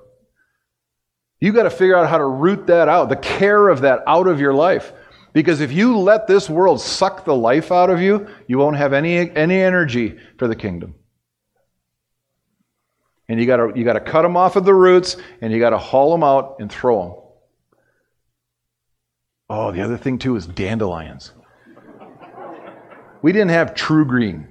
You 1.41 1.53
got 1.53 1.63
to 1.63 1.69
figure 1.69 1.95
out 1.95 2.09
how 2.09 2.17
to 2.17 2.25
root 2.25 2.67
that 2.67 2.89
out, 2.89 3.09
the 3.09 3.15
care 3.15 3.69
of 3.69 3.81
that 3.81 4.03
out 4.07 4.27
of 4.27 4.39
your 4.39 4.53
life. 4.53 4.91
Because 5.31 5.61
if 5.61 5.71
you 5.71 5.97
let 5.97 6.27
this 6.27 6.49
world 6.49 6.81
suck 6.81 7.23
the 7.23 7.35
life 7.35 7.71
out 7.71 7.89
of 7.89 8.01
you, 8.01 8.27
you 8.47 8.57
won't 8.57 8.77
have 8.77 8.93
any, 8.93 9.17
any 9.17 9.61
energy 9.61 10.17
for 10.37 10.47
the 10.47 10.55
kingdom. 10.55 10.95
And 13.29 13.39
you 13.39 13.45
got 13.45 13.77
you 13.77 13.83
to 13.83 13.99
cut 13.99 14.23
them 14.23 14.35
off 14.35 14.55
of 14.55 14.65
the 14.65 14.73
roots, 14.73 15.17
and 15.39 15.53
you 15.53 15.59
got 15.59 15.69
to 15.69 15.77
haul 15.77 16.11
them 16.11 16.23
out 16.23 16.55
and 16.59 16.71
throw 16.71 17.03
them. 17.03 17.15
Oh, 19.51 19.71
the 19.71 19.81
other 19.81 19.97
thing 19.97 20.17
too 20.17 20.35
is 20.35 20.47
dandelions. 20.47 21.31
We 23.21 23.31
didn't 23.31 23.51
have 23.51 23.73
TruGreen 23.75 24.47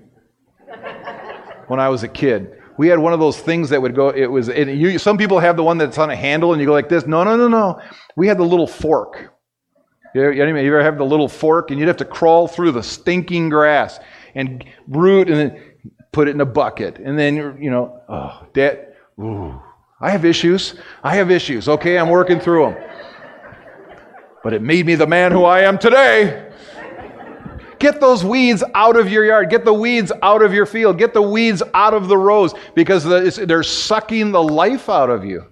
when 1.67 1.81
I 1.81 1.89
was 1.89 2.03
a 2.03 2.09
kid 2.09 2.58
we 2.79 2.87
had 2.89 2.99
one 3.01 3.13
of 3.13 3.19
those 3.19 3.39
things 3.39 3.71
that 3.71 3.83
would 3.83 3.95
go, 3.95 4.11
it 4.11 4.27
was, 4.27 4.49
it, 4.49 4.69
you, 4.69 4.99
some 4.99 5.19
people 5.19 5.41
have 5.41 5.57
the 5.57 5.65
one 5.65 5.79
that's 5.79 5.99
on 5.99 6.11
a 6.11 6.17
handle 6.17 6.53
and 6.53 6.61
you 6.61 6.67
go 6.67 6.73
like 6.73 6.89
this. 6.89 7.07
No, 7.07 7.25
no, 7.25 7.37
no, 7.37 7.49
no. 7.49 7.81
We 8.17 8.29
had 8.29 8.39
the 8.39 8.45
little 8.45 8.69
fork. 8.69 9.35
You, 10.15 10.31
you 10.31 10.43
ever 10.43 10.83
have 10.83 10.97
the 10.97 11.05
little 11.05 11.29
fork 11.29 11.71
and 11.71 11.79
you'd 11.79 11.89
have 11.89 11.97
to 11.99 12.05
crawl 12.05 12.47
through 12.47 12.73
the 12.73 12.83
stinking 12.83 13.49
grass 13.49 13.99
and 14.35 14.65
root 14.87 15.29
and 15.29 15.37
then 15.37 15.63
put 16.13 16.29
it 16.29 16.31
in 16.31 16.41
a 16.41 16.47
bucket. 16.47 16.99
And 16.99 17.19
then, 17.19 17.59
you 17.61 17.71
know, 17.71 18.01
oh, 18.09 18.47
that, 18.55 18.97
ooh, 19.21 19.61
I 20.01 20.11
have 20.11 20.25
issues. 20.25 20.75
I 21.03 21.17
have 21.17 21.33
issues. 21.33 21.69
Okay, 21.69 21.99
I'm 21.99 22.09
working 22.09 22.39
through 22.39 22.71
them. 22.71 22.85
But 24.45 24.53
it 24.53 24.63
made 24.63 24.87
me 24.87 24.95
the 24.95 25.07
man 25.07 25.33
who 25.33 25.45
I 25.45 25.63
am 25.63 25.79
today. 25.79 26.48
Get 27.79 28.01
those 28.01 28.25
weeds 28.25 28.65
out 28.75 28.97
of 28.97 29.11
your 29.11 29.25
yard. 29.25 29.51
Get 29.51 29.65
the 29.65 29.73
weeds 29.73 30.13
out 30.23 30.43
of 30.43 30.53
your 30.53 30.67
field. 30.67 30.99
Get 30.99 31.15
the 31.15 31.23
weeds 31.23 31.63
out 31.75 31.95
of 31.95 32.09
the 32.09 32.17
rows 32.17 32.55
because 32.75 33.05
they're 33.05 33.63
sucking 33.63 34.33
the 34.33 34.43
life 34.43 34.89
out 34.89 35.11
of 35.11 35.25
you. 35.25 35.47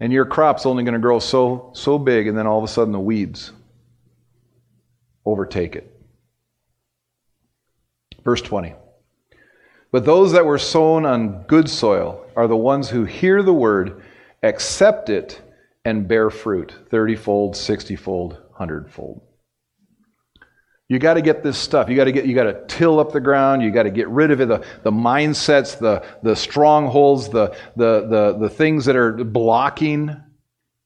And 0.00 0.12
your 0.12 0.24
crop's 0.24 0.64
only 0.64 0.84
going 0.84 0.94
to 0.94 1.00
grow 1.00 1.18
so, 1.18 1.70
so 1.74 1.98
big, 1.98 2.28
and 2.28 2.38
then 2.38 2.46
all 2.46 2.58
of 2.58 2.64
a 2.64 2.68
sudden 2.68 2.92
the 2.92 3.00
weeds 3.00 3.52
overtake 5.24 5.74
it. 5.74 5.92
Verse 8.24 8.40
20. 8.42 8.74
But 9.90 10.04
those 10.04 10.32
that 10.32 10.44
were 10.44 10.58
sown 10.58 11.06
on 11.06 11.42
good 11.44 11.68
soil 11.68 12.26
are 12.36 12.46
the 12.46 12.56
ones 12.56 12.90
who 12.90 13.04
hear 13.04 13.42
the 13.42 13.54
word, 13.54 14.02
accept 14.42 15.08
it, 15.08 15.40
and 15.88 16.06
bear 16.06 16.28
fruit 16.28 16.74
30 16.90 17.16
fold, 17.16 17.56
60 17.56 17.96
fold, 17.96 18.32
100 18.32 18.92
fold. 18.92 19.22
You 20.88 20.98
got 20.98 21.14
to 21.14 21.22
get 21.22 21.42
this 21.42 21.58
stuff. 21.58 21.88
You 21.88 21.96
got 21.96 22.04
to 22.04 22.12
get 22.12 22.26
you 22.26 22.34
got 22.34 22.44
to 22.44 22.64
till 22.66 23.00
up 23.00 23.12
the 23.12 23.20
ground. 23.20 23.62
You 23.62 23.70
got 23.70 23.82
to 23.84 23.90
get 23.90 24.08
rid 24.08 24.30
of 24.30 24.40
it, 24.40 24.48
the, 24.48 24.64
the 24.82 24.90
mindsets, 24.90 25.78
the, 25.78 26.04
the 26.22 26.34
strongholds, 26.34 27.28
the, 27.28 27.56
the, 27.76 28.06
the, 28.08 28.36
the 28.38 28.48
things 28.48 28.84
that 28.86 28.96
are 28.96 29.12
blocking 29.24 30.14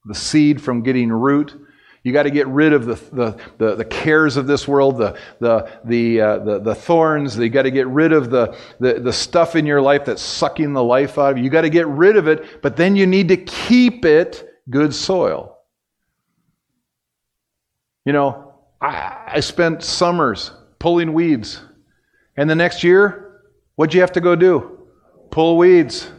the 0.04 0.14
seed 0.14 0.60
from 0.60 0.82
getting 0.82 1.10
root. 1.10 1.56
You 2.02 2.12
got 2.12 2.24
to 2.24 2.30
get 2.30 2.48
rid 2.48 2.72
of 2.72 2.86
the, 2.86 2.94
the, 2.94 3.40
the, 3.58 3.76
the, 3.76 3.84
cares 3.84 4.36
of 4.36 4.48
this 4.48 4.66
world, 4.66 4.98
the, 4.98 5.16
the, 5.38 5.70
the, 5.84 6.20
uh, 6.20 6.38
the, 6.38 6.58
the 6.58 6.74
thorns. 6.74 7.38
You 7.38 7.48
got 7.48 7.62
to 7.62 7.70
get 7.70 7.86
rid 7.86 8.12
of 8.12 8.30
the, 8.30 8.56
the, 8.80 8.94
the 8.94 9.12
stuff 9.12 9.54
in 9.54 9.66
your 9.66 9.80
life 9.80 10.04
that's 10.04 10.22
sucking 10.22 10.72
the 10.72 10.82
life 10.82 11.16
out 11.16 11.32
of 11.32 11.38
you. 11.38 11.44
You 11.44 11.50
got 11.50 11.60
to 11.60 11.70
get 11.70 11.86
rid 11.86 12.16
of 12.16 12.26
it, 12.26 12.60
but 12.60 12.76
then 12.76 12.96
you 12.96 13.06
need 13.06 13.28
to 13.28 13.36
keep 13.36 14.04
it 14.04 14.51
good 14.68 14.94
soil. 14.94 15.58
You 18.04 18.12
know, 18.12 18.54
I, 18.80 19.32
I 19.34 19.40
spent 19.40 19.82
summers 19.82 20.50
pulling 20.78 21.12
weeds. 21.12 21.60
And 22.36 22.48
the 22.48 22.54
next 22.54 22.82
year, 22.82 23.42
what'd 23.76 23.94
you 23.94 24.00
have 24.00 24.12
to 24.12 24.20
go 24.20 24.34
do? 24.34 24.86
Pull 25.30 25.56
weeds. 25.56 26.10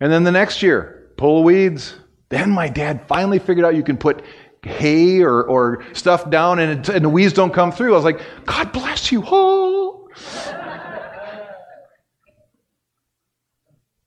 And 0.00 0.12
then 0.12 0.24
the 0.24 0.32
next 0.32 0.62
year, 0.62 1.12
pull 1.16 1.44
weeds. 1.44 1.94
Then 2.28 2.50
my 2.50 2.68
dad 2.68 3.06
finally 3.06 3.38
figured 3.38 3.64
out 3.64 3.76
you 3.76 3.84
can 3.84 3.96
put 3.96 4.24
hay 4.64 5.22
or, 5.22 5.44
or 5.44 5.84
stuff 5.92 6.28
down 6.28 6.58
and, 6.58 6.80
it, 6.80 6.88
and 6.88 7.04
the 7.04 7.08
weeds 7.08 7.32
don't 7.32 7.52
come 7.52 7.70
through. 7.70 7.92
I 7.92 7.96
was 7.96 8.04
like, 8.04 8.20
God 8.44 8.72
bless 8.72 9.12
you. 9.12 9.22
Oh. 9.26 10.08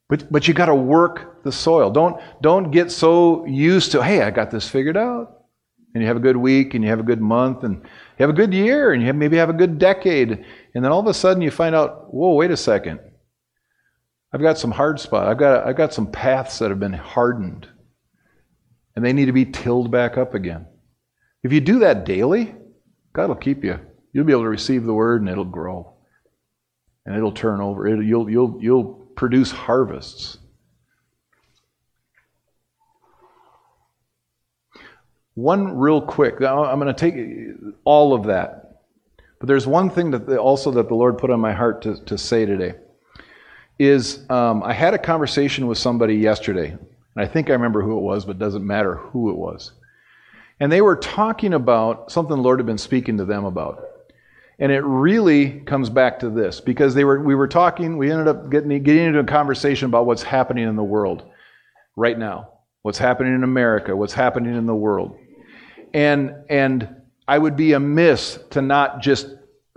but, 0.09 0.29
but 0.31 0.47
you 0.47 0.53
got 0.55 0.65
to 0.65 0.75
work 0.75 1.43
the 1.43 1.51
soil. 1.51 1.91
Don't, 1.91 2.19
don't 2.41 2.71
get 2.71 2.91
so 2.91 3.45
used 3.45 3.91
to, 3.91 4.03
hey, 4.03 4.23
I 4.23 4.31
got 4.31 4.49
this 4.51 4.67
figured 4.67 4.97
out. 4.97 5.35
And 5.93 6.03
you 6.03 6.07
have 6.07 6.17
a 6.17 6.21
good 6.21 6.37
week 6.37 6.73
and 6.73 6.83
you 6.83 6.89
have 6.89 6.99
a 6.99 7.03
good 7.03 7.21
month 7.21 7.63
and 7.63 7.77
you 7.77 8.23
have 8.23 8.29
a 8.29 8.33
good 8.33 8.53
year 8.53 8.91
and 8.91 9.01
you 9.01 9.07
have, 9.07 9.15
maybe 9.15 9.37
have 9.37 9.49
a 9.49 9.53
good 9.53 9.79
decade. 9.79 10.45
And 10.75 10.83
then 10.83 10.91
all 10.91 10.99
of 10.99 11.07
a 11.07 11.13
sudden 11.13 11.41
you 11.41 11.49
find 11.49 11.73
out, 11.73 12.13
whoa, 12.13 12.33
wait 12.33 12.51
a 12.51 12.57
second. 12.57 12.99
I've 14.31 14.41
got 14.41 14.59
some 14.59 14.71
hard 14.71 14.99
spots. 14.99 15.27
I've 15.27 15.39
got, 15.39 15.65
I've 15.65 15.77
got 15.77 15.93
some 15.93 16.11
paths 16.11 16.59
that 16.59 16.69
have 16.69 16.79
been 16.79 16.93
hardened 16.93 17.67
and 18.95 19.03
they 19.05 19.13
need 19.13 19.25
to 19.25 19.31
be 19.31 19.45
tilled 19.45 19.91
back 19.91 20.17
up 20.17 20.33
again. 20.33 20.67
If 21.43 21.53
you 21.53 21.61
do 21.61 21.79
that 21.79 22.05
daily, 22.05 22.55
God 23.13 23.29
will 23.29 23.35
keep 23.35 23.63
you. 23.63 23.79
You'll 24.13 24.25
be 24.25 24.33
able 24.33 24.43
to 24.43 24.49
receive 24.49 24.85
the 24.85 24.93
word 24.93 25.21
and 25.21 25.29
it'll 25.29 25.45
grow. 25.45 25.93
And 27.05 27.15
it'll 27.15 27.31
turn 27.31 27.61
over. 27.61 27.87
It, 27.87 28.05
you'll, 28.05 28.29
you'll, 28.29 28.57
you'll 28.61 29.08
produce 29.19 29.51
harvests. 29.51 30.37
One 35.33 35.77
real 35.77 36.01
quick, 36.01 36.35
I'm 36.35 36.79
going 36.79 36.87
to 36.87 36.93
take 36.93 37.15
all 37.83 38.13
of 38.13 38.27
that. 38.27 38.83
But 39.39 39.47
there's 39.47 39.67
one 39.67 39.89
thing 39.89 40.11
that 40.11 40.37
also 40.37 40.71
that 40.71 40.87
the 40.87 40.95
Lord 40.95 41.17
put 41.17 41.31
on 41.31 41.41
my 41.41 41.51
heart 41.51 41.81
to, 41.81 42.01
to 42.05 42.17
say 42.17 42.45
today. 42.45 42.75
Is 43.77 44.25
um, 44.29 44.63
I 44.63 44.71
had 44.71 44.93
a 44.93 44.97
conversation 44.97 45.67
with 45.67 45.77
somebody 45.77 46.15
yesterday 46.15 46.69
and 46.69 46.81
I 47.17 47.25
think 47.25 47.49
I 47.49 47.53
remember 47.53 47.81
who 47.81 47.97
it 47.97 48.01
was, 48.01 48.23
but 48.23 48.37
it 48.37 48.39
doesn't 48.39 48.65
matter 48.65 48.95
who 48.95 49.31
it 49.31 49.35
was. 49.35 49.73
And 50.61 50.71
they 50.71 50.81
were 50.81 50.95
talking 50.95 51.53
about 51.53 52.09
something 52.09 52.37
the 52.37 52.41
Lord 52.41 52.59
had 52.59 52.65
been 52.65 52.77
speaking 52.77 53.17
to 53.17 53.25
them 53.25 53.43
about. 53.43 53.83
And 54.59 54.71
it 54.73 54.83
really 54.83 55.61
comes 55.61 55.89
back 55.89 56.19
to 56.19 56.29
this 56.29 56.59
because 56.59 56.93
they 56.93 57.05
were, 57.05 57.21
we 57.23 57.33
were 57.33 57.47
talking, 57.47 57.97
we 57.97 58.11
ended 58.11 58.27
up 58.27 58.51
getting, 58.51 58.83
getting 58.83 59.05
into 59.05 59.19
a 59.19 59.23
conversation 59.23 59.85
about 59.85 60.05
what's 60.05 60.23
happening 60.23 60.67
in 60.67 60.75
the 60.75 60.83
world 60.83 61.23
right 61.95 62.17
now, 62.17 62.49
what's 62.81 62.97
happening 62.97 63.33
in 63.33 63.43
America, 63.43 63.95
what's 63.95 64.13
happening 64.13 64.55
in 64.55 64.65
the 64.65 64.75
world. 64.75 65.17
And, 65.93 66.35
and 66.49 66.93
I 67.27 67.37
would 67.37 67.55
be 67.55 67.71
amiss 67.71 68.37
to 68.51 68.61
not 68.61 69.01
just 69.01 69.27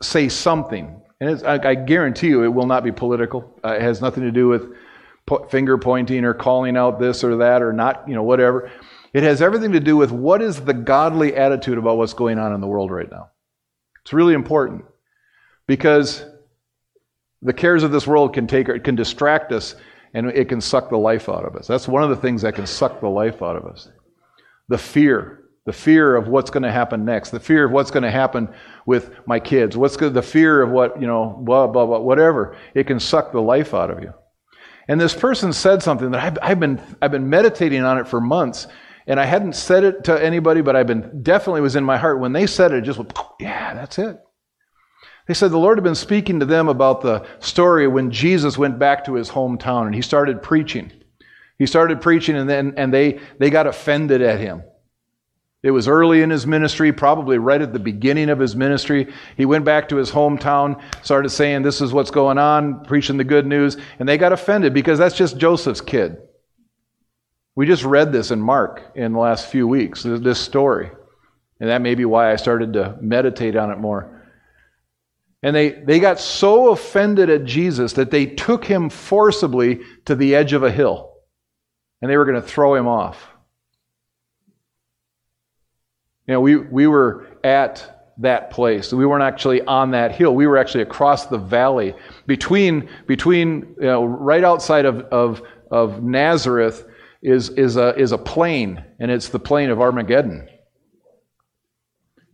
say 0.01 0.29
something. 0.29 1.01
And 1.21 1.47
I, 1.47 1.71
I, 1.71 1.75
guarantee 1.77 2.29
you 2.29 2.43
it 2.43 2.49
will 2.49 2.67
not 2.67 2.83
be 2.83 2.91
political. 2.91 3.57
Uh, 3.65 3.75
it 3.75 3.83
has 3.83 4.01
nothing 4.01 4.25
to 4.25 4.33
do 4.33 4.49
with 4.49 4.73
finger 5.51 5.79
pointing 5.79 6.25
or 6.25 6.35
calling 6.35 6.77
out 6.77 6.99
this 6.99 7.23
or 7.23 7.37
that 7.37 7.63
or 7.63 7.73
not, 7.73 8.09
you 8.09 8.15
know, 8.15 8.25
whatever. 8.25 8.71
It 9.13 9.23
has 9.23 9.41
everything 9.41 9.73
to 9.73 9.81
do 9.81 9.97
with 9.97 10.11
what 10.11 10.43
is 10.43 10.61
the 10.61 10.75
godly 10.75 11.37
attitude 11.37 11.79
about 11.79 11.99
what's 11.99 12.15
going 12.15 12.39
on 12.39 12.53
in 12.53 12.61
the 12.61 12.67
world 12.67 12.91
right 12.91 13.11
now. 13.11 13.31
It's 14.05 14.13
really 14.13 14.35
important 14.35 14.85
because 15.67 16.25
the 17.41 17.53
cares 17.53 17.83
of 17.83 17.93
this 17.93 18.07
world 18.07 18.35
can 18.35 18.47
take 18.47 18.69
it 18.69 18.85
can 18.85 18.95
distract 18.95 19.53
us 19.53 19.75
and 20.15 20.29
it 20.31 20.49
can 20.49 20.61
suck 20.61 20.91
the 20.91 20.99
life 20.99 21.29
out 21.29 21.45
of 21.45 21.57
us. 21.57 21.67
That's 21.67 21.89
one 21.89 22.03
of 22.03 22.11
the 22.11 22.17
things 22.17 22.43
that 22.43 22.55
can 22.55 22.67
suck 22.67 23.01
the 23.01 23.09
life 23.09 23.43
out 23.43 23.57
of 23.57 23.65
us. 23.65 23.89
The 24.69 24.79
fear, 24.79 25.45
the 25.65 25.73
fear 25.73 26.17
of 26.17 26.29
what's 26.29 26.51
going 26.51 26.65
to 26.65 26.73
happen 26.73 27.05
next, 27.05 27.31
the 27.31 27.41
fear 27.41 27.65
of 27.65 27.73
what's 27.73 27.91
going 27.91 28.03
to 28.03 28.11
happen 28.11 28.49
with 28.85 29.15
my 29.27 29.41
kids, 29.41 29.77
what's 29.77 29.97
going, 29.97 30.13
the 30.13 30.23
fear 30.23 30.61
of 30.61 30.71
what, 30.71 31.01
you 31.01 31.07
know, 31.07 31.41
blah, 31.43 31.67
blah, 31.67 31.87
blah, 31.87 32.01
whatever. 32.01 32.57
It 32.75 32.87
can 32.87 33.01
suck 33.01 33.33
the 33.33 33.41
life 33.41 33.73
out 33.73 33.91
of 33.91 34.03
you. 34.03 34.13
And 34.89 35.01
this 35.01 35.15
person 35.15 35.53
said 35.53 35.83
something 35.83 36.11
that 36.11 36.21
I've, 36.21 36.39
I've, 36.43 36.61
been, 36.61 36.81
I've 37.01 37.13
been 37.13 37.31
meditating 37.31 37.83
on 37.83 37.99
it 37.99 38.09
for 38.09 38.21
months. 38.21 38.67
And 39.07 39.19
I 39.19 39.25
hadn't 39.25 39.55
said 39.55 39.85
it 39.85 40.05
to 40.05 40.25
anybody, 40.25 40.61
but 40.61 40.77
I've 40.77 40.87
been 40.87 41.23
definitely 41.23 41.61
was 41.61 41.77
in 41.77 41.85
my 41.85 41.99
heart. 41.99 42.21
When 42.21 42.33
they 42.33 42.47
said 42.47 42.73
it, 42.73 42.79
it 42.79 42.83
just 42.83 42.99
went, 42.99 43.13
yeah, 43.41 43.75
that's 43.75 43.99
it. 43.99 44.21
They 45.27 45.35
said 45.35 45.51
the 45.51 45.59
Lord 45.59 45.79
had 45.79 45.85
been 45.85 45.95
speaking 45.95 46.41
to 46.41 46.47
them 46.47 46.69
about 46.69 47.01
the 47.01 47.25
story 47.41 47.87
when 47.87 48.11
Jesus 48.11 48.59
went 48.59 48.79
back 48.79 49.05
to 49.05 49.15
his 49.15 49.31
hometown 49.31 49.87
and 49.87 49.95
he 49.95 50.03
started 50.03 50.43
preaching. 50.43 50.91
He 51.59 51.67
started 51.67 52.01
preaching 52.01 52.37
and 52.37 52.49
then 52.49 52.75
and 52.77 52.93
they 52.93 53.21
they 53.39 53.51
got 53.51 53.67
offended 53.69 54.21
at 54.21 54.41
him. 54.41 54.65
It 55.63 55.71
was 55.71 55.87
early 55.87 56.23
in 56.23 56.31
his 56.31 56.45
ministry, 56.45 56.93
probably 56.93 57.39
right 57.39 57.63
at 57.63 57.73
the 57.73 57.79
beginning 57.79 58.31
of 58.31 58.41
his 58.41 58.57
ministry. 58.57 59.13
He 59.37 59.45
went 59.47 59.65
back 59.65 59.89
to 59.91 59.97
his 59.97 60.11
hometown, 60.11 60.83
started 61.05 61.29
saying, 61.29 61.63
This 61.63 61.81
is 61.81 61.93
what's 61.93 62.11
going 62.11 62.37
on, 62.37 62.85
preaching 62.85 63.17
the 63.17 63.23
good 63.23 63.47
news, 63.47 63.77
and 64.01 64.09
they 64.09 64.19
got 64.19 64.33
offended 64.33 64.75
because 64.75 64.99
that's 64.99 65.17
just 65.17 65.39
Joseph's 65.39 65.81
kid. 65.81 66.17
We 67.55 67.67
just 67.67 67.85
read 67.85 68.13
this 68.13 68.31
in 68.31 68.41
Mark 68.41 68.93
in 68.95 69.13
the 69.13 69.19
last 69.19 69.47
few 69.47 69.69
weeks, 69.69 70.03
this 70.05 70.41
story. 70.41 70.91
And 71.61 71.69
that 71.69 71.83
may 71.83 71.95
be 71.95 72.05
why 72.05 72.33
I 72.33 72.37
started 72.37 72.73
to 72.73 72.97
meditate 73.01 73.57
on 73.57 73.71
it 73.71 73.79
more. 73.79 74.23
And 75.43 75.55
they, 75.55 75.71
they 75.71 76.01
got 76.01 76.19
so 76.19 76.71
offended 76.71 77.29
at 77.29 77.45
Jesus 77.45 77.93
that 77.95 78.11
they 78.11 78.27
took 78.27 78.65
him 78.65 78.89
forcibly 78.89 79.81
to 80.07 80.15
the 80.15 80.35
edge 80.35 80.53
of 80.53 80.63
a 80.63 80.71
hill. 80.71 81.13
And 82.01 82.11
they 82.11 82.17
were 82.17 82.25
going 82.25 82.41
to 82.41 82.47
throw 82.47 82.75
him 82.75 82.89
off. 82.89 83.29
You 86.27 86.35
know, 86.35 86.41
we, 86.41 86.57
we 86.57 86.87
were 86.87 87.27
at 87.45 88.13
that 88.19 88.51
place. 88.51 88.93
We 88.93 89.05
weren't 89.05 89.25
actually 89.25 89.63
on 89.63 89.91
that 89.93 90.13
hill. 90.13 90.35
We 90.35 90.47
were 90.47 90.59
actually 90.59 90.83
across 90.83 91.27
the 91.27 91.39
valley 91.39 91.95
between, 92.27 92.89
between 93.07 93.75
you 93.79 93.87
know, 93.87 94.05
right 94.05 94.45
outside 94.45 94.85
of, 94.85 95.01
of, 95.13 95.43
of 95.71 96.03
Nazareth 96.03 96.87
is, 97.23 97.51
is, 97.51 97.77
a, 97.77 97.97
is 97.97 98.13
a 98.13 98.19
plain, 98.19 98.85
and 98.99 99.11
it's 99.11 99.29
the 99.29 99.39
plain 99.39 99.71
of 99.71 99.81
Armageddon. 99.81 100.49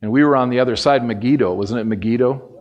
And 0.01 0.11
we 0.11 0.25
were 0.25 0.37
on 0.37 0.49
the 0.49 0.61
other 0.61 0.77
side, 0.77 1.05
Megiddo. 1.05 1.53
Wasn't 1.53 1.79
it 1.79 1.85
Megiddo? 1.85 2.55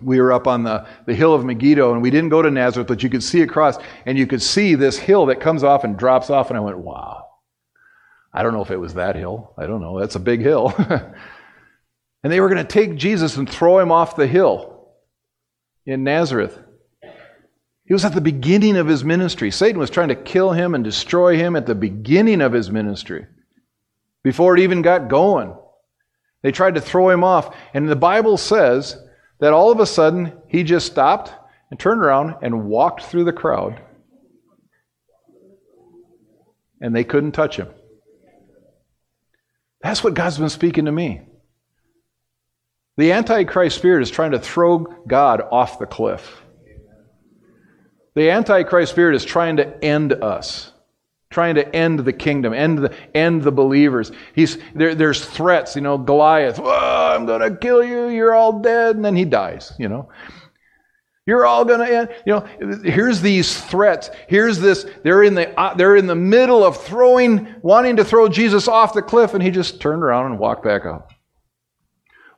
We 0.00 0.20
were 0.20 0.32
up 0.32 0.48
on 0.48 0.64
the, 0.64 0.86
the 1.06 1.14
hill 1.14 1.32
of 1.32 1.44
Megiddo, 1.44 1.92
and 1.92 2.02
we 2.02 2.10
didn't 2.10 2.30
go 2.30 2.42
to 2.42 2.50
Nazareth, 2.50 2.88
but 2.88 3.02
you 3.02 3.08
could 3.08 3.22
see 3.22 3.42
across, 3.42 3.78
and 4.04 4.18
you 4.18 4.26
could 4.26 4.42
see 4.42 4.74
this 4.74 4.98
hill 4.98 5.26
that 5.26 5.40
comes 5.40 5.62
off 5.62 5.84
and 5.84 5.96
drops 5.96 6.28
off, 6.28 6.50
and 6.50 6.56
I 6.56 6.60
went, 6.60 6.78
wow. 6.78 7.28
I 8.34 8.42
don't 8.42 8.54
know 8.54 8.62
if 8.62 8.70
it 8.70 8.78
was 8.78 8.94
that 8.94 9.14
hill. 9.14 9.52
I 9.58 9.66
don't 9.66 9.80
know. 9.80 10.00
That's 10.00 10.16
a 10.16 10.20
big 10.20 10.40
hill. 10.40 10.74
and 10.78 12.32
they 12.32 12.40
were 12.40 12.48
going 12.48 12.64
to 12.66 12.72
take 12.72 12.96
Jesus 12.96 13.36
and 13.36 13.48
throw 13.48 13.78
him 13.78 13.92
off 13.92 14.16
the 14.16 14.26
hill 14.26 14.88
in 15.84 16.02
Nazareth. 16.02 16.58
He 17.92 17.94
was 17.94 18.06
at 18.06 18.14
the 18.14 18.22
beginning 18.22 18.78
of 18.78 18.86
his 18.86 19.04
ministry. 19.04 19.50
Satan 19.50 19.78
was 19.78 19.90
trying 19.90 20.08
to 20.08 20.14
kill 20.14 20.52
him 20.52 20.74
and 20.74 20.82
destroy 20.82 21.36
him 21.36 21.54
at 21.56 21.66
the 21.66 21.74
beginning 21.74 22.40
of 22.40 22.54
his 22.54 22.70
ministry, 22.70 23.26
before 24.22 24.56
it 24.56 24.62
even 24.62 24.80
got 24.80 25.10
going. 25.10 25.54
They 26.40 26.52
tried 26.52 26.76
to 26.76 26.80
throw 26.80 27.10
him 27.10 27.22
off. 27.22 27.54
And 27.74 27.86
the 27.86 27.94
Bible 27.94 28.38
says 28.38 28.96
that 29.40 29.52
all 29.52 29.70
of 29.70 29.78
a 29.78 29.84
sudden 29.84 30.32
he 30.48 30.62
just 30.62 30.86
stopped 30.86 31.34
and 31.70 31.78
turned 31.78 32.00
around 32.00 32.36
and 32.40 32.64
walked 32.64 33.02
through 33.02 33.24
the 33.24 33.32
crowd. 33.34 33.78
And 36.80 36.96
they 36.96 37.04
couldn't 37.04 37.32
touch 37.32 37.58
him. 37.58 37.68
That's 39.82 40.02
what 40.02 40.14
God's 40.14 40.38
been 40.38 40.48
speaking 40.48 40.86
to 40.86 40.92
me. 40.92 41.20
The 42.96 43.12
Antichrist 43.12 43.76
spirit 43.76 44.00
is 44.00 44.10
trying 44.10 44.32
to 44.32 44.38
throw 44.38 44.78
God 45.06 45.42
off 45.42 45.78
the 45.78 45.84
cliff. 45.84 46.41
The 48.14 48.30
Antichrist 48.30 48.92
spirit 48.92 49.14
is 49.14 49.24
trying 49.24 49.56
to 49.56 49.84
end 49.84 50.12
us, 50.12 50.72
trying 51.30 51.54
to 51.54 51.74
end 51.74 52.00
the 52.00 52.12
kingdom, 52.12 52.52
end 52.52 52.78
the, 52.78 52.94
end 53.14 53.42
the 53.42 53.52
believers. 53.52 54.12
He's, 54.34 54.58
there, 54.74 54.94
there's 54.94 55.24
threats, 55.24 55.76
you 55.76 55.82
know, 55.82 55.96
Goliath, 55.96 56.60
I'm 56.60 57.24
going 57.24 57.40
to 57.40 57.56
kill 57.56 57.82
you, 57.82 58.08
you're 58.08 58.34
all 58.34 58.60
dead, 58.60 58.96
and 58.96 59.04
then 59.04 59.16
he 59.16 59.24
dies, 59.24 59.72
you 59.78 59.88
know. 59.88 60.10
You're 61.24 61.46
all 61.46 61.64
going 61.64 61.78
to 61.78 61.96
end. 61.96 62.08
You 62.26 62.32
know, 62.32 62.80
here's 62.82 63.20
these 63.20 63.60
threats. 63.60 64.10
Here's 64.28 64.58
this. 64.58 64.86
They're 65.04 65.22
in 65.22 65.34
the 65.34 65.56
uh, 65.58 65.74
they're 65.74 65.94
in 65.94 66.08
the 66.08 66.16
middle 66.16 66.64
of 66.64 66.82
throwing, 66.82 67.54
wanting 67.62 67.96
to 67.96 68.04
throw 68.04 68.28
Jesus 68.28 68.66
off 68.66 68.92
the 68.92 69.02
cliff, 69.02 69.32
and 69.32 69.40
he 69.40 69.52
just 69.52 69.80
turned 69.80 70.02
around 70.02 70.26
and 70.26 70.38
walked 70.40 70.64
back 70.64 70.84
up. 70.84 71.12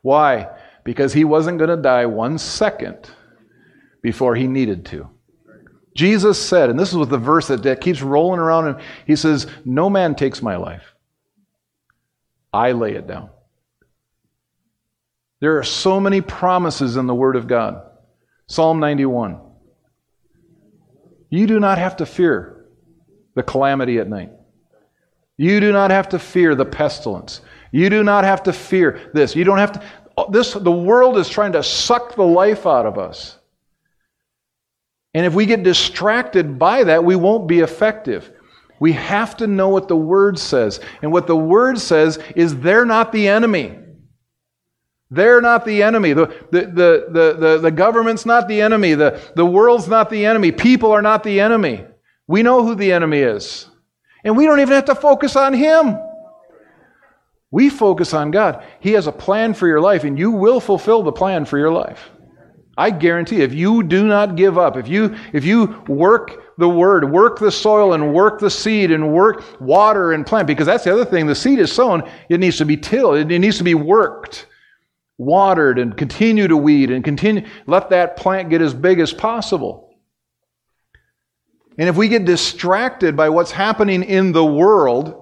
Why? 0.02 0.48
Because 0.84 1.14
he 1.14 1.24
wasn't 1.24 1.56
going 1.56 1.70
to 1.70 1.80
die 1.80 2.04
one 2.04 2.36
second 2.36 3.10
before 4.02 4.36
he 4.36 4.46
needed 4.46 4.84
to. 4.86 5.08
Jesus 5.94 6.40
said, 6.40 6.70
and 6.70 6.78
this 6.78 6.92
is 6.92 7.06
the 7.08 7.18
verse 7.18 7.48
that, 7.48 7.62
that 7.62 7.80
keeps 7.80 8.02
rolling 8.02 8.40
around, 8.40 8.66
him, 8.66 8.76
he 9.06 9.14
says, 9.14 9.46
"No 9.64 9.88
man 9.88 10.14
takes 10.16 10.42
my 10.42 10.56
life, 10.56 10.94
I 12.52 12.72
lay 12.72 12.94
it 12.94 13.06
down. 13.06 13.30
There 15.40 15.58
are 15.58 15.64
so 15.64 16.00
many 16.00 16.20
promises 16.20 16.96
in 16.96 17.06
the 17.06 17.14
Word 17.14 17.36
of 17.36 17.46
God. 17.46 17.82
Psalm 18.46 18.80
91. 18.80 19.40
You 21.30 21.46
do 21.46 21.60
not 21.60 21.78
have 21.78 21.96
to 21.96 22.06
fear 22.06 22.66
the 23.34 23.42
calamity 23.42 23.98
at 23.98 24.08
night. 24.08 24.30
You 25.36 25.60
do 25.60 25.72
not 25.72 25.90
have 25.90 26.08
to 26.10 26.18
fear 26.18 26.54
the 26.54 26.64
pestilence. 26.64 27.40
You 27.72 27.90
do 27.90 28.04
not 28.04 28.24
have 28.24 28.44
to 28.44 28.52
fear 28.52 29.10
this. 29.12 29.34
You 29.34 29.44
don't 29.44 29.58
have 29.58 29.72
to. 29.72 29.82
This, 30.30 30.52
the 30.52 30.70
world 30.70 31.18
is 31.18 31.28
trying 31.28 31.52
to 31.52 31.62
suck 31.62 32.14
the 32.14 32.22
life 32.22 32.66
out 32.66 32.86
of 32.86 32.98
us. 32.98 33.36
And 35.14 35.24
if 35.24 35.34
we 35.34 35.46
get 35.46 35.62
distracted 35.62 36.58
by 36.58 36.84
that, 36.84 37.04
we 37.04 37.16
won't 37.16 37.46
be 37.46 37.60
effective. 37.60 38.32
We 38.80 38.92
have 38.92 39.36
to 39.38 39.46
know 39.46 39.68
what 39.68 39.88
the 39.88 39.96
Word 39.96 40.38
says. 40.38 40.80
And 41.00 41.12
what 41.12 41.26
the 41.26 41.36
Word 41.36 41.78
says 41.78 42.18
is 42.34 42.58
they're 42.58 42.84
not 42.84 43.12
the 43.12 43.28
enemy. 43.28 43.78
They're 45.10 45.40
not 45.40 45.64
the 45.64 45.82
enemy. 45.82 46.12
The, 46.12 46.26
the, 46.50 46.60
the, 46.60 47.06
the, 47.10 47.36
the, 47.38 47.58
the 47.58 47.70
government's 47.70 48.26
not 48.26 48.48
the 48.48 48.60
enemy. 48.60 48.94
The, 48.94 49.20
the 49.36 49.46
world's 49.46 49.86
not 49.86 50.10
the 50.10 50.26
enemy. 50.26 50.50
People 50.50 50.90
are 50.90 51.02
not 51.02 51.22
the 51.22 51.40
enemy. 51.40 51.84
We 52.26 52.42
know 52.42 52.64
who 52.64 52.74
the 52.74 52.92
enemy 52.92 53.20
is. 53.20 53.68
And 54.24 54.36
we 54.36 54.46
don't 54.46 54.60
even 54.60 54.74
have 54.74 54.86
to 54.86 54.94
focus 54.94 55.36
on 55.36 55.52
him. 55.52 55.98
We 57.50 57.70
focus 57.70 58.12
on 58.12 58.32
God. 58.32 58.64
He 58.80 58.92
has 58.92 59.06
a 59.06 59.12
plan 59.12 59.54
for 59.54 59.68
your 59.68 59.80
life, 59.80 60.02
and 60.02 60.18
you 60.18 60.32
will 60.32 60.58
fulfill 60.58 61.04
the 61.04 61.12
plan 61.12 61.44
for 61.44 61.58
your 61.58 61.70
life. 61.70 62.10
I 62.76 62.90
guarantee 62.90 63.42
if 63.42 63.54
you 63.54 63.82
do 63.82 64.06
not 64.06 64.36
give 64.36 64.58
up, 64.58 64.76
if 64.76 64.88
you 64.88 65.16
if 65.32 65.44
you 65.44 65.82
work 65.88 66.56
the 66.58 66.68
word, 66.68 67.10
work 67.10 67.38
the 67.38 67.52
soil 67.52 67.92
and 67.92 68.12
work 68.12 68.40
the 68.40 68.50
seed 68.50 68.90
and 68.90 69.12
work 69.12 69.60
water 69.60 70.12
and 70.12 70.26
plant, 70.26 70.46
because 70.46 70.66
that's 70.66 70.84
the 70.84 70.92
other 70.92 71.04
thing. 71.04 71.26
The 71.26 71.34
seed 71.34 71.58
is 71.58 71.72
sown, 71.72 72.08
it 72.28 72.40
needs 72.40 72.58
to 72.58 72.64
be 72.64 72.76
tilled, 72.76 73.16
it 73.16 73.38
needs 73.38 73.58
to 73.58 73.64
be 73.64 73.74
worked, 73.74 74.46
watered, 75.18 75.78
and 75.78 75.96
continue 75.96 76.48
to 76.48 76.56
weed 76.56 76.90
and 76.90 77.04
continue 77.04 77.46
let 77.66 77.90
that 77.90 78.16
plant 78.16 78.50
get 78.50 78.60
as 78.60 78.74
big 78.74 78.98
as 78.98 79.12
possible. 79.12 79.96
And 81.76 81.88
if 81.88 81.96
we 81.96 82.08
get 82.08 82.24
distracted 82.24 83.16
by 83.16 83.28
what's 83.28 83.50
happening 83.50 84.04
in 84.04 84.32
the 84.32 84.44
world, 84.44 85.20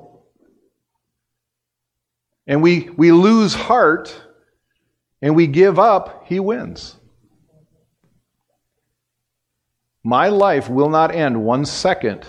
and 2.47 2.63
we, 2.63 2.91
we 2.97 3.13
lose 3.13 3.55
heart 3.55 4.21
and 5.23 5.37
we 5.37 5.47
give 5.47 5.79
up, 5.79 6.25
he 6.27 6.41
wins. 6.41 6.97
My 10.05 10.29
life 10.29 10.69
will 10.69 10.89
not 10.89 11.15
end 11.15 11.45
one 11.45 11.65
second 11.65 12.27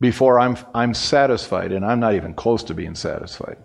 before 0.00 0.38
I'm, 0.38 0.56
I'm 0.74 0.94
satisfied, 0.94 1.72
and 1.72 1.84
I'm 1.84 2.00
not 2.00 2.14
even 2.14 2.34
close 2.34 2.62
to 2.64 2.74
being 2.74 2.94
satisfied. 2.94 3.56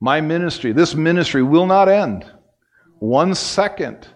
My 0.00 0.20
ministry, 0.20 0.72
this 0.72 0.94
ministry 0.94 1.42
will 1.42 1.66
not 1.66 1.88
end 1.88 2.30
one 2.98 3.34
second 3.34 4.08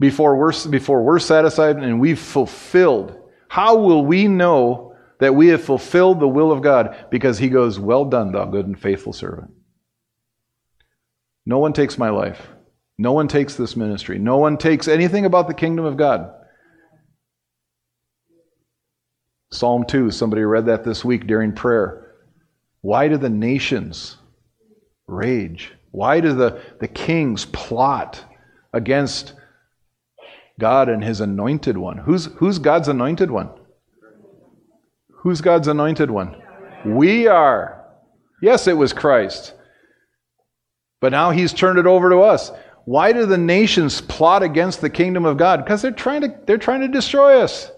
before 0.00 0.36
we're, 0.36 0.52
before 0.68 1.02
we're 1.02 1.18
satisfied 1.18 1.76
and 1.76 2.00
we've 2.00 2.18
fulfilled. 2.18 3.16
How 3.48 3.76
will 3.76 4.04
we 4.04 4.26
know 4.26 4.96
that 5.20 5.34
we 5.34 5.48
have 5.48 5.62
fulfilled 5.62 6.18
the 6.18 6.28
will 6.28 6.50
of 6.50 6.62
God? 6.62 7.06
Because 7.10 7.38
He 7.38 7.48
goes, 7.48 7.78
Well 7.78 8.04
done, 8.04 8.32
thou 8.32 8.46
good 8.46 8.66
and 8.66 8.78
faithful 8.78 9.12
servant. 9.12 9.50
No 11.44 11.58
one 11.58 11.72
takes 11.72 11.98
my 11.98 12.10
life. 12.10 12.48
No 13.02 13.12
one 13.12 13.26
takes 13.26 13.56
this 13.56 13.74
ministry. 13.74 14.20
No 14.20 14.36
one 14.36 14.56
takes 14.56 14.86
anything 14.86 15.24
about 15.24 15.48
the 15.48 15.54
kingdom 15.54 15.84
of 15.84 15.96
God. 15.96 16.32
Psalm 19.50 19.84
2, 19.84 20.12
somebody 20.12 20.42
read 20.42 20.66
that 20.66 20.84
this 20.84 21.04
week 21.04 21.26
during 21.26 21.52
prayer. 21.52 22.14
Why 22.80 23.08
do 23.08 23.16
the 23.16 23.28
nations 23.28 24.18
rage? 25.08 25.72
Why 25.90 26.20
do 26.20 26.32
the, 26.32 26.62
the 26.78 26.86
kings 26.86 27.44
plot 27.44 28.24
against 28.72 29.32
God 30.60 30.88
and 30.88 31.02
his 31.02 31.20
anointed 31.20 31.76
one? 31.76 31.98
Who's, 31.98 32.26
who's 32.36 32.60
God's 32.60 32.86
anointed 32.86 33.32
one? 33.32 33.50
Who's 35.22 35.40
God's 35.40 35.66
anointed 35.66 36.08
one? 36.08 36.40
We 36.86 37.26
are. 37.26 37.84
Yes, 38.40 38.68
it 38.68 38.76
was 38.76 38.92
Christ. 38.92 39.54
But 41.00 41.10
now 41.10 41.32
he's 41.32 41.52
turned 41.52 41.80
it 41.80 41.86
over 41.86 42.08
to 42.08 42.20
us. 42.20 42.52
Why 42.84 43.12
do 43.12 43.26
the 43.26 43.38
nations 43.38 44.00
plot 44.00 44.42
against 44.42 44.80
the 44.80 44.90
kingdom 44.90 45.24
of 45.24 45.36
God? 45.36 45.64
Because 45.64 45.82
they're 45.82 45.92
trying 45.92 46.22
to, 46.22 46.34
they're 46.46 46.58
trying 46.58 46.80
to 46.80 46.88
destroy 46.88 47.40
us. 47.40 47.70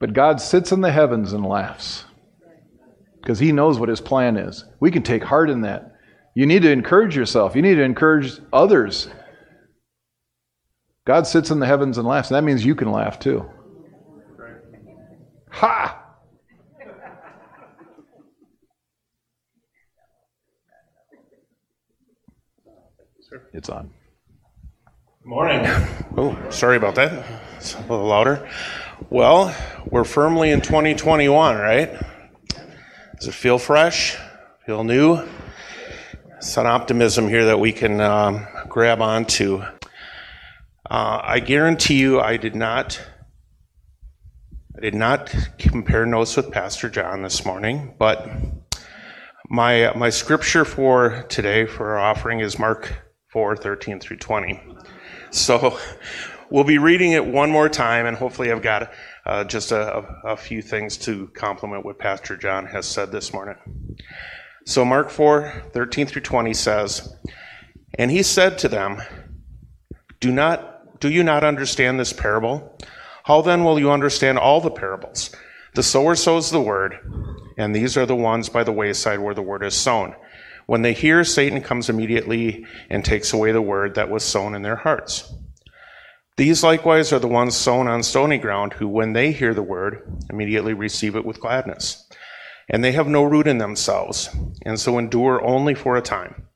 But 0.00 0.14
God 0.14 0.40
sits 0.40 0.72
in 0.72 0.80
the 0.80 0.90
heavens 0.90 1.32
and 1.32 1.46
laughs 1.46 2.04
because 3.20 3.38
he 3.38 3.52
knows 3.52 3.78
what 3.78 3.88
his 3.88 4.00
plan 4.00 4.36
is. 4.36 4.64
We 4.80 4.90
can 4.90 5.04
take 5.04 5.22
heart 5.22 5.48
in 5.48 5.60
that. 5.60 5.96
You 6.34 6.46
need 6.46 6.62
to 6.62 6.72
encourage 6.72 7.16
yourself, 7.16 7.54
you 7.54 7.62
need 7.62 7.76
to 7.76 7.82
encourage 7.82 8.40
others. 8.52 9.08
God 11.04 11.26
sits 11.26 11.50
in 11.50 11.60
the 11.60 11.66
heavens 11.66 11.98
and 11.98 12.06
laughs, 12.06 12.30
and 12.30 12.36
that 12.36 12.44
means 12.44 12.64
you 12.64 12.74
can 12.74 12.90
laugh 12.90 13.18
too. 13.18 13.48
Ha! 15.50 16.01
It's 23.52 23.68
on. 23.68 23.90
Morning. 25.24 25.66
Oh, 26.14 26.36
sorry 26.50 26.76
about 26.76 26.94
that. 26.96 27.24
It's 27.56 27.74
a 27.74 27.80
little 27.80 28.04
louder. 28.04 28.46
Well, 29.08 29.56
we're 29.86 30.04
firmly 30.04 30.50
in 30.50 30.60
2021, 30.60 31.56
right? 31.56 31.98
Does 33.18 33.28
it 33.28 33.32
feel 33.32 33.56
fresh? 33.56 34.18
Feel 34.66 34.84
new? 34.84 35.26
It's 36.36 36.54
an 36.58 36.66
optimism 36.66 37.28
here 37.28 37.46
that 37.46 37.58
we 37.58 37.72
can 37.72 37.98
um, 38.02 38.46
grab 38.68 39.00
onto. 39.00 39.62
Uh, 39.62 41.20
I 41.22 41.40
guarantee 41.40 41.98
you, 41.98 42.20
I 42.20 42.36
did 42.36 42.54
not. 42.54 43.00
I 44.76 44.80
did 44.80 44.94
not 44.94 45.34
compare 45.56 46.04
notes 46.04 46.36
with 46.36 46.50
Pastor 46.50 46.90
John 46.90 47.22
this 47.22 47.46
morning, 47.46 47.94
but 47.98 48.28
my 49.48 49.94
my 49.96 50.10
scripture 50.10 50.66
for 50.66 51.22
today 51.30 51.64
for 51.64 51.92
our 51.92 51.98
offering 51.98 52.40
is 52.40 52.58
Mark 52.58 53.11
4, 53.32 53.56
13 53.56 53.98
through 53.98 54.18
20. 54.18 54.60
So 55.30 55.78
we'll 56.50 56.64
be 56.64 56.78
reading 56.78 57.12
it 57.12 57.24
one 57.24 57.50
more 57.50 57.68
time, 57.68 58.04
and 58.04 58.16
hopefully, 58.16 58.52
I've 58.52 58.62
got 58.62 58.92
uh, 59.24 59.44
just 59.44 59.72
a, 59.72 60.04
a, 60.24 60.36
few 60.36 60.60
things 60.60 60.98
to 60.98 61.28
complement 61.28 61.84
what 61.84 61.98
Pastor 61.98 62.36
John 62.36 62.66
has 62.66 62.86
said 62.86 63.10
this 63.10 63.32
morning. 63.32 63.56
So, 64.66 64.84
Mark 64.84 65.08
4, 65.08 65.70
13 65.72 66.06
through 66.06 66.22
20 66.22 66.52
says, 66.52 67.16
And 67.98 68.10
he 68.10 68.22
said 68.22 68.58
to 68.58 68.68
them, 68.68 69.00
Do 70.20 70.30
not 70.30 71.00
do 71.00 71.10
you 71.10 71.24
not 71.24 71.42
understand 71.42 71.98
this 71.98 72.12
parable? 72.12 72.78
How 73.24 73.40
then 73.42 73.64
will 73.64 73.80
you 73.80 73.90
understand 73.90 74.38
all 74.38 74.60
the 74.60 74.70
parables? 74.70 75.34
The 75.74 75.82
sower 75.82 76.14
sows 76.14 76.50
the 76.50 76.60
word, 76.60 76.96
and 77.58 77.74
these 77.74 77.96
are 77.96 78.06
the 78.06 78.14
ones 78.14 78.48
by 78.48 78.62
the 78.62 78.70
wayside 78.72 79.18
where 79.18 79.34
the 79.34 79.42
word 79.42 79.64
is 79.64 79.74
sown. 79.74 80.14
When 80.66 80.82
they 80.82 80.92
hear, 80.92 81.24
Satan 81.24 81.60
comes 81.60 81.88
immediately 81.88 82.66
and 82.88 83.04
takes 83.04 83.32
away 83.32 83.52
the 83.52 83.62
word 83.62 83.94
that 83.94 84.10
was 84.10 84.24
sown 84.24 84.54
in 84.54 84.62
their 84.62 84.76
hearts. 84.76 85.32
These 86.36 86.62
likewise 86.64 87.12
are 87.12 87.18
the 87.18 87.28
ones 87.28 87.56
sown 87.56 87.88
on 87.88 88.02
stony 88.02 88.38
ground, 88.38 88.74
who, 88.74 88.88
when 88.88 89.12
they 89.12 89.32
hear 89.32 89.52
the 89.52 89.62
word, 89.62 90.02
immediately 90.30 90.72
receive 90.72 91.14
it 91.14 91.24
with 91.24 91.40
gladness. 91.40 92.08
And 92.70 92.82
they 92.82 92.92
have 92.92 93.06
no 93.06 93.22
root 93.22 93.46
in 93.46 93.58
themselves, 93.58 94.30
and 94.64 94.80
so 94.80 94.98
endure 94.98 95.44
only 95.44 95.74
for 95.74 95.96
a 95.96 96.02
time. 96.02 96.46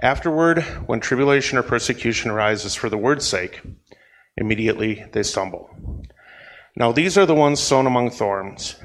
Afterward, 0.00 0.62
when 0.86 1.00
tribulation 1.00 1.58
or 1.58 1.62
persecution 1.64 2.30
arises 2.30 2.76
for 2.76 2.88
the 2.88 2.96
word's 2.96 3.26
sake, 3.26 3.60
immediately 4.36 5.04
they 5.10 5.24
stumble. 5.24 5.68
Now 6.76 6.92
these 6.92 7.18
are 7.18 7.26
the 7.26 7.34
ones 7.34 7.58
sown 7.58 7.86
among 7.86 8.10
thorns. 8.10 8.76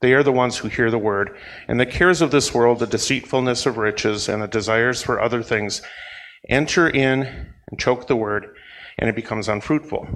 They 0.00 0.12
are 0.12 0.22
the 0.22 0.32
ones 0.32 0.58
who 0.58 0.68
hear 0.68 0.90
the 0.90 0.98
word, 0.98 1.36
and 1.68 1.80
the 1.80 1.86
cares 1.86 2.20
of 2.20 2.30
this 2.30 2.52
world, 2.52 2.80
the 2.80 2.86
deceitfulness 2.86 3.64
of 3.66 3.78
riches, 3.78 4.28
and 4.28 4.42
the 4.42 4.46
desires 4.48 5.02
for 5.02 5.20
other 5.20 5.42
things 5.42 5.82
enter 6.48 6.88
in 6.88 7.22
and 7.68 7.80
choke 7.80 8.06
the 8.06 8.16
word, 8.16 8.54
and 8.98 9.08
it 9.08 9.16
becomes 9.16 9.48
unfruitful. 9.48 10.06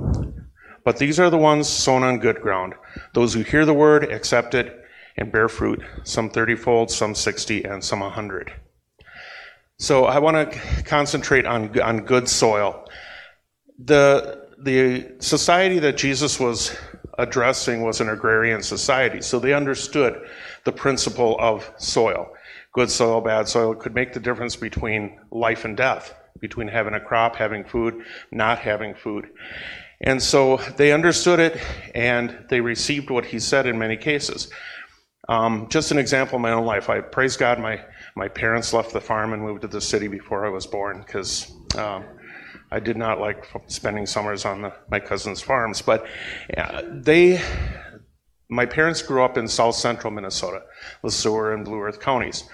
But 0.85 0.99
these 0.99 1.19
are 1.19 1.31
the 1.31 1.39
ones 1.39 1.69
sown 1.69 2.03
on 2.03 2.19
good 2.19 2.41
ground, 2.41 2.75
those 3.15 3.35
who 3.35 3.43
hear 3.43 3.65
the 3.65 3.75
word, 3.75 4.05
accept 4.05 4.55
it, 4.55 4.77
and 5.17 5.33
bear 5.33 5.49
fruit, 5.49 5.83
some 6.05 6.31
thirtyfold, 6.31 6.91
some 6.91 7.15
sixty, 7.15 7.65
and 7.65 7.83
some 7.83 8.03
a 8.03 8.11
hundred. 8.11 8.53
So 9.79 10.05
I 10.05 10.19
want 10.19 10.53
to 10.53 10.83
concentrate 10.85 11.47
on, 11.47 11.79
on 11.81 12.05
good 12.05 12.29
soil. 12.29 12.87
The, 13.79 14.47
the 14.63 15.13
society 15.21 15.79
that 15.79 15.97
Jesus 15.97 16.39
was 16.39 16.77
addressing 17.21 17.83
was 17.83 18.01
an 18.01 18.09
agrarian 18.09 18.63
society. 18.63 19.21
So 19.21 19.39
they 19.39 19.53
understood 19.53 20.21
the 20.65 20.73
principle 20.73 21.37
of 21.39 21.71
soil. 21.77 22.33
Good 22.73 22.91
soil, 22.91 23.21
bad 23.21 23.47
soil 23.47 23.75
could 23.75 23.95
make 23.95 24.13
the 24.13 24.21
difference 24.21 24.57
between 24.57 25.19
life 25.31 25.65
and 25.65 25.77
death, 25.77 26.15
between 26.41 26.69
having 26.69 26.95
a 26.95 27.01
crop, 27.01 27.37
having 27.37 27.65
food, 27.65 28.03
not 28.33 28.59
having 28.59 28.95
food. 28.95 29.29
And 30.01 30.23
so 30.23 30.57
they 30.79 30.93
understood 30.93 31.41
it 31.41 31.61
and 31.95 32.47
they 32.49 32.61
received 32.61 33.11
what 33.11 33.27
he 33.27 33.39
said 33.39 33.67
in 33.67 33.79
many 33.79 33.99
cases. 33.99 34.51
Um, 35.29 35.69
just 35.69 35.91
an 35.91 35.99
example 35.99 36.37
of 36.37 36.41
my 36.41 36.53
own 36.53 36.65
life. 36.65 36.89
I 36.89 37.01
praise 37.01 37.37
God. 37.37 37.61
My 37.61 37.85
my 38.17 38.29
parents 38.29 38.73
left 38.73 38.93
the 38.93 39.01
farm 39.01 39.33
and 39.33 39.43
moved 39.43 39.63
to 39.63 39.69
the 39.69 39.81
city 39.81 40.09
before 40.09 40.45
I 40.45 40.49
was 40.49 40.67
born 40.67 41.05
because 41.07 41.53
um, 41.77 42.05
I 42.71 42.81
did 42.81 42.97
not 42.97 43.21
like 43.21 43.49
spending 43.67 44.07
summers 44.07 44.45
on 44.45 44.63
the, 44.63 44.73
my 44.91 45.01
cousins' 45.01 45.41
farms. 45.41 45.83
But 45.83 46.07
they, 46.89 47.41
my 48.49 48.67
parents 48.67 49.03
grew 49.03 49.25
up 49.25 49.37
in 49.37 49.49
south 49.49 49.75
central 49.75 50.13
Minnesota, 50.13 50.63
Le 51.03 51.11
Sueur 51.11 51.53
and 51.53 51.65
Blue 51.65 51.81
Earth 51.81 52.01
counties. 52.01 52.45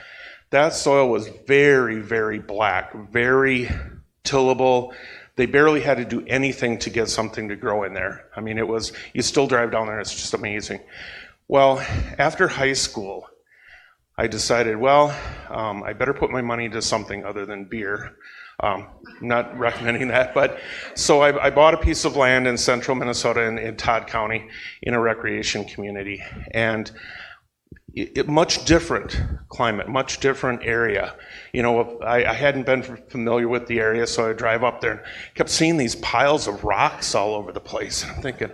That 0.50 0.74
soil 0.74 1.08
was 1.08 1.28
very, 1.46 2.00
very 2.00 2.38
black, 2.38 2.94
very 3.10 3.68
tillable. 4.24 4.94
They 5.34 5.46
barely 5.46 5.80
had 5.80 5.98
to 5.98 6.04
do 6.04 6.24
anything 6.26 6.78
to 6.78 6.90
get 6.90 7.10
something 7.10 7.48
to 7.48 7.56
grow 7.56 7.82
in 7.82 7.94
there. 7.94 8.26
I 8.36 8.40
mean, 8.40 8.56
it 8.56 8.66
was, 8.66 8.92
you 9.12 9.22
still 9.22 9.46
drive 9.46 9.70
down 9.70 9.86
there, 9.86 10.00
it's 10.00 10.14
just 10.14 10.34
amazing. 10.34 10.80
Well, 11.48 11.84
after 12.18 12.48
high 12.48 12.72
school, 12.72 13.28
I 14.16 14.28
decided, 14.28 14.76
well, 14.76 15.14
um, 15.50 15.82
I 15.82 15.92
better 15.92 16.14
put 16.14 16.30
my 16.30 16.40
money 16.40 16.64
into 16.64 16.80
something 16.80 17.24
other 17.24 17.44
than 17.44 17.66
beer. 17.66 18.16
Um, 18.60 18.86
not 19.20 19.58
recommending 19.58 20.08
that, 20.08 20.32
but 20.32 20.58
so 20.94 21.20
I, 21.20 21.46
I, 21.46 21.50
bought 21.50 21.74
a 21.74 21.76
piece 21.76 22.06
of 22.06 22.16
land 22.16 22.46
in 22.46 22.56
central 22.56 22.94
Minnesota 22.94 23.42
in, 23.42 23.58
in 23.58 23.76
Todd 23.76 24.06
County 24.06 24.48
in 24.82 24.94
a 24.94 25.00
recreation 25.00 25.66
community, 25.66 26.22
and 26.52 26.90
it, 27.96 28.16
it, 28.16 28.28
much 28.28 28.64
different 28.64 29.20
climate, 29.48 29.88
much 29.88 30.20
different 30.20 30.62
area. 30.64 31.16
You 31.52 31.62
know, 31.62 31.98
I, 32.00 32.30
I, 32.30 32.32
hadn't 32.32 32.64
been 32.64 32.82
familiar 32.82 33.48
with 33.48 33.66
the 33.66 33.78
area, 33.78 34.06
so 34.06 34.30
I 34.30 34.32
drive 34.32 34.64
up 34.64 34.80
there 34.80 34.92
and 34.92 35.00
kept 35.34 35.50
seeing 35.50 35.76
these 35.76 35.96
piles 35.96 36.46
of 36.46 36.64
rocks 36.64 37.14
all 37.14 37.34
over 37.34 37.52
the 37.52 37.60
place. 37.60 38.06
I'm 38.06 38.22
thinking, 38.22 38.52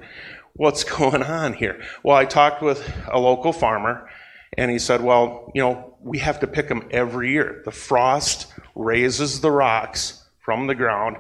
what's 0.55 0.85
going 0.99 1.23
on 1.23 1.53
here? 1.53 1.83
Well, 2.03 2.17
I 2.17 2.25
talked 2.25 2.63
with 2.63 2.89
a 3.11 3.19
local 3.19 3.53
farmer, 3.53 4.09
and 4.57 4.71
he 4.71 4.79
said, 4.79 5.03
well, 5.03 5.51
you 5.55 5.63
know, 5.63 5.97
we 6.01 6.19
have 6.19 6.41
to 6.41 6.47
pick 6.47 6.69
them 6.69 6.89
every 6.91 7.33
year. 7.33 7.63
The 7.65 7.71
frost 7.71 8.53
raises 8.75 9.41
the 9.41 9.51
rocks 9.51 10.25
from 10.41 10.67
the 10.67 10.75
ground, 10.75 11.17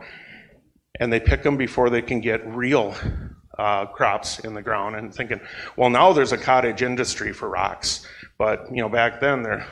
and 0.99 1.13
they 1.13 1.21
pick 1.21 1.43
them 1.43 1.57
before 1.57 1.91
they 1.91 2.03
can 2.03 2.21
get 2.21 2.47
real 2.47 2.95
uh, 3.59 3.87
crops 3.87 4.41
in 4.41 4.55
the 4.55 4.63
ground. 4.63 4.97
And 4.97 5.15
thinking, 5.15 5.41
well, 5.77 5.91
now 5.91 6.13
there's 6.13 6.33
a 6.33 6.39
cottage 6.39 6.83
industry 6.83 7.33
for 7.33 7.49
rocks, 7.49 8.07
but 8.39 8.67
you 8.71 8.83
know, 8.83 8.89
back 8.89 9.21
then 9.21 9.43
they're 9.43 9.67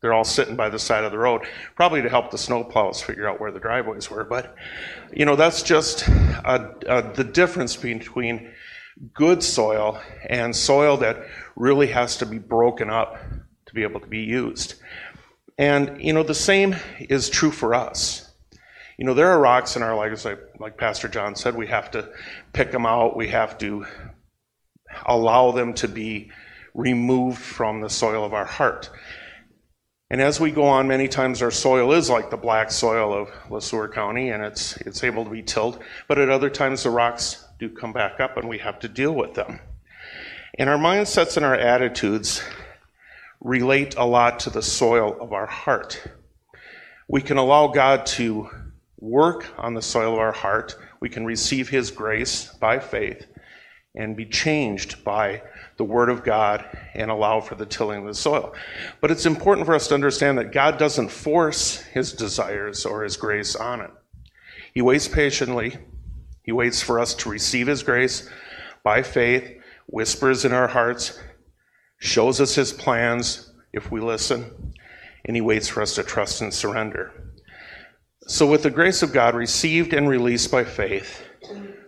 they're 0.00 0.12
all 0.12 0.24
sitting 0.24 0.54
by 0.54 0.68
the 0.68 0.78
side 0.78 1.02
of 1.02 1.10
the 1.10 1.18
road, 1.18 1.42
probably 1.74 2.02
to 2.02 2.08
help 2.08 2.30
the 2.30 2.36
snowplows 2.36 3.02
figure 3.02 3.28
out 3.28 3.40
where 3.40 3.50
the 3.50 3.58
driveways 3.58 4.08
were. 4.08 4.24
But 4.24 4.54
you 5.12 5.24
know, 5.24 5.34
that's 5.34 5.62
just 5.62 6.06
a, 6.06 6.72
a, 6.86 7.12
the 7.14 7.24
difference 7.24 7.74
between 7.76 8.52
good 9.12 9.42
soil 9.42 10.00
and 10.28 10.54
soil 10.54 10.96
that 10.98 11.26
really 11.56 11.88
has 11.88 12.16
to 12.18 12.26
be 12.26 12.38
broken 12.38 12.90
up 12.90 13.18
to 13.66 13.74
be 13.74 13.82
able 13.82 14.00
to 14.00 14.06
be 14.06 14.20
used. 14.20 14.74
And, 15.58 16.00
you 16.00 16.12
know, 16.12 16.22
the 16.22 16.34
same 16.34 16.76
is 17.00 17.28
true 17.28 17.50
for 17.50 17.74
us. 17.74 18.30
You 18.96 19.04
know, 19.04 19.14
there 19.14 19.28
are 19.28 19.40
rocks 19.40 19.76
in 19.76 19.82
our 19.82 19.96
lives, 19.96 20.24
like, 20.24 20.40
like 20.58 20.78
Pastor 20.78 21.08
John 21.08 21.34
said, 21.34 21.56
we 21.56 21.66
have 21.66 21.90
to 21.92 22.08
pick 22.52 22.70
them 22.70 22.86
out, 22.86 23.16
we 23.16 23.28
have 23.28 23.58
to 23.58 23.86
allow 25.06 25.50
them 25.50 25.74
to 25.74 25.88
be 25.88 26.30
removed 26.74 27.38
from 27.38 27.80
the 27.80 27.90
soil 27.90 28.24
of 28.24 28.32
our 28.34 28.44
heart. 28.44 28.90
And 30.10 30.22
as 30.22 30.40
we 30.40 30.50
go 30.50 30.64
on, 30.64 30.88
many 30.88 31.06
times 31.06 31.42
our 31.42 31.50
soil 31.50 31.92
is 31.92 32.08
like 32.08 32.30
the 32.30 32.36
black 32.36 32.70
soil 32.70 33.12
of 33.12 33.28
Le 33.50 33.60
Sueur 33.60 33.88
County, 33.88 34.30
and 34.30 34.42
it's, 34.42 34.76
it's 34.78 35.04
able 35.04 35.24
to 35.24 35.30
be 35.30 35.42
tilled. 35.42 35.82
But 36.06 36.18
at 36.18 36.30
other 36.30 36.48
times, 36.48 36.82
the 36.82 36.90
rocks 36.90 37.44
do 37.58 37.68
come 37.68 37.92
back 37.92 38.18
up, 38.18 38.36
and 38.36 38.48
we 38.48 38.58
have 38.58 38.78
to 38.80 38.88
deal 38.88 39.12
with 39.12 39.34
them. 39.34 39.60
And 40.58 40.70
our 40.70 40.78
mindsets 40.78 41.36
and 41.36 41.44
our 41.44 41.54
attitudes 41.54 42.42
relate 43.40 43.94
a 43.96 44.04
lot 44.04 44.40
to 44.40 44.50
the 44.50 44.62
soil 44.62 45.16
of 45.20 45.32
our 45.32 45.46
heart. 45.46 46.02
We 47.08 47.22
can 47.22 47.38
allow 47.38 47.68
God 47.68 48.06
to 48.06 48.50
work 48.98 49.46
on 49.56 49.74
the 49.74 49.82
soil 49.82 50.14
of 50.14 50.18
our 50.18 50.32
heart. 50.32 50.76
We 51.00 51.08
can 51.08 51.24
receive 51.24 51.68
His 51.68 51.90
grace 51.90 52.52
by 52.60 52.78
faith 52.78 53.26
and 53.94 54.16
be 54.16 54.26
changed 54.26 55.02
by 55.04 55.42
the 55.76 55.84
Word 55.84 56.10
of 56.10 56.24
God 56.24 56.64
and 56.94 57.10
allow 57.10 57.40
for 57.40 57.54
the 57.54 57.66
tilling 57.66 58.00
of 58.00 58.06
the 58.06 58.14
soil. 58.14 58.54
But 59.00 59.10
it's 59.10 59.26
important 59.26 59.66
for 59.66 59.74
us 59.74 59.88
to 59.88 59.94
understand 59.94 60.38
that 60.38 60.52
God 60.52 60.78
doesn't 60.78 61.10
force 61.10 61.78
His 61.78 62.12
desires 62.12 62.84
or 62.84 63.02
His 63.02 63.16
grace 63.16 63.56
on 63.56 63.80
it. 63.80 63.90
He 64.74 64.82
waits 64.82 65.08
patiently. 65.08 65.78
He 66.42 66.52
waits 66.52 66.82
for 66.82 67.00
us 67.00 67.14
to 67.14 67.30
receive 67.30 67.66
His 67.66 67.82
grace 67.82 68.28
by 68.82 69.02
faith, 69.02 69.60
whispers 69.86 70.44
in 70.44 70.52
our 70.52 70.68
hearts, 70.68 71.18
shows 71.98 72.40
us 72.40 72.54
his 72.54 72.72
plans 72.72 73.52
if 73.72 73.90
we 73.90 74.00
listen, 74.00 74.74
and 75.24 75.36
he 75.36 75.40
waits 75.40 75.68
for 75.68 75.82
us 75.82 75.94
to 75.96 76.02
trust 76.02 76.40
and 76.40 76.52
surrender. 76.52 77.12
So, 78.26 78.46
with 78.46 78.62
the 78.62 78.70
grace 78.70 79.02
of 79.02 79.12
God 79.12 79.34
received 79.34 79.92
and 79.92 80.08
released 80.08 80.50
by 80.50 80.64
faith, 80.64 81.24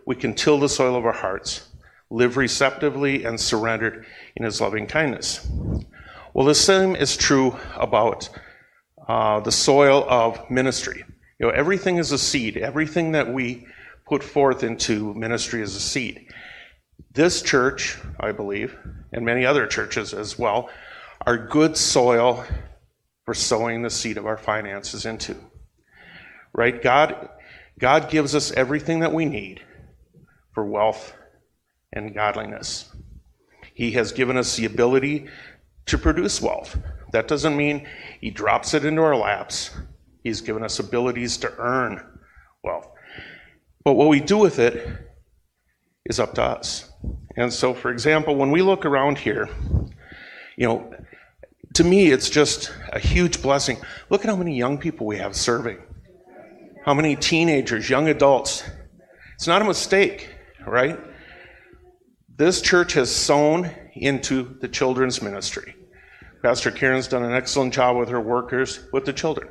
we 0.06 0.16
can 0.16 0.34
till 0.34 0.58
the 0.58 0.68
soil 0.68 0.96
of 0.96 1.04
our 1.04 1.12
hearts, 1.12 1.68
live 2.10 2.36
receptively 2.36 3.24
and 3.24 3.38
surrendered 3.38 4.06
in 4.36 4.44
his 4.44 4.60
loving 4.60 4.86
kindness. 4.86 5.48
Well, 6.34 6.46
the 6.46 6.54
same 6.54 6.96
is 6.96 7.16
true 7.16 7.56
about 7.76 8.28
uh, 9.06 9.40
the 9.40 9.52
soil 9.52 10.04
of 10.08 10.50
ministry. 10.50 11.04
You 11.38 11.46
know, 11.46 11.52
everything 11.52 11.96
is 11.98 12.12
a 12.12 12.18
seed. 12.18 12.56
Everything 12.56 13.12
that 13.12 13.32
we 13.32 13.66
put 14.06 14.22
forth 14.22 14.62
into 14.62 15.14
ministry 15.14 15.62
is 15.62 15.74
a 15.74 15.80
seed. 15.80 16.29
This 17.12 17.42
church, 17.42 17.98
I 18.18 18.32
believe, 18.32 18.76
and 19.12 19.24
many 19.24 19.44
other 19.44 19.66
churches 19.66 20.14
as 20.14 20.38
well, 20.38 20.70
are 21.26 21.36
good 21.36 21.76
soil 21.76 22.44
for 23.24 23.34
sowing 23.34 23.82
the 23.82 23.90
seed 23.90 24.16
of 24.16 24.26
our 24.26 24.36
finances 24.36 25.06
into. 25.06 25.36
Right? 26.52 26.80
God, 26.80 27.28
God 27.78 28.10
gives 28.10 28.34
us 28.34 28.52
everything 28.52 29.00
that 29.00 29.12
we 29.12 29.24
need 29.24 29.62
for 30.52 30.64
wealth 30.64 31.14
and 31.92 32.14
godliness. 32.14 32.90
He 33.74 33.92
has 33.92 34.12
given 34.12 34.36
us 34.36 34.56
the 34.56 34.66
ability 34.66 35.28
to 35.86 35.98
produce 35.98 36.40
wealth. 36.40 36.78
That 37.12 37.28
doesn't 37.28 37.56
mean 37.56 37.86
He 38.20 38.30
drops 38.30 38.74
it 38.74 38.84
into 38.84 39.02
our 39.02 39.16
laps. 39.16 39.70
He's 40.22 40.40
given 40.40 40.62
us 40.62 40.78
abilities 40.78 41.38
to 41.38 41.52
earn 41.58 42.04
wealth. 42.62 42.88
But 43.84 43.94
what 43.94 44.08
we 44.08 44.20
do 44.20 44.36
with 44.36 44.58
it 44.58 44.86
is 46.04 46.20
up 46.20 46.34
to 46.34 46.42
us. 46.42 46.89
And 47.36 47.52
so, 47.52 47.74
for 47.74 47.90
example, 47.90 48.36
when 48.36 48.50
we 48.50 48.62
look 48.62 48.84
around 48.84 49.18
here, 49.18 49.48
you 50.56 50.66
know, 50.66 50.94
to 51.74 51.84
me, 51.84 52.10
it's 52.10 52.28
just 52.28 52.72
a 52.92 52.98
huge 52.98 53.40
blessing. 53.40 53.78
Look 54.10 54.24
at 54.24 54.28
how 54.28 54.36
many 54.36 54.56
young 54.56 54.78
people 54.78 55.06
we 55.06 55.18
have 55.18 55.36
serving, 55.36 55.78
how 56.84 56.94
many 56.94 57.16
teenagers, 57.16 57.88
young 57.88 58.08
adults. 58.08 58.64
It's 59.36 59.46
not 59.46 59.62
a 59.62 59.64
mistake, 59.64 60.28
right? 60.66 60.98
This 62.36 62.60
church 62.60 62.94
has 62.94 63.14
sown 63.14 63.70
into 63.94 64.56
the 64.60 64.68
children's 64.68 65.22
ministry. 65.22 65.76
Pastor 66.42 66.70
Karen's 66.70 67.06
done 67.06 67.22
an 67.22 67.32
excellent 67.32 67.72
job 67.72 67.96
with 67.96 68.08
her 68.08 68.20
workers, 68.20 68.80
with 68.92 69.04
the 69.04 69.12
children. 69.12 69.48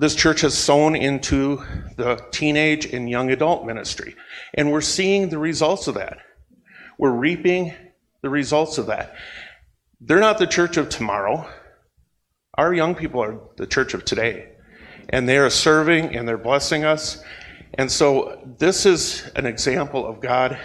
This 0.00 0.14
church 0.14 0.42
has 0.42 0.56
sown 0.56 0.94
into 0.94 1.60
the 1.96 2.24
teenage 2.30 2.86
and 2.86 3.10
young 3.10 3.32
adult 3.32 3.66
ministry, 3.66 4.14
and 4.54 4.70
we're 4.70 4.80
seeing 4.80 5.28
the 5.28 5.38
results 5.38 5.88
of 5.88 5.96
that. 5.96 6.18
We're 7.00 7.10
reaping 7.10 7.74
the 8.22 8.30
results 8.30 8.78
of 8.78 8.86
that. 8.86 9.16
They're 10.00 10.20
not 10.20 10.38
the 10.38 10.46
church 10.46 10.76
of 10.76 10.88
tomorrow. 10.88 11.50
Our 12.56 12.72
young 12.72 12.94
people 12.94 13.20
are 13.20 13.40
the 13.56 13.66
church 13.66 13.92
of 13.92 14.04
today. 14.04 14.52
And 15.08 15.28
they 15.28 15.36
are 15.36 15.50
serving 15.50 16.14
and 16.14 16.28
they're 16.28 16.38
blessing 16.38 16.84
us. 16.84 17.20
And 17.74 17.90
so 17.90 18.40
this 18.58 18.86
is 18.86 19.28
an 19.34 19.46
example 19.46 20.06
of 20.06 20.20
God 20.20 20.60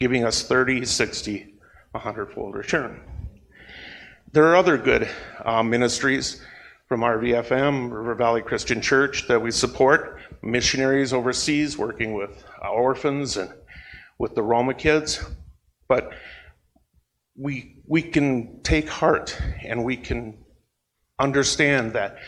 giving 0.00 0.24
us 0.24 0.42
30, 0.42 0.86
60, 0.86 1.54
100 1.90 2.32
fold 2.32 2.54
return. 2.54 3.02
There 4.32 4.46
are 4.46 4.56
other 4.56 4.78
good 4.78 5.10
uh, 5.44 5.62
ministries 5.62 6.40
from 6.86 7.00
RVFM, 7.00 7.90
River 7.90 8.14
Valley 8.14 8.42
Christian 8.42 8.80
Church, 8.80 9.26
that 9.28 9.40
we 9.40 9.50
support, 9.50 10.20
missionaries 10.42 11.12
overseas 11.12 11.78
working 11.78 12.14
with 12.14 12.44
orphans 12.62 13.36
and 13.36 13.50
with 14.18 14.34
the 14.34 14.42
Roma 14.42 14.74
kids, 14.74 15.24
but 15.88 16.12
we, 17.36 17.82
we 17.86 18.02
can 18.02 18.60
take 18.62 18.88
heart 18.88 19.40
and 19.64 19.84
we 19.84 19.96
can 19.96 20.36
understand 21.18 21.94
that 21.94 22.18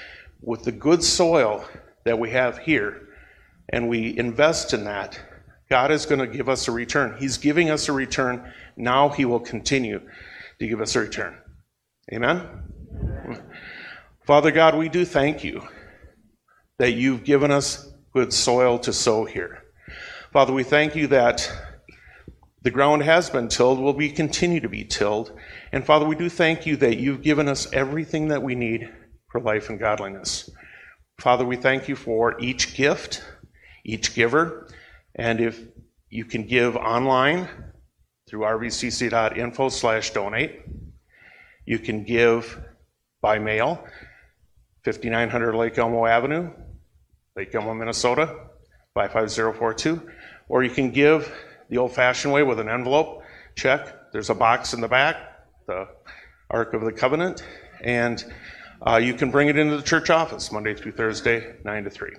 with 0.41 0.63
the 0.63 0.73
good 0.73 1.03
soil 1.03 1.65
that 2.05 2.19
we 2.19 2.31
have 2.31 2.59
here, 2.59 3.09
and 3.69 3.89
we 3.89 4.17
invest 4.17 4.73
in 4.73 4.85
that, 4.85 5.19
God 5.69 5.91
is 5.91 6.07
going 6.07 6.21
to 6.21 6.27
give 6.27 6.49
us 6.49 6.69
a 6.69 6.73
return. 6.73 7.17
He's 7.19 7.37
giving 7.37 7.71
us 7.71 7.89
a 7.89 7.93
return. 7.93 8.53
Now 8.77 9.09
He 9.09 9.25
will 9.25 9.41
continue 9.41 10.01
to 10.61 10.67
give 10.67 10.81
us 10.81 10.95
a 10.95 11.01
return. 11.01 11.37
Amen? 12.13 12.66
Father 14.27 14.51
God, 14.51 14.77
we 14.77 14.89
do 14.89 15.05
thank 15.05 15.45
you 15.45 15.63
that 16.79 16.95
you've 16.95 17.23
given 17.23 17.53
us 17.53 17.89
good 18.13 18.33
soil 18.33 18.77
to 18.81 18.93
sow 18.93 19.25
here. 19.25 19.63
Father, 20.33 20.53
we 20.53 20.65
thank 20.65 20.97
you 20.97 21.07
that 21.07 21.49
The 22.67 22.73
ground 22.73 23.05
has 23.05 23.31
been 23.31 23.47
tilled, 23.47 23.79
will 23.79 23.93
be 23.93 24.11
continue 24.11 24.59
to 24.59 24.69
be 24.69 24.83
tilled. 24.83 25.31
And 25.71 25.87
Father, 25.87 26.05
we 26.05 26.17
do 26.17 26.29
thank 26.29 26.67
you 26.67 26.77
that 26.79 26.97
you've 26.97 27.23
given 27.23 27.47
us 27.47 27.73
everything 27.73 28.27
that 28.27 28.43
we 28.43 28.57
need 28.57 28.93
for 29.31 29.41
life 29.41 29.71
and 29.71 29.79
godliness. 29.79 30.51
Father, 31.21 31.45
we 31.45 31.55
thank 31.55 31.87
you 31.87 31.95
for 31.95 32.37
each 32.41 32.75
gift, 32.75 33.23
each 33.85 34.17
giver. 34.17 34.67
And 35.15 35.41
if 35.41 35.61
you 36.11 36.25
can 36.25 36.45
give 36.45 36.75
online 36.75 37.49
through 38.29 38.41
rvcc.info 38.41 39.69
slash 39.69 40.11
donate, 40.11 40.63
you 41.67 41.79
can 41.79 42.03
give 42.03 42.61
by 43.23 43.39
mail, 43.39 43.87
5900 44.87 45.57
Lake 45.57 45.79
Elmo 45.79 46.07
Avenue, 46.07 46.49
Lake 47.35 47.53
Elmo, 47.53 47.75
Minnesota, 47.75 48.37
55042. 48.95 50.01
Or 50.49 50.63
you 50.63 50.71
can 50.71 50.93
give 50.93 51.35
the 51.69 51.79
old 51.79 51.93
fashioned 51.93 52.33
way 52.33 52.45
with 52.45 52.61
an 52.61 52.69
envelope, 52.69 53.25
check. 53.57 54.13
There's 54.13 54.31
a 54.31 54.35
box 54.35 54.75
in 54.75 54.81
the 54.81 54.87
back, 54.87 55.17
the 55.67 55.89
Ark 56.51 56.73
of 56.73 56.83
the 56.83 56.93
Covenant, 56.93 57.43
and 57.83 58.25
uh, 58.87 58.99
you 58.99 59.15
can 59.15 59.33
bring 59.33 59.49
it 59.49 59.59
into 59.59 59.77
the 59.77 59.83
church 59.83 60.09
office 60.09 60.53
Monday 60.53 60.75
through 60.75 60.93
Thursday, 60.93 61.57
9 61.65 61.85
to 61.85 61.91
3. 61.91 62.13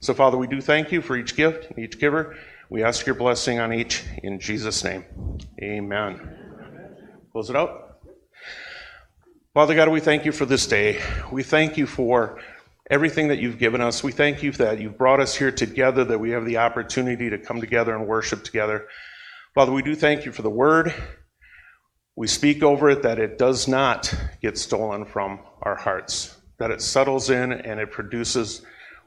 So, 0.00 0.14
Father, 0.14 0.38
we 0.38 0.46
do 0.46 0.62
thank 0.62 0.90
you 0.90 1.02
for 1.02 1.18
each 1.18 1.36
gift 1.36 1.70
and 1.70 1.78
each 1.78 2.00
giver. 2.00 2.34
We 2.70 2.82
ask 2.82 3.04
your 3.04 3.14
blessing 3.14 3.60
on 3.60 3.74
each 3.74 4.04
in 4.22 4.40
Jesus' 4.40 4.82
name. 4.82 5.04
Amen. 5.62 6.38
Close 7.30 7.50
it 7.50 7.56
out. 7.56 7.85
Father 9.56 9.74
God, 9.74 9.88
we 9.88 10.00
thank 10.00 10.26
you 10.26 10.32
for 10.32 10.44
this 10.44 10.66
day. 10.66 11.00
We 11.32 11.42
thank 11.42 11.78
you 11.78 11.86
for 11.86 12.38
everything 12.90 13.28
that 13.28 13.38
you've 13.38 13.58
given 13.58 13.80
us. 13.80 14.04
We 14.04 14.12
thank 14.12 14.42
you 14.42 14.52
that 14.52 14.78
you've 14.78 14.98
brought 14.98 15.18
us 15.18 15.34
here 15.34 15.50
together, 15.50 16.04
that 16.04 16.20
we 16.20 16.32
have 16.32 16.44
the 16.44 16.58
opportunity 16.58 17.30
to 17.30 17.38
come 17.38 17.62
together 17.62 17.96
and 17.96 18.06
worship 18.06 18.44
together. 18.44 18.86
Father, 19.54 19.72
we 19.72 19.80
do 19.80 19.94
thank 19.94 20.26
you 20.26 20.32
for 20.32 20.42
the 20.42 20.50
word. 20.50 20.92
We 22.16 22.26
speak 22.26 22.62
over 22.62 22.90
it 22.90 23.00
that 23.04 23.18
it 23.18 23.38
does 23.38 23.66
not 23.66 24.14
get 24.42 24.58
stolen 24.58 25.06
from 25.06 25.40
our 25.62 25.76
hearts, 25.76 26.36
that 26.58 26.70
it 26.70 26.82
settles 26.82 27.30
in 27.30 27.52
and 27.52 27.80
it 27.80 27.90
produces 27.90 28.60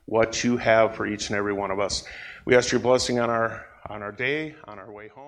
what 0.05 0.43
you 0.43 0.57
have 0.57 0.95
for 0.95 1.05
each 1.05 1.29
and 1.29 1.37
every 1.37 1.53
one 1.53 1.69
of 1.69 1.79
us. 1.79 2.03
We 2.45 2.55
ask 2.55 2.71
your 2.71 2.81
blessing 2.81 3.19
on 3.19 3.29
our 3.29 3.67
on 3.87 4.01
our 4.01 4.11
day, 4.11 4.55
on 4.65 4.79
our 4.79 4.91
way 4.91 5.09
home. 5.09 5.27